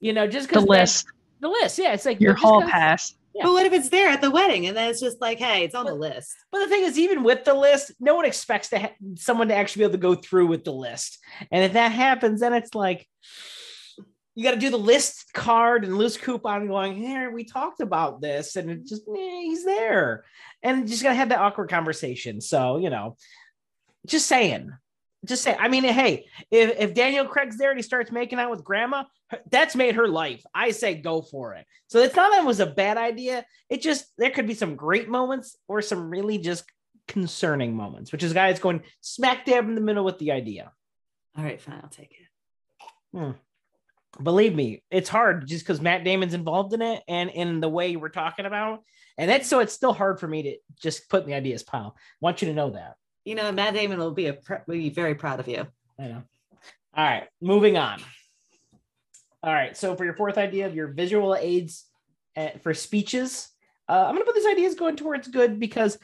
you 0.00 0.12
know, 0.12 0.26
just 0.26 0.50
The 0.50 0.60
list, 0.60 1.06
The 1.40 1.48
list, 1.48 1.78
yeah, 1.78 1.92
it's 1.94 2.04
like 2.06 2.20
your 2.20 2.34
just 2.34 2.44
hall 2.44 2.60
'cause- 2.62 2.70
pass. 2.70 3.14
Yeah. 3.36 3.42
But 3.46 3.52
what 3.54 3.66
if 3.66 3.72
it's 3.72 3.88
there 3.88 4.08
at 4.10 4.20
the 4.20 4.30
wedding 4.30 4.66
and 4.68 4.76
then 4.76 4.88
it's 4.90 5.00
just 5.00 5.20
like, 5.20 5.38
hey, 5.40 5.64
it's 5.64 5.74
on 5.74 5.86
the 5.86 5.94
list? 5.94 6.32
But 6.52 6.60
the 6.60 6.68
thing 6.68 6.84
is, 6.84 6.96
even 6.96 7.24
with 7.24 7.44
the 7.44 7.52
list, 7.54 7.90
no 7.98 8.14
one 8.14 8.26
expects 8.26 8.68
to 8.68 8.78
ha- 8.78 8.92
someone 9.16 9.48
to 9.48 9.56
actually 9.56 9.80
be 9.80 9.84
able 9.86 9.94
to 9.94 9.98
go 9.98 10.14
through 10.14 10.46
with 10.46 10.62
the 10.62 10.72
list. 10.72 11.18
And 11.50 11.64
if 11.64 11.72
that 11.72 11.90
happens, 11.90 12.38
then 12.42 12.52
it's 12.52 12.76
like 12.76 13.08
you 14.34 14.42
got 14.42 14.52
to 14.52 14.60
do 14.60 14.70
the 14.70 14.76
list 14.76 15.32
card 15.32 15.84
and 15.84 15.96
loose 15.96 16.16
coupon 16.16 16.66
going, 16.66 16.96
here, 16.96 17.30
we 17.30 17.44
talked 17.44 17.80
about 17.80 18.20
this. 18.20 18.56
And 18.56 18.70
it 18.70 18.86
just, 18.86 19.02
eh, 19.08 19.40
he's 19.42 19.64
there. 19.64 20.24
And 20.62 20.88
just 20.88 21.02
got 21.02 21.10
to 21.10 21.14
have 21.14 21.28
that 21.28 21.38
awkward 21.38 21.70
conversation. 21.70 22.40
So, 22.40 22.78
you 22.78 22.90
know, 22.90 23.16
just 24.06 24.26
saying. 24.26 24.70
Just 25.24 25.42
say, 25.42 25.56
I 25.58 25.68
mean, 25.68 25.84
hey, 25.84 26.26
if, 26.50 26.78
if 26.78 26.94
Daniel 26.94 27.24
Craig's 27.24 27.56
there 27.56 27.70
and 27.70 27.78
he 27.78 27.82
starts 27.82 28.12
making 28.12 28.38
out 28.38 28.50
with 28.50 28.62
grandma, 28.62 29.04
that's 29.50 29.74
made 29.74 29.94
her 29.94 30.06
life. 30.06 30.44
I 30.54 30.72
say 30.72 30.96
go 30.96 31.22
for 31.22 31.54
it. 31.54 31.64
So 31.86 32.00
it's 32.00 32.14
not 32.14 32.30
that 32.32 32.42
it 32.42 32.46
was 32.46 32.60
a 32.60 32.66
bad 32.66 32.98
idea. 32.98 33.46
It 33.70 33.80
just 33.80 34.06
there 34.18 34.30
could 34.30 34.46
be 34.46 34.52
some 34.52 34.76
great 34.76 35.08
moments 35.08 35.56
or 35.66 35.80
some 35.80 36.10
really 36.10 36.36
just 36.36 36.64
concerning 37.08 37.74
moments, 37.74 38.12
which 38.12 38.22
is 38.22 38.34
guys 38.34 38.58
going 38.58 38.82
smack 39.00 39.46
dab 39.46 39.66
in 39.66 39.74
the 39.74 39.80
middle 39.80 40.04
with 40.04 40.18
the 40.18 40.32
idea. 40.32 40.72
All 41.38 41.44
right, 41.44 41.60
fine, 41.60 41.80
I'll 41.82 41.88
take 41.88 42.12
it. 42.12 43.18
Believe 44.22 44.54
me, 44.54 44.82
it's 44.90 45.08
hard 45.08 45.46
just 45.46 45.64
because 45.64 45.80
Matt 45.80 46.04
Damon's 46.04 46.34
involved 46.34 46.72
in 46.72 46.82
it 46.82 47.02
and 47.08 47.30
in 47.30 47.60
the 47.60 47.68
way 47.68 47.96
we're 47.96 48.08
talking 48.08 48.46
about. 48.46 48.82
And 49.18 49.30
that's 49.30 49.48
so 49.48 49.60
it's 49.60 49.72
still 49.72 49.92
hard 49.92 50.20
for 50.20 50.28
me 50.28 50.42
to 50.42 50.56
just 50.80 51.08
put 51.08 51.22
in 51.22 51.28
the 51.28 51.34
ideas 51.34 51.62
pile. 51.62 51.96
want 52.20 52.42
you 52.42 52.48
to 52.48 52.54
know 52.54 52.70
that. 52.70 52.94
You 53.24 53.34
know, 53.34 53.50
Matt 53.52 53.74
Damon 53.74 53.98
will 53.98 54.12
be 54.12 54.26
a 54.26 54.38
will 54.66 54.74
be 54.74 54.90
very 54.90 55.14
proud 55.14 55.40
of 55.40 55.48
you. 55.48 55.66
I 55.98 56.08
know. 56.08 56.22
All 56.96 57.04
right, 57.04 57.26
moving 57.40 57.76
on. 57.76 58.00
All 59.42 59.52
right, 59.52 59.76
so 59.76 59.96
for 59.96 60.04
your 60.04 60.14
fourth 60.14 60.38
idea 60.38 60.66
of 60.66 60.74
your 60.74 60.88
visual 60.88 61.34
aids 61.34 61.84
uh, 62.36 62.50
for 62.62 62.72
speeches, 62.72 63.48
uh, 63.88 64.04
I'm 64.06 64.14
going 64.14 64.22
to 64.22 64.24
put 64.24 64.34
this 64.34 64.46
ideas 64.46 64.74
going 64.74 64.96
towards 64.96 65.28
good 65.28 65.60
because 65.60 65.98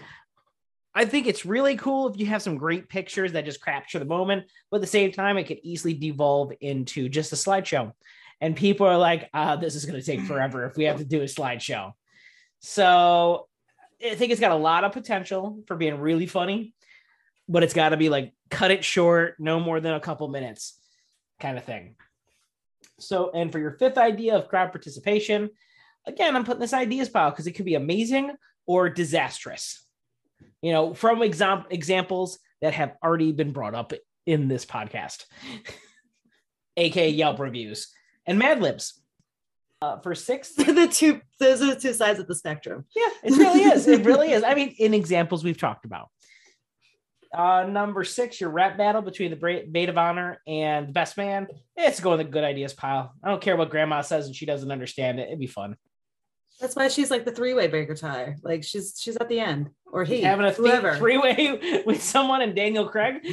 I 0.94 1.04
think 1.04 1.26
it's 1.26 1.46
really 1.46 1.76
cool 1.76 2.08
if 2.08 2.18
you 2.18 2.26
have 2.26 2.42
some 2.42 2.56
great 2.56 2.88
pictures 2.88 3.32
that 3.32 3.44
just 3.44 3.64
capture 3.64 3.98
the 3.98 4.04
moment, 4.04 4.46
but 4.70 4.78
at 4.78 4.80
the 4.80 4.86
same 4.88 5.12
time, 5.12 5.38
it 5.38 5.44
could 5.44 5.60
easily 5.62 5.94
devolve 5.94 6.52
into 6.60 7.08
just 7.08 7.32
a 7.32 7.36
slideshow. 7.36 7.92
And 8.40 8.56
people 8.56 8.86
are 8.86 8.98
like, 8.98 9.28
uh, 9.32 9.56
this 9.56 9.74
is 9.74 9.84
going 9.84 10.00
to 10.00 10.04
take 10.04 10.22
forever 10.22 10.64
if 10.64 10.76
we 10.76 10.84
have 10.84 10.98
to 10.98 11.04
do 11.04 11.20
a 11.20 11.26
slideshow. 11.26 11.92
So 12.60 13.46
I 14.04 14.14
think 14.14 14.32
it's 14.32 14.40
got 14.40 14.52
a 14.52 14.56
lot 14.56 14.84
of 14.84 14.92
potential 14.92 15.62
for 15.66 15.76
being 15.76 15.98
really 15.98 16.26
funny, 16.26 16.74
but 17.48 17.62
it's 17.62 17.74
got 17.74 17.90
to 17.90 17.96
be 17.96 18.08
like 18.08 18.32
cut 18.50 18.70
it 18.70 18.84
short, 18.84 19.36
no 19.38 19.60
more 19.60 19.80
than 19.80 19.94
a 19.94 20.00
couple 20.00 20.26
minutes 20.28 20.78
kind 21.38 21.56
of 21.56 21.64
thing. 21.64 21.94
So, 22.98 23.30
and 23.32 23.52
for 23.52 23.58
your 23.58 23.72
fifth 23.72 23.96
idea 23.96 24.36
of 24.36 24.48
crowd 24.48 24.72
participation, 24.72 25.50
again, 26.06 26.34
I'm 26.34 26.44
putting 26.44 26.60
this 26.60 26.74
ideas 26.74 27.08
pile 27.08 27.30
because 27.30 27.46
it 27.46 27.52
could 27.52 27.64
be 27.64 27.74
amazing 27.74 28.32
or 28.66 28.88
disastrous. 28.88 29.86
You 30.62 30.72
know, 30.72 30.94
from 30.94 31.22
exam- 31.22 31.64
examples 31.70 32.38
that 32.60 32.74
have 32.74 32.92
already 33.02 33.32
been 33.32 33.52
brought 33.52 33.74
up 33.74 33.92
in 34.26 34.48
this 34.48 34.64
podcast, 34.66 35.24
aka 36.76 37.08
Yelp 37.08 37.38
reviews 37.38 37.88
and 38.26 38.38
Mad 38.38 38.60
Libs. 38.60 38.96
Uh, 39.82 39.98
for 40.00 40.14
six, 40.14 40.52
the 40.56 40.88
two 40.92 41.22
those 41.38 41.62
are 41.62 41.74
the 41.74 41.80
two 41.80 41.94
sides 41.94 42.18
of 42.18 42.26
the 42.26 42.34
spectrum. 42.34 42.84
yeah, 42.94 43.08
it 43.24 43.30
really 43.30 43.62
is. 43.62 43.88
It 43.88 44.04
really 44.04 44.32
is. 44.32 44.42
I 44.42 44.54
mean, 44.54 44.74
in 44.78 44.92
examples 44.92 45.42
we've 45.42 45.58
talked 45.58 45.86
about. 45.86 46.08
Uh, 47.32 47.64
number 47.68 48.02
six, 48.02 48.40
your 48.40 48.50
rap 48.50 48.76
battle 48.76 49.02
between 49.02 49.30
the 49.30 49.64
maid 49.70 49.88
of 49.88 49.96
honor 49.96 50.40
and 50.46 50.88
the 50.88 50.92
best 50.92 51.16
man. 51.16 51.46
It's 51.76 52.00
going 52.00 52.18
to 52.18 52.24
the 52.24 52.30
good 52.30 52.42
ideas 52.44 52.74
pile. 52.74 53.12
I 53.22 53.28
don't 53.28 53.40
care 53.40 53.56
what 53.56 53.70
grandma 53.70 54.00
says 54.00 54.26
and 54.26 54.34
she 54.34 54.46
doesn't 54.46 54.70
understand 54.70 55.20
it. 55.20 55.28
It'd 55.28 55.38
be 55.38 55.46
fun. 55.46 55.76
That's 56.60 56.76
why 56.76 56.88
she's 56.88 57.10
like 57.10 57.24
the 57.24 57.32
three-way 57.32 57.68
breaker 57.68 57.94
tie. 57.94 58.36
Like 58.42 58.64
she's 58.64 58.98
she's 59.00 59.16
at 59.16 59.28
the 59.28 59.40
end. 59.40 59.70
Or 59.92 60.04
he 60.04 60.20
Having 60.20 60.46
a 60.46 60.52
whoever. 60.52 60.96
three 60.96 61.18
way 61.18 61.82
with 61.86 62.02
someone 62.02 62.42
and 62.42 62.54
Daniel 62.54 62.88
Craig. 62.88 63.22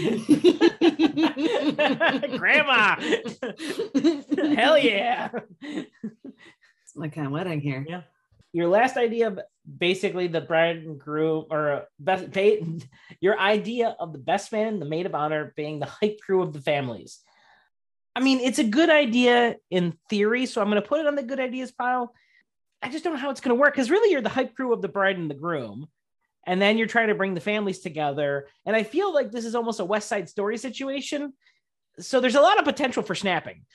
grandma, 2.38 2.96
hell 4.56 4.78
yeah. 4.78 5.30
It's 5.62 6.96
my 6.96 7.10
kind 7.10 7.28
of 7.28 7.34
wedding 7.34 7.62
here. 7.62 7.86
Yeah. 7.88 8.02
Your 8.54 8.68
last 8.68 8.98
idea, 8.98 9.36
basically 9.78 10.28
the 10.28 10.42
bride 10.42 10.78
and 10.78 10.98
groom, 10.98 11.46
or 11.52 11.72
uh, 11.72 11.82
best, 12.00 12.32
ba- 12.32 12.58
your 13.20 13.38
idea 13.40 13.96
of 14.00 14.14
the 14.14 14.20
best 14.20 14.52
man, 14.52 14.80
the 14.80 14.86
maid 14.86 15.06
of 15.06 15.14
honor, 15.14 15.54
being 15.56 15.80
the 15.80 15.86
hype 15.86 16.20
crew 16.22 16.42
of 16.42 16.54
the 16.54 16.62
families. 16.62 17.20
I 18.16 18.22
mean, 18.22 18.40
it's 18.40 18.58
a 18.58 18.64
good 18.64 18.90
idea 18.90 19.58
in 19.70 19.96
theory, 20.10 20.48
so 20.48 20.62
I'm 20.62 20.70
going 20.70 20.82
to 20.82 20.88
put 20.88 21.02
it 21.02 21.08
on 21.08 21.16
the 21.16 21.24
good 21.24 21.40
ideas 21.40 21.72
pile. 21.72 22.14
I 22.82 22.90
just 22.90 23.04
don't 23.04 23.14
know 23.14 23.20
how 23.20 23.30
it's 23.30 23.42
going 23.42 23.56
to 23.56 23.60
work 23.60 23.74
because 23.74 23.90
really 23.90 24.12
you're 24.12 24.22
the 24.22 24.30
hype 24.30 24.56
crew 24.56 24.74
of 24.74 24.82
the 24.82 24.88
bride 24.88 25.18
and 25.18 25.30
the 25.30 25.36
groom, 25.36 25.88
and 26.46 26.62
then 26.62 26.78
you're 26.78 26.88
trying 26.88 27.08
to 27.08 27.16
bring 27.16 27.34
the 27.34 27.42
families 27.42 27.80
together. 27.80 28.48
And 28.66 28.76
I 28.76 28.84
feel 28.84 29.14
like 29.14 29.32
this 29.32 29.46
is 29.46 29.56
almost 29.56 29.80
a 29.80 29.86
West 29.86 30.08
Side 30.08 30.30
Story 30.30 30.58
situation. 30.58 31.34
So 32.00 32.20
there's 32.20 32.36
a 32.36 32.42
lot 32.42 32.60
of 32.60 32.66
potential 32.66 33.04
for 33.04 33.16
snapping. 33.16 33.66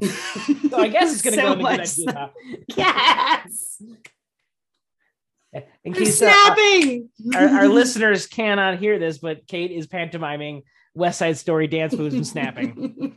So 0.00 0.78
I 0.78 0.88
guess 0.88 1.12
it's 1.12 1.22
going 1.22 1.34
to 1.34 1.40
So 1.40 1.46
go 1.46 1.52
in 1.52 1.58
the 1.58 1.64
good 1.64 1.80
idea. 1.80 2.30
Yes. 2.76 3.82
In 5.84 5.92
case 5.92 6.22
uh, 6.22 6.32
snapping. 6.32 7.10
our, 7.34 7.48
our 7.48 7.68
listeners 7.68 8.26
cannot 8.26 8.78
hear 8.78 8.98
this, 8.98 9.18
but 9.18 9.46
Kate 9.46 9.70
is 9.70 9.86
pantomiming 9.86 10.62
West 10.94 11.18
Side 11.18 11.36
Story 11.36 11.66
dance 11.66 11.92
moves 11.94 12.14
and 12.14 12.26
snapping, 12.26 13.16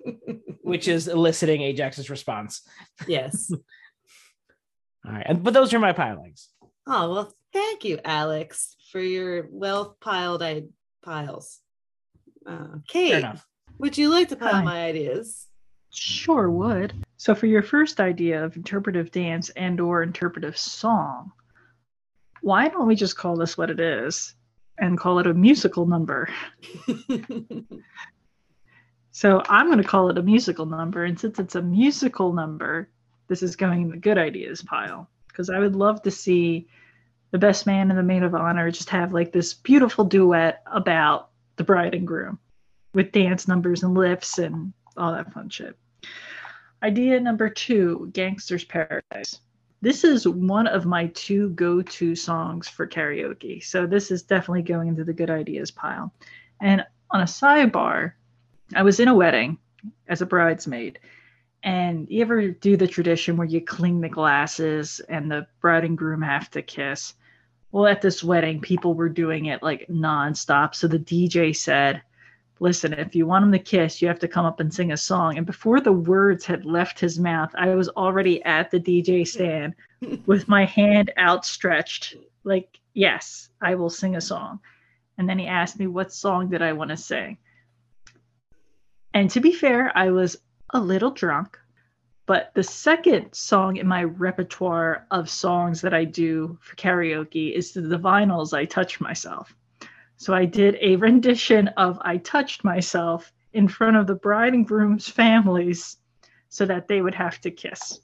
which 0.62 0.88
is 0.88 1.08
eliciting 1.08 1.62
Ajax's 1.62 2.10
response. 2.10 2.62
yes. 3.08 3.52
All 5.06 5.14
right, 5.14 5.26
and, 5.28 5.44
but 5.44 5.54
those 5.54 5.74
are 5.74 5.80
my 5.80 5.94
pilings. 5.94 6.50
Oh 6.88 7.12
well, 7.12 7.34
thank 7.54 7.84
you, 7.84 8.00
Alex, 8.04 8.76
for 8.92 9.00
your 9.00 9.48
well 9.50 9.98
piled 10.02 10.44
piles. 11.04 11.60
Uh, 12.46 12.58
Fair 12.58 12.82
Kate, 12.88 13.14
enough. 13.20 13.46
would 13.80 13.98
you 13.98 14.10
like 14.10 14.30
to 14.30 14.36
pile 14.36 14.54
Hi. 14.54 14.64
my 14.64 14.86
ideas? 14.86 15.48
Sure 15.92 16.50
would. 16.50 16.94
So 17.18 17.34
for 17.34 17.46
your 17.46 17.64
first 17.64 18.00
idea 18.00 18.44
of 18.44 18.56
interpretive 18.56 19.12
dance 19.12 19.50
and 19.50 19.80
or 19.80 20.04
interpretive 20.04 20.58
song, 20.58 21.32
why 22.42 22.68
don't 22.68 22.88
we 22.88 22.96
just 22.96 23.18
call 23.18 23.38
this 23.38 23.58
what 23.58 23.70
it 23.70 23.80
is 23.80 24.36
and 24.78 24.98
call 24.98 25.20
it 25.20 25.28
a 25.28 25.34
musical 25.34 25.86
number? 25.86 26.30
So 29.16 29.42
I'm 29.48 29.68
going 29.68 29.78
to 29.78 29.84
call 29.86 30.10
it 30.10 30.18
a 30.18 30.22
musical 30.22 30.66
number. 30.66 31.06
And 31.06 31.18
since 31.18 31.40
it's 31.40 31.56
a 31.56 31.62
musical 31.62 32.34
number, 32.34 32.90
this 33.28 33.44
is 33.44 33.56
going 33.56 33.84
in 33.84 33.90
the 33.90 33.98
good 33.98 34.18
ideas 34.18 34.62
pile 34.62 35.10
because 35.28 35.50
I 35.50 35.60
would 35.60 35.76
love 35.76 36.02
to 36.04 36.12
see 36.12 36.68
the 37.32 37.38
best 37.38 37.66
man 37.66 37.90
and 37.90 38.00
the 38.00 38.04
maid 38.04 38.24
of 38.24 38.34
honor 38.34 38.72
just 38.72 38.90
have 38.92 39.14
like 39.14 39.32
this 39.32 39.54
beautiful 39.54 40.06
duet 40.06 40.64
about 40.66 41.30
the 41.58 41.64
bride 41.64 41.94
and 41.94 42.08
groom 42.08 42.40
with 42.94 43.12
dance 43.12 43.48
numbers 43.48 43.84
and 43.84 43.94
lifts 43.94 44.38
and 44.40 44.74
all 44.96 45.12
that 45.12 45.34
fun 45.34 45.50
shit. 45.50 45.78
Idea 46.82 47.20
number 47.20 47.50
two 47.50 48.10
Gangster's 48.14 48.64
Paradise. 48.64 49.40
This 49.82 50.04
is 50.04 50.28
one 50.28 50.68
of 50.68 50.86
my 50.86 51.08
two 51.08 51.50
go 51.50 51.82
to 51.82 52.16
songs 52.16 52.68
for 52.68 52.88
karaoke. 52.88 53.64
So 53.64 53.86
this 53.86 54.12
is 54.12 54.24
definitely 54.24 54.64
going 54.64 54.88
into 54.88 55.04
the 55.04 55.14
good 55.14 55.30
ideas 55.30 55.72
pile. 55.72 56.14
And 56.62 56.86
on 57.12 57.22
a 57.22 57.26
sidebar, 57.26 58.14
I 58.74 58.84
was 58.84 59.00
in 59.00 59.08
a 59.08 59.16
wedding 59.16 59.58
as 60.08 60.22
a 60.22 60.26
bridesmaid. 60.26 61.00
And 61.66 62.08
you 62.12 62.22
ever 62.22 62.50
do 62.50 62.78
the 62.78 62.88
tradition 62.88 63.38
where 63.38 63.48
you 63.48 63.60
cling 63.60 64.00
the 64.00 64.08
glasses 64.08 65.02
and 65.10 65.30
the 65.30 65.48
bride 65.62 65.84
and 65.84 65.98
groom 65.98 66.22
have 66.22 66.52
to 66.52 66.62
kiss? 66.62 67.16
Well, 67.72 67.88
at 67.88 68.04
this 68.04 68.24
wedding, 68.24 68.62
people 68.62 68.94
were 68.94 69.10
doing 69.10 69.46
it 69.46 69.64
like 69.64 69.88
nonstop. 69.88 70.76
So 70.76 70.88
the 70.88 71.00
DJ 71.00 71.56
said, 71.56 72.04
Listen, 72.60 72.94
if 72.94 73.16
you 73.16 73.26
want 73.26 73.44
him 73.44 73.52
to 73.52 73.60
kiss, 73.60 74.02
you 74.02 74.08
have 74.08 74.20
to 74.20 74.30
come 74.30 74.46
up 74.46 74.62
and 74.62 74.74
sing 74.74 74.94
a 74.94 74.98
song. 74.98 75.38
And 75.38 75.46
before 75.46 75.82
the 75.82 75.92
words 75.92 76.46
had 76.46 76.66
left 76.66 77.00
his 77.00 77.20
mouth, 77.20 77.52
I 77.56 77.76
was 77.76 77.90
already 77.90 78.42
at 78.44 78.72
the 78.72 78.80
DJ 78.80 79.28
stand 79.28 79.74
with 80.26 80.48
my 80.48 80.66
hand 80.66 81.12
outstretched, 81.18 82.16
like, 82.44 82.80
Yes, 82.94 83.50
I 83.60 83.74
will 83.74 83.90
sing 83.90 84.16
a 84.16 84.22
song. 84.22 84.60
And 85.18 85.28
then 85.28 85.40
he 85.40 85.48
asked 85.48 85.80
me, 85.80 85.88
What 85.88 86.14
song 86.14 86.48
did 86.50 86.62
I 86.62 86.74
want 86.74 86.92
to 86.92 86.98
sing? 86.98 87.40
And 89.16 89.32
to 89.32 89.40
be 89.40 89.52
fair, 89.52 89.92
I 89.98 90.12
was 90.12 90.38
a 90.72 90.80
little 90.80 91.12
drunk. 91.12 91.60
But 92.28 92.52
the 92.56 92.64
second 92.64 93.34
song 93.34 93.78
in 93.78 93.88
my 93.88 94.04
repertoire 94.04 95.06
of 95.12 95.30
songs 95.30 95.82
that 95.82 95.94
I 95.94 96.06
do 96.06 96.58
for 96.62 96.76
karaoke 96.76 97.54
is 97.54 97.74
Divinyls 97.74 98.54
I 98.54 98.66
Touch 98.66 99.00
Myself. 99.00 99.56
So 100.18 100.34
I 100.34 100.46
did 100.46 100.78
a 100.82 100.96
rendition 100.96 101.68
of 101.70 102.00
I 102.02 102.18
Touched 102.18 102.64
Myself 102.64 103.32
in 103.54 103.68
front 103.68 103.98
of 103.98 104.08
the 104.08 104.16
bride 104.16 104.54
and 104.54 104.68
groom's 104.68 105.08
families 105.08 105.98
so 106.50 106.66
that 106.66 106.88
they 106.88 107.02
would 107.02 107.16
have 107.16 107.40
to 107.42 107.52
kiss. 107.52 108.00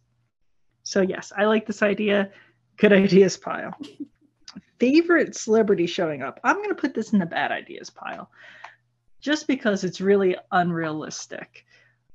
So, 0.84 1.02
yes, 1.02 1.32
I 1.36 1.46
like 1.46 1.66
this 1.66 1.82
idea. 1.82 2.32
Good 2.78 2.94
ideas 2.94 3.38
pile. 3.38 3.74
Favorite 4.80 5.36
celebrity 5.36 5.88
showing 5.88 6.22
up. 6.22 6.40
I'm 6.44 6.58
going 6.58 6.70
to 6.70 6.76
put 6.76 6.94
this 6.94 7.14
in 7.14 7.20
the 7.20 7.26
bad 7.26 7.52
ideas 7.52 7.90
pile 7.90 8.30
just 9.20 9.48
because 9.48 9.84
it's 9.84 10.02
really 10.02 10.36
unrealistic. 10.52 11.66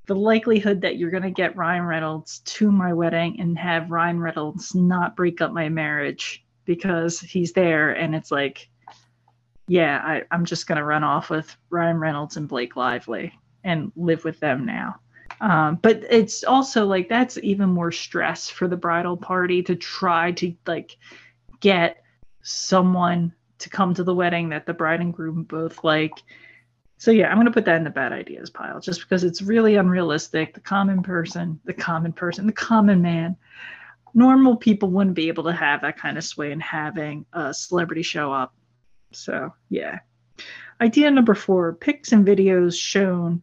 The 0.06 0.14
likelihood 0.14 0.80
that 0.82 0.96
you're 0.96 1.10
going 1.10 1.22
to 1.24 1.30
get 1.30 1.56
Ryan 1.56 1.84
Reynolds 1.84 2.40
to 2.40 2.70
my 2.70 2.92
wedding 2.92 3.40
and 3.40 3.58
have 3.58 3.90
Ryan 3.90 4.20
Reynolds 4.20 4.74
not 4.74 5.16
break 5.16 5.40
up 5.40 5.52
my 5.52 5.68
marriage 5.68 6.44
because 6.64 7.20
he's 7.20 7.52
there 7.52 7.92
and 7.92 8.14
it's 8.14 8.30
like, 8.30 8.68
yeah, 9.68 10.00
I, 10.04 10.22
I'm 10.30 10.44
just 10.44 10.66
going 10.66 10.78
to 10.78 10.84
run 10.84 11.02
off 11.02 11.28
with 11.28 11.56
Ryan 11.70 11.98
Reynolds 11.98 12.36
and 12.36 12.48
Blake 12.48 12.76
Lively 12.76 13.32
and 13.64 13.90
live 13.96 14.24
with 14.24 14.38
them 14.38 14.64
now. 14.64 15.00
Um, 15.40 15.78
but 15.82 16.04
it's 16.08 16.44
also 16.44 16.86
like 16.86 17.08
that's 17.08 17.38
even 17.38 17.68
more 17.68 17.92
stress 17.92 18.48
for 18.48 18.68
the 18.68 18.76
bridal 18.76 19.16
party 19.16 19.62
to 19.64 19.74
try 19.74 20.32
to 20.32 20.54
like 20.66 20.96
get 21.60 22.02
someone 22.42 23.34
to 23.58 23.68
come 23.68 23.92
to 23.94 24.04
the 24.04 24.14
wedding 24.14 24.50
that 24.50 24.66
the 24.66 24.72
bride 24.72 25.00
and 25.00 25.12
groom 25.12 25.42
both 25.42 25.82
like. 25.84 26.22
So 26.98 27.10
yeah, 27.10 27.30
I'm 27.30 27.36
gonna 27.36 27.50
put 27.50 27.66
that 27.66 27.76
in 27.76 27.84
the 27.84 27.90
bad 27.90 28.12
ideas 28.12 28.50
pile 28.50 28.80
just 28.80 29.00
because 29.00 29.22
it's 29.22 29.42
really 29.42 29.76
unrealistic. 29.76 30.54
The 30.54 30.60
common 30.60 31.02
person, 31.02 31.60
the 31.64 31.74
common 31.74 32.12
person, 32.12 32.46
the 32.46 32.52
common 32.52 33.02
man, 33.02 33.36
normal 34.14 34.56
people 34.56 34.90
wouldn't 34.90 35.16
be 35.16 35.28
able 35.28 35.44
to 35.44 35.52
have 35.52 35.82
that 35.82 35.98
kind 35.98 36.16
of 36.16 36.24
sway 36.24 36.52
in 36.52 36.60
having 36.60 37.26
a 37.32 37.52
celebrity 37.52 38.02
show 38.02 38.32
up. 38.32 38.54
So 39.12 39.52
yeah. 39.68 40.00
Idea 40.80 41.10
number 41.10 41.34
four: 41.34 41.74
pics 41.74 42.12
and 42.12 42.26
videos 42.26 42.78
shown 42.78 43.42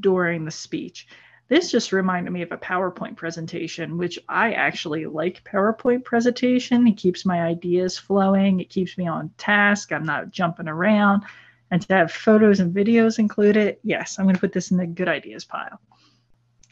during 0.00 0.44
the 0.44 0.50
speech. 0.50 1.06
This 1.48 1.70
just 1.70 1.92
reminded 1.92 2.30
me 2.30 2.40
of 2.40 2.52
a 2.52 2.56
PowerPoint 2.56 3.16
presentation, 3.16 3.98
which 3.98 4.18
I 4.26 4.52
actually 4.54 5.04
like 5.04 5.44
PowerPoint 5.44 6.04
presentation. 6.04 6.86
It 6.86 6.96
keeps 6.96 7.26
my 7.26 7.42
ideas 7.42 7.98
flowing. 7.98 8.60
It 8.60 8.70
keeps 8.70 8.96
me 8.96 9.06
on 9.06 9.30
task. 9.36 9.92
I'm 9.92 10.06
not 10.06 10.30
jumping 10.30 10.68
around. 10.68 11.24
And 11.72 11.80
to 11.88 11.94
have 11.94 12.12
photos 12.12 12.60
and 12.60 12.74
videos 12.74 13.18
included, 13.18 13.78
yes, 13.82 14.18
I'm 14.18 14.26
going 14.26 14.34
to 14.34 14.40
put 14.40 14.52
this 14.52 14.70
in 14.70 14.76
the 14.76 14.86
good 14.86 15.08
ideas 15.08 15.46
pile. 15.46 15.80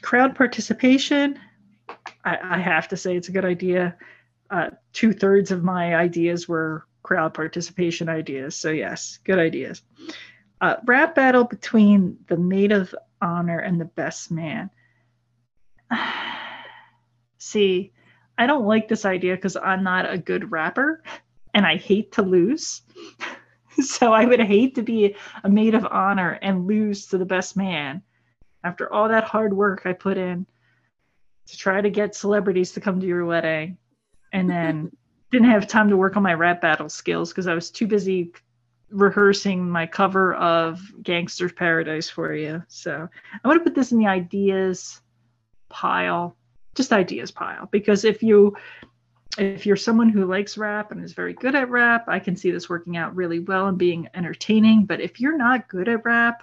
Crowd 0.02 0.36
participation, 0.36 1.38
I, 2.22 2.36
I 2.42 2.58
have 2.58 2.88
to 2.88 2.98
say 2.98 3.16
it's 3.16 3.30
a 3.30 3.32
good 3.32 3.46
idea. 3.46 3.96
Uh, 4.50 4.70
Two 4.92 5.14
thirds 5.14 5.52
of 5.52 5.64
my 5.64 5.94
ideas 5.96 6.46
were 6.46 6.84
crowd 7.02 7.32
participation 7.32 8.10
ideas. 8.10 8.56
So, 8.56 8.70
yes, 8.70 9.18
good 9.24 9.38
ideas. 9.38 9.80
Uh, 10.60 10.76
rap 10.84 11.14
battle 11.14 11.44
between 11.44 12.18
the 12.28 12.36
maid 12.36 12.70
of 12.70 12.94
honor 13.22 13.58
and 13.58 13.80
the 13.80 13.86
best 13.86 14.30
man. 14.30 14.68
See, 17.38 17.92
I 18.36 18.46
don't 18.46 18.66
like 18.66 18.88
this 18.88 19.06
idea 19.06 19.34
because 19.34 19.56
I'm 19.56 19.82
not 19.82 20.12
a 20.12 20.18
good 20.18 20.52
rapper 20.52 21.02
and 21.54 21.64
I 21.64 21.76
hate 21.76 22.12
to 22.12 22.22
lose. 22.22 22.82
so 23.86 24.12
I 24.12 24.24
would 24.24 24.40
hate 24.40 24.74
to 24.76 24.82
be 24.82 25.16
a 25.44 25.48
maid 25.48 25.74
of 25.74 25.86
honor 25.86 26.38
and 26.42 26.66
lose 26.66 27.06
to 27.06 27.18
the 27.18 27.24
best 27.24 27.56
man 27.56 28.02
after 28.64 28.92
all 28.92 29.08
that 29.08 29.24
hard 29.24 29.52
work 29.52 29.82
I 29.84 29.92
put 29.92 30.18
in 30.18 30.46
to 31.46 31.56
try 31.56 31.80
to 31.80 31.90
get 31.90 32.14
celebrities 32.14 32.72
to 32.72 32.80
come 32.80 33.00
to 33.00 33.06
your 33.06 33.24
wedding 33.24 33.78
and 34.32 34.48
then 34.48 34.92
didn't 35.30 35.50
have 35.50 35.66
time 35.66 35.88
to 35.88 35.96
work 35.96 36.16
on 36.16 36.22
my 36.22 36.34
rap 36.34 36.60
battle 36.60 36.88
skills 36.88 37.30
because 37.30 37.46
I 37.46 37.54
was 37.54 37.70
too 37.70 37.86
busy 37.86 38.32
rehearsing 38.90 39.68
my 39.70 39.86
cover 39.86 40.34
of 40.34 40.80
Gangster's 41.02 41.52
Paradise 41.52 42.10
for 42.10 42.34
you. 42.34 42.62
So 42.68 42.92
I'm 42.92 43.40
going 43.44 43.58
to 43.58 43.64
put 43.64 43.74
this 43.74 43.92
in 43.92 43.98
the 43.98 44.08
ideas 44.08 45.00
pile. 45.68 46.36
just 46.74 46.92
ideas 46.92 47.30
pile 47.30 47.68
because 47.70 48.04
if 48.04 48.22
you 48.22 48.56
if 49.38 49.64
you're 49.64 49.76
someone 49.76 50.08
who 50.08 50.24
likes 50.24 50.58
rap 50.58 50.90
and 50.90 51.02
is 51.02 51.12
very 51.12 51.34
good 51.34 51.54
at 51.54 51.70
rap, 51.70 52.04
I 52.08 52.18
can 52.18 52.36
see 52.36 52.50
this 52.50 52.68
working 52.68 52.96
out 52.96 53.14
really 53.14 53.38
well 53.38 53.68
and 53.68 53.78
being 53.78 54.08
entertaining. 54.14 54.86
But 54.86 55.00
if 55.00 55.20
you're 55.20 55.36
not 55.36 55.68
good 55.68 55.88
at 55.88 56.04
rap 56.04 56.42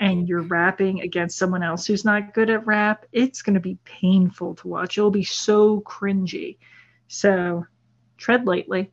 and 0.00 0.28
you're 0.28 0.42
rapping 0.42 1.00
against 1.02 1.38
someone 1.38 1.62
else 1.62 1.86
who's 1.86 2.04
not 2.04 2.34
good 2.34 2.50
at 2.50 2.66
rap, 2.66 3.06
it's 3.12 3.42
going 3.42 3.54
to 3.54 3.60
be 3.60 3.78
painful 3.84 4.56
to 4.56 4.68
watch. 4.68 4.98
It'll 4.98 5.10
be 5.10 5.24
so 5.24 5.80
cringy. 5.82 6.58
So 7.06 7.66
tread 8.16 8.46
lightly. 8.46 8.90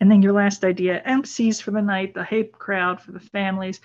And 0.00 0.10
then 0.10 0.22
your 0.22 0.32
last 0.32 0.64
idea 0.64 1.02
MCs 1.06 1.60
for 1.60 1.72
the 1.72 1.82
night, 1.82 2.14
the 2.14 2.24
hype 2.24 2.52
crowd 2.52 3.00
for 3.00 3.12
the 3.12 3.20
families. 3.20 3.80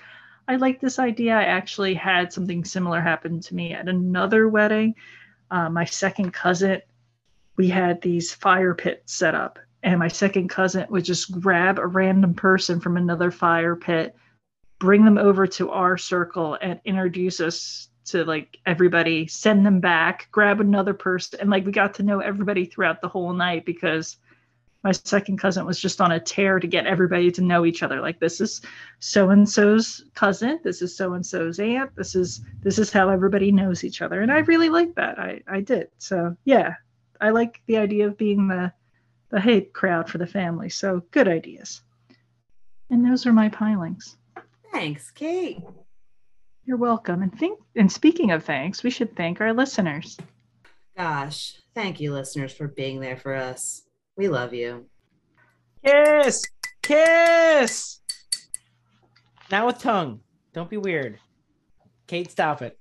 I 0.48 0.58
like 0.58 0.80
this 0.80 1.00
idea. 1.00 1.36
I 1.36 1.46
actually 1.46 1.96
had 1.96 2.32
something 2.32 2.64
similar 2.64 3.02
happen 3.02 3.42
to 3.42 3.56
me 3.56 3.74
at 3.74 3.90
another 3.90 4.48
wedding. 4.48 4.96
Uh, 5.50 5.70
my 5.70 5.86
second 5.86 6.32
cousin 6.32 6.82
we 7.58 7.70
had 7.70 8.02
these 8.02 8.34
fire 8.34 8.74
pits 8.74 9.14
set 9.14 9.36
up 9.36 9.60
and 9.84 10.00
my 10.00 10.08
second 10.08 10.50
cousin 10.50 10.86
would 10.90 11.06
just 11.06 11.40
grab 11.40 11.78
a 11.78 11.88
random 11.88 12.34
person 12.34 12.80
from 12.80 12.98
another 12.98 13.32
fire 13.32 13.76
pit 13.76 14.16
bring 14.80 15.06
them 15.06 15.18
over 15.18 15.48
to 15.48 15.70
our 15.72 15.98
circle 15.98 16.58
and 16.62 16.80
introduce 16.86 17.40
us 17.40 17.90
to 18.06 18.24
like 18.26 18.58
everybody 18.66 19.26
send 19.28 19.66
them 19.66 19.80
back 19.80 20.28
grab 20.32 20.60
another 20.60 20.94
person 20.94 21.40
and 21.40 21.50
like 21.50 21.66
we 21.66 21.72
got 21.72 21.94
to 21.94 22.04
know 22.04 22.20
everybody 22.20 22.66
throughout 22.66 23.02
the 23.02 23.08
whole 23.08 23.34
night 23.34 23.66
because 23.66 24.18
my 24.84 24.92
second 24.92 25.38
cousin 25.38 25.66
was 25.66 25.80
just 25.80 26.00
on 26.00 26.12
a 26.12 26.20
tear 26.20 26.60
to 26.60 26.68
get 26.68 26.86
everybody 26.86 27.32
to 27.32 27.42
know 27.42 27.66
each 27.66 27.82
other 27.82 28.02
like 28.02 28.20
this 28.20 28.40
is 28.40 28.62
so 29.00 29.30
and 29.32 29.50
so's 29.50 30.04
cousin 30.14 30.60
this 30.64 30.82
is 30.82 30.96
so 30.96 31.14
and 31.14 31.26
so's 31.26 31.60
aunt 31.60 31.96
this 31.96 32.16
is 32.16 32.42
this 32.62 32.78
is 32.78 32.92
how 32.92 33.10
everybody 33.10 33.52
knows 33.52 33.84
each 33.84 34.02
other 34.02 34.22
and 34.22 34.32
i 34.32 34.40
really 34.40 34.70
like 34.70 34.94
that 34.96 35.18
i 35.18 35.42
i 35.48 35.60
did 35.60 35.90
so 35.98 36.36
yeah 36.46 36.76
I 37.22 37.30
like 37.30 37.62
the 37.68 37.78
idea 37.78 38.08
of 38.08 38.18
being 38.18 38.48
the 38.48 38.74
the 39.30 39.42
hate 39.42 39.74
crowd 39.74 40.10
for 40.10 40.18
the 40.18 40.28
family. 40.28 40.70
So 40.70 41.04
good 41.12 41.28
ideas. 41.28 41.82
And 42.90 43.06
those 43.06 43.26
are 43.26 43.34
my 43.34 43.50
pilings. 43.50 44.18
Thanks, 44.72 45.12
Kate. 45.12 45.62
You're 46.66 46.78
welcome. 46.78 47.22
And 47.22 47.38
think 47.38 47.60
and 47.76 47.92
speaking 47.92 48.32
of 48.32 48.44
thanks, 48.44 48.84
we 48.84 48.90
should 48.90 49.16
thank 49.16 49.42
our 49.42 49.54
listeners. 49.54 50.18
Gosh, 50.98 51.60
thank 51.74 52.00
you, 52.00 52.14
listeners, 52.14 52.54
for 52.54 52.68
being 52.68 53.02
there 53.02 53.18
for 53.18 53.34
us. 53.36 53.84
We 54.16 54.30
love 54.30 54.54
you. 54.54 54.86
Kiss, 55.84 56.44
kiss. 56.82 58.00
Now 59.52 59.68
with 59.68 59.80
tongue. 59.80 60.22
Don't 60.54 60.70
be 60.70 60.78
weird. 60.78 61.20
Kate, 62.08 62.32
stop 62.32 62.62
it. 62.62 62.80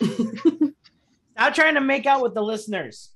stop 1.32 1.54
trying 1.54 1.74
to 1.74 1.80
make 1.80 2.04
out 2.04 2.22
with 2.22 2.34
the 2.34 2.42
listeners. 2.42 3.13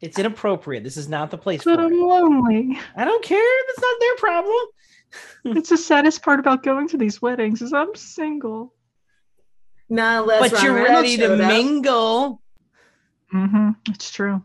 It's 0.00 0.18
inappropriate. 0.18 0.84
This 0.84 0.96
is 0.96 1.08
not 1.08 1.30
the 1.30 1.38
place 1.38 1.64
But 1.64 1.76
for 1.78 1.86
I'm 1.86 1.92
it. 1.92 1.96
lonely. 1.96 2.78
I 2.96 3.04
don't 3.04 3.24
care. 3.24 3.52
That's 3.66 3.80
not 3.80 3.96
their 4.00 4.16
problem. 4.16 4.66
It's 5.44 5.70
the 5.70 5.78
saddest 5.78 6.22
part 6.22 6.38
about 6.38 6.62
going 6.62 6.86
to 6.88 6.98
these 6.98 7.22
weddings 7.22 7.62
is 7.62 7.72
I'm 7.72 7.94
single. 7.94 8.74
Not 9.88 10.22
unless 10.24 10.50
but 10.50 10.52
Ron 10.52 10.64
you're 10.64 10.74
Reynolds 10.74 10.92
ready 10.94 11.16
to 11.16 11.22
showed 11.22 11.40
up. 11.40 11.48
mingle. 11.48 12.42
Mm-hmm. 13.32 13.70
It's 13.88 14.10
true. 14.10 14.44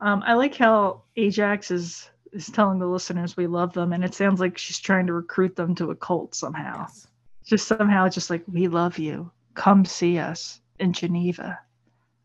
Um, 0.00 0.24
I 0.26 0.34
like 0.34 0.56
how 0.56 1.02
Ajax 1.16 1.70
is 1.70 2.10
is 2.32 2.46
telling 2.48 2.80
the 2.80 2.86
listeners 2.88 3.36
we 3.36 3.46
love 3.46 3.72
them, 3.74 3.92
and 3.92 4.04
it 4.04 4.14
sounds 4.14 4.40
like 4.40 4.58
she's 4.58 4.80
trying 4.80 5.06
to 5.06 5.12
recruit 5.12 5.54
them 5.54 5.74
to 5.76 5.90
a 5.92 5.94
cult 5.96 6.34
somehow. 6.34 6.80
Yes. 6.88 7.06
Just 7.44 7.68
somehow, 7.68 8.08
just 8.08 8.28
like 8.28 8.42
we 8.52 8.66
love 8.66 8.98
you. 8.98 9.30
Come 9.54 9.84
see 9.84 10.18
us 10.18 10.60
in 10.80 10.92
Geneva. 10.92 11.60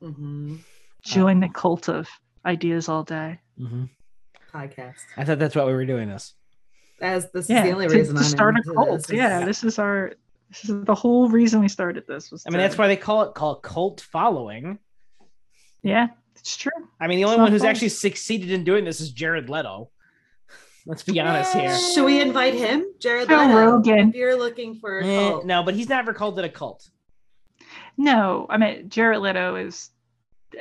Mm-hmm. 0.01 0.55
Join 1.03 1.39
the 1.39 1.49
cult 1.49 1.87
of 1.89 2.09
ideas 2.45 2.89
all 2.89 3.03
day. 3.03 3.39
Mhm. 3.59 3.89
podcast. 4.53 4.95
I 5.15 5.23
thought 5.23 5.39
that's 5.39 5.55
what 5.55 5.65
we 5.67 5.73
were 5.73 5.85
doing 5.85 6.09
this. 6.09 6.33
As 7.01 7.31
this 7.31 7.49
yeah, 7.49 7.59
is 7.59 7.63
the 7.69 7.71
only 7.73 7.87
to, 7.87 7.95
reason 7.95 8.15
to 8.15 8.21
I'm 8.21 8.27
start 8.27 8.55
a 8.57 8.63
cult. 8.73 8.89
this. 9.07 9.09
Yeah, 9.17 9.45
this 9.45 9.63
is 9.63 9.79
our. 9.79 10.13
This 10.49 10.65
is 10.69 10.83
the 10.83 10.93
whole 10.95 11.29
reason 11.29 11.61
we 11.61 11.69
started 11.69 12.05
this. 12.05 12.29
Was 12.31 12.43
I 12.45 12.49
mean, 12.49 12.57
to- 12.57 12.63
that's 12.63 12.77
why 12.77 12.87
they 12.87 12.97
call 12.97 13.21
it 13.23 13.33
call 13.33 13.55
cult 13.55 14.01
following. 14.01 14.77
Yeah, 15.83 16.09
it's 16.35 16.57
true. 16.57 16.71
I 16.99 17.07
mean, 17.07 17.17
the 17.17 17.23
only 17.23 17.35
It's 17.35 17.37
not 17.37 17.43
one 17.45 17.51
who's 17.53 17.61
false. 17.61 17.69
actually 17.69 17.89
succeeded 17.89 18.51
in 18.51 18.63
doing 18.65 18.83
this 18.83 18.99
is 18.99 19.11
Jared 19.11 19.49
Leto. 19.49 19.89
Let's 20.85 21.03
be 21.03 21.19
honest 21.19 21.53
here. 21.53 21.73
Should 21.93 22.05
we 22.05 22.19
invite 22.21 22.55
him, 22.55 22.83
Jared 22.99 23.29
Joe 23.29 23.37
Leto? 23.37 23.55
Rogan. 23.55 24.09
If 24.09 24.15
you're 24.15 24.35
looking 24.37 24.75
for 24.75 24.99
a 24.99 25.05
Eh, 25.05 25.39
no, 25.45 25.63
but 25.63 25.75
he's 25.75 25.87
never 25.87 26.13
called 26.13 26.37
it 26.39 26.45
a 26.45 26.49
cult. 26.49 26.89
No, 27.97 28.47
I 28.49 28.57
mean 28.57 28.89
Jared 28.89 29.21
Leto 29.21 29.55
is. 29.55 29.91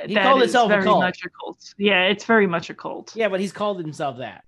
He 0.05 0.13
that 0.15 0.23
called 0.23 0.41
himself 0.41 0.65
a 0.67 0.69
very 0.69 0.83
cult. 0.83 0.99
much 1.01 1.19
a 1.25 1.29
cult. 1.29 1.73
Yeah, 1.77 2.03
it's 2.05 2.25
very 2.25 2.47
much 2.47 2.69
a 2.69 2.73
cult. 2.73 3.13
Yeah, 3.15 3.27
but 3.29 3.39
he's 3.39 3.51
called 3.51 3.79
himself 3.79 4.17
that. 4.19 4.43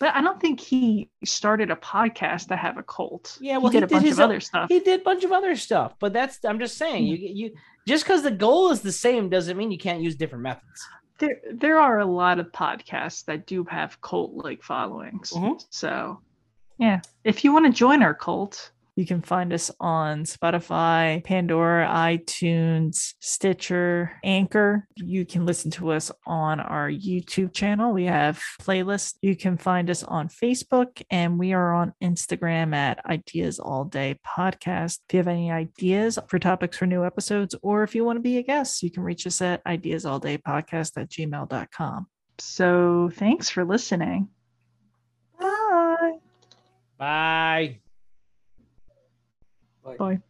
But 0.00 0.14
I 0.16 0.22
don't 0.22 0.40
think 0.40 0.58
he 0.60 1.08
started 1.24 1.70
a 1.70 1.76
podcast 1.76 2.48
to 2.48 2.56
have 2.56 2.78
a 2.78 2.82
cult. 2.82 3.38
Yeah, 3.40 3.58
well, 3.58 3.70
he 3.70 3.78
did 3.80 3.82
he 3.82 3.84
a 3.84 3.88
did 3.88 3.94
bunch 3.94 4.04
his 4.06 4.18
of 4.18 4.24
own- 4.24 4.30
other 4.30 4.40
stuff. 4.40 4.68
He 4.68 4.80
did 4.80 5.00
a 5.00 5.04
bunch 5.04 5.24
of 5.24 5.32
other 5.32 5.54
stuff, 5.56 5.94
but 6.00 6.12
that's 6.12 6.44
I'm 6.44 6.58
just 6.58 6.76
saying 6.76 7.06
you 7.06 7.16
you 7.16 7.54
just 7.86 8.04
because 8.04 8.22
the 8.22 8.30
goal 8.30 8.70
is 8.70 8.80
the 8.80 8.92
same 8.92 9.28
doesn't 9.28 9.56
mean 9.56 9.70
you 9.70 9.78
can't 9.78 10.02
use 10.02 10.16
different 10.16 10.42
methods. 10.42 10.86
there, 11.20 11.36
there 11.52 11.78
are 11.80 12.00
a 12.00 12.04
lot 12.06 12.40
of 12.40 12.50
podcasts 12.50 13.24
that 13.26 13.46
do 13.46 13.62
have 13.64 14.00
cult-like 14.00 14.62
followings. 14.64 15.30
Mhm. 15.30 15.64
So, 15.70 16.20
yeah, 16.78 17.00
if 17.22 17.44
you 17.44 17.52
want 17.52 17.66
to 17.66 17.72
join 17.72 18.02
our 18.02 18.14
cult, 18.14 18.72
you 18.96 19.06
can 19.06 19.22
find 19.22 19.52
us 19.52 19.70
on 19.80 20.24
Spotify, 20.24 21.22
Pandora, 21.24 21.86
iTunes, 21.88 23.14
Stitcher, 23.20 24.12
Anchor. 24.22 24.86
You 24.96 25.26
can 25.26 25.44
listen 25.44 25.70
to 25.72 25.90
us 25.90 26.12
on 26.26 26.60
our 26.60 26.88
YouTube 26.88 27.52
channel. 27.52 27.92
We 27.92 28.04
have 28.04 28.40
playlists. 28.62 29.14
You 29.20 29.34
can 29.34 29.56
find 29.56 29.90
us 29.90 30.04
on 30.04 30.28
Facebook, 30.28 31.02
and 31.10 31.38
we 31.38 31.52
are 31.52 31.74
on 31.74 31.92
Instagram 32.02 32.74
at 32.74 33.04
Ideas 33.04 33.58
All 33.58 33.84
Day 33.84 34.20
Podcast. 34.24 35.00
If 35.08 35.14
you 35.14 35.18
have 35.18 35.28
any 35.28 35.50
ideas 35.50 36.18
for 36.28 36.38
topics 36.38 36.78
for 36.78 36.86
new 36.86 37.04
episodes, 37.04 37.54
or 37.62 37.82
if 37.82 37.94
you 37.94 38.04
want 38.04 38.16
to 38.16 38.22
be 38.22 38.38
a 38.38 38.42
guest, 38.42 38.82
you 38.82 38.90
can 38.90 39.02
reach 39.02 39.26
us 39.26 39.40
at 39.40 39.64
ideasallday.podcast 39.64 40.92
at 40.96 41.10
gmail.com. 41.10 42.06
So 42.38 43.10
thanks 43.12 43.48
for 43.48 43.64
listening. 43.64 44.28
Bye. 45.40 46.12
Bye. 46.96 47.80
Bye. 49.84 49.98
Bye. 49.98 50.22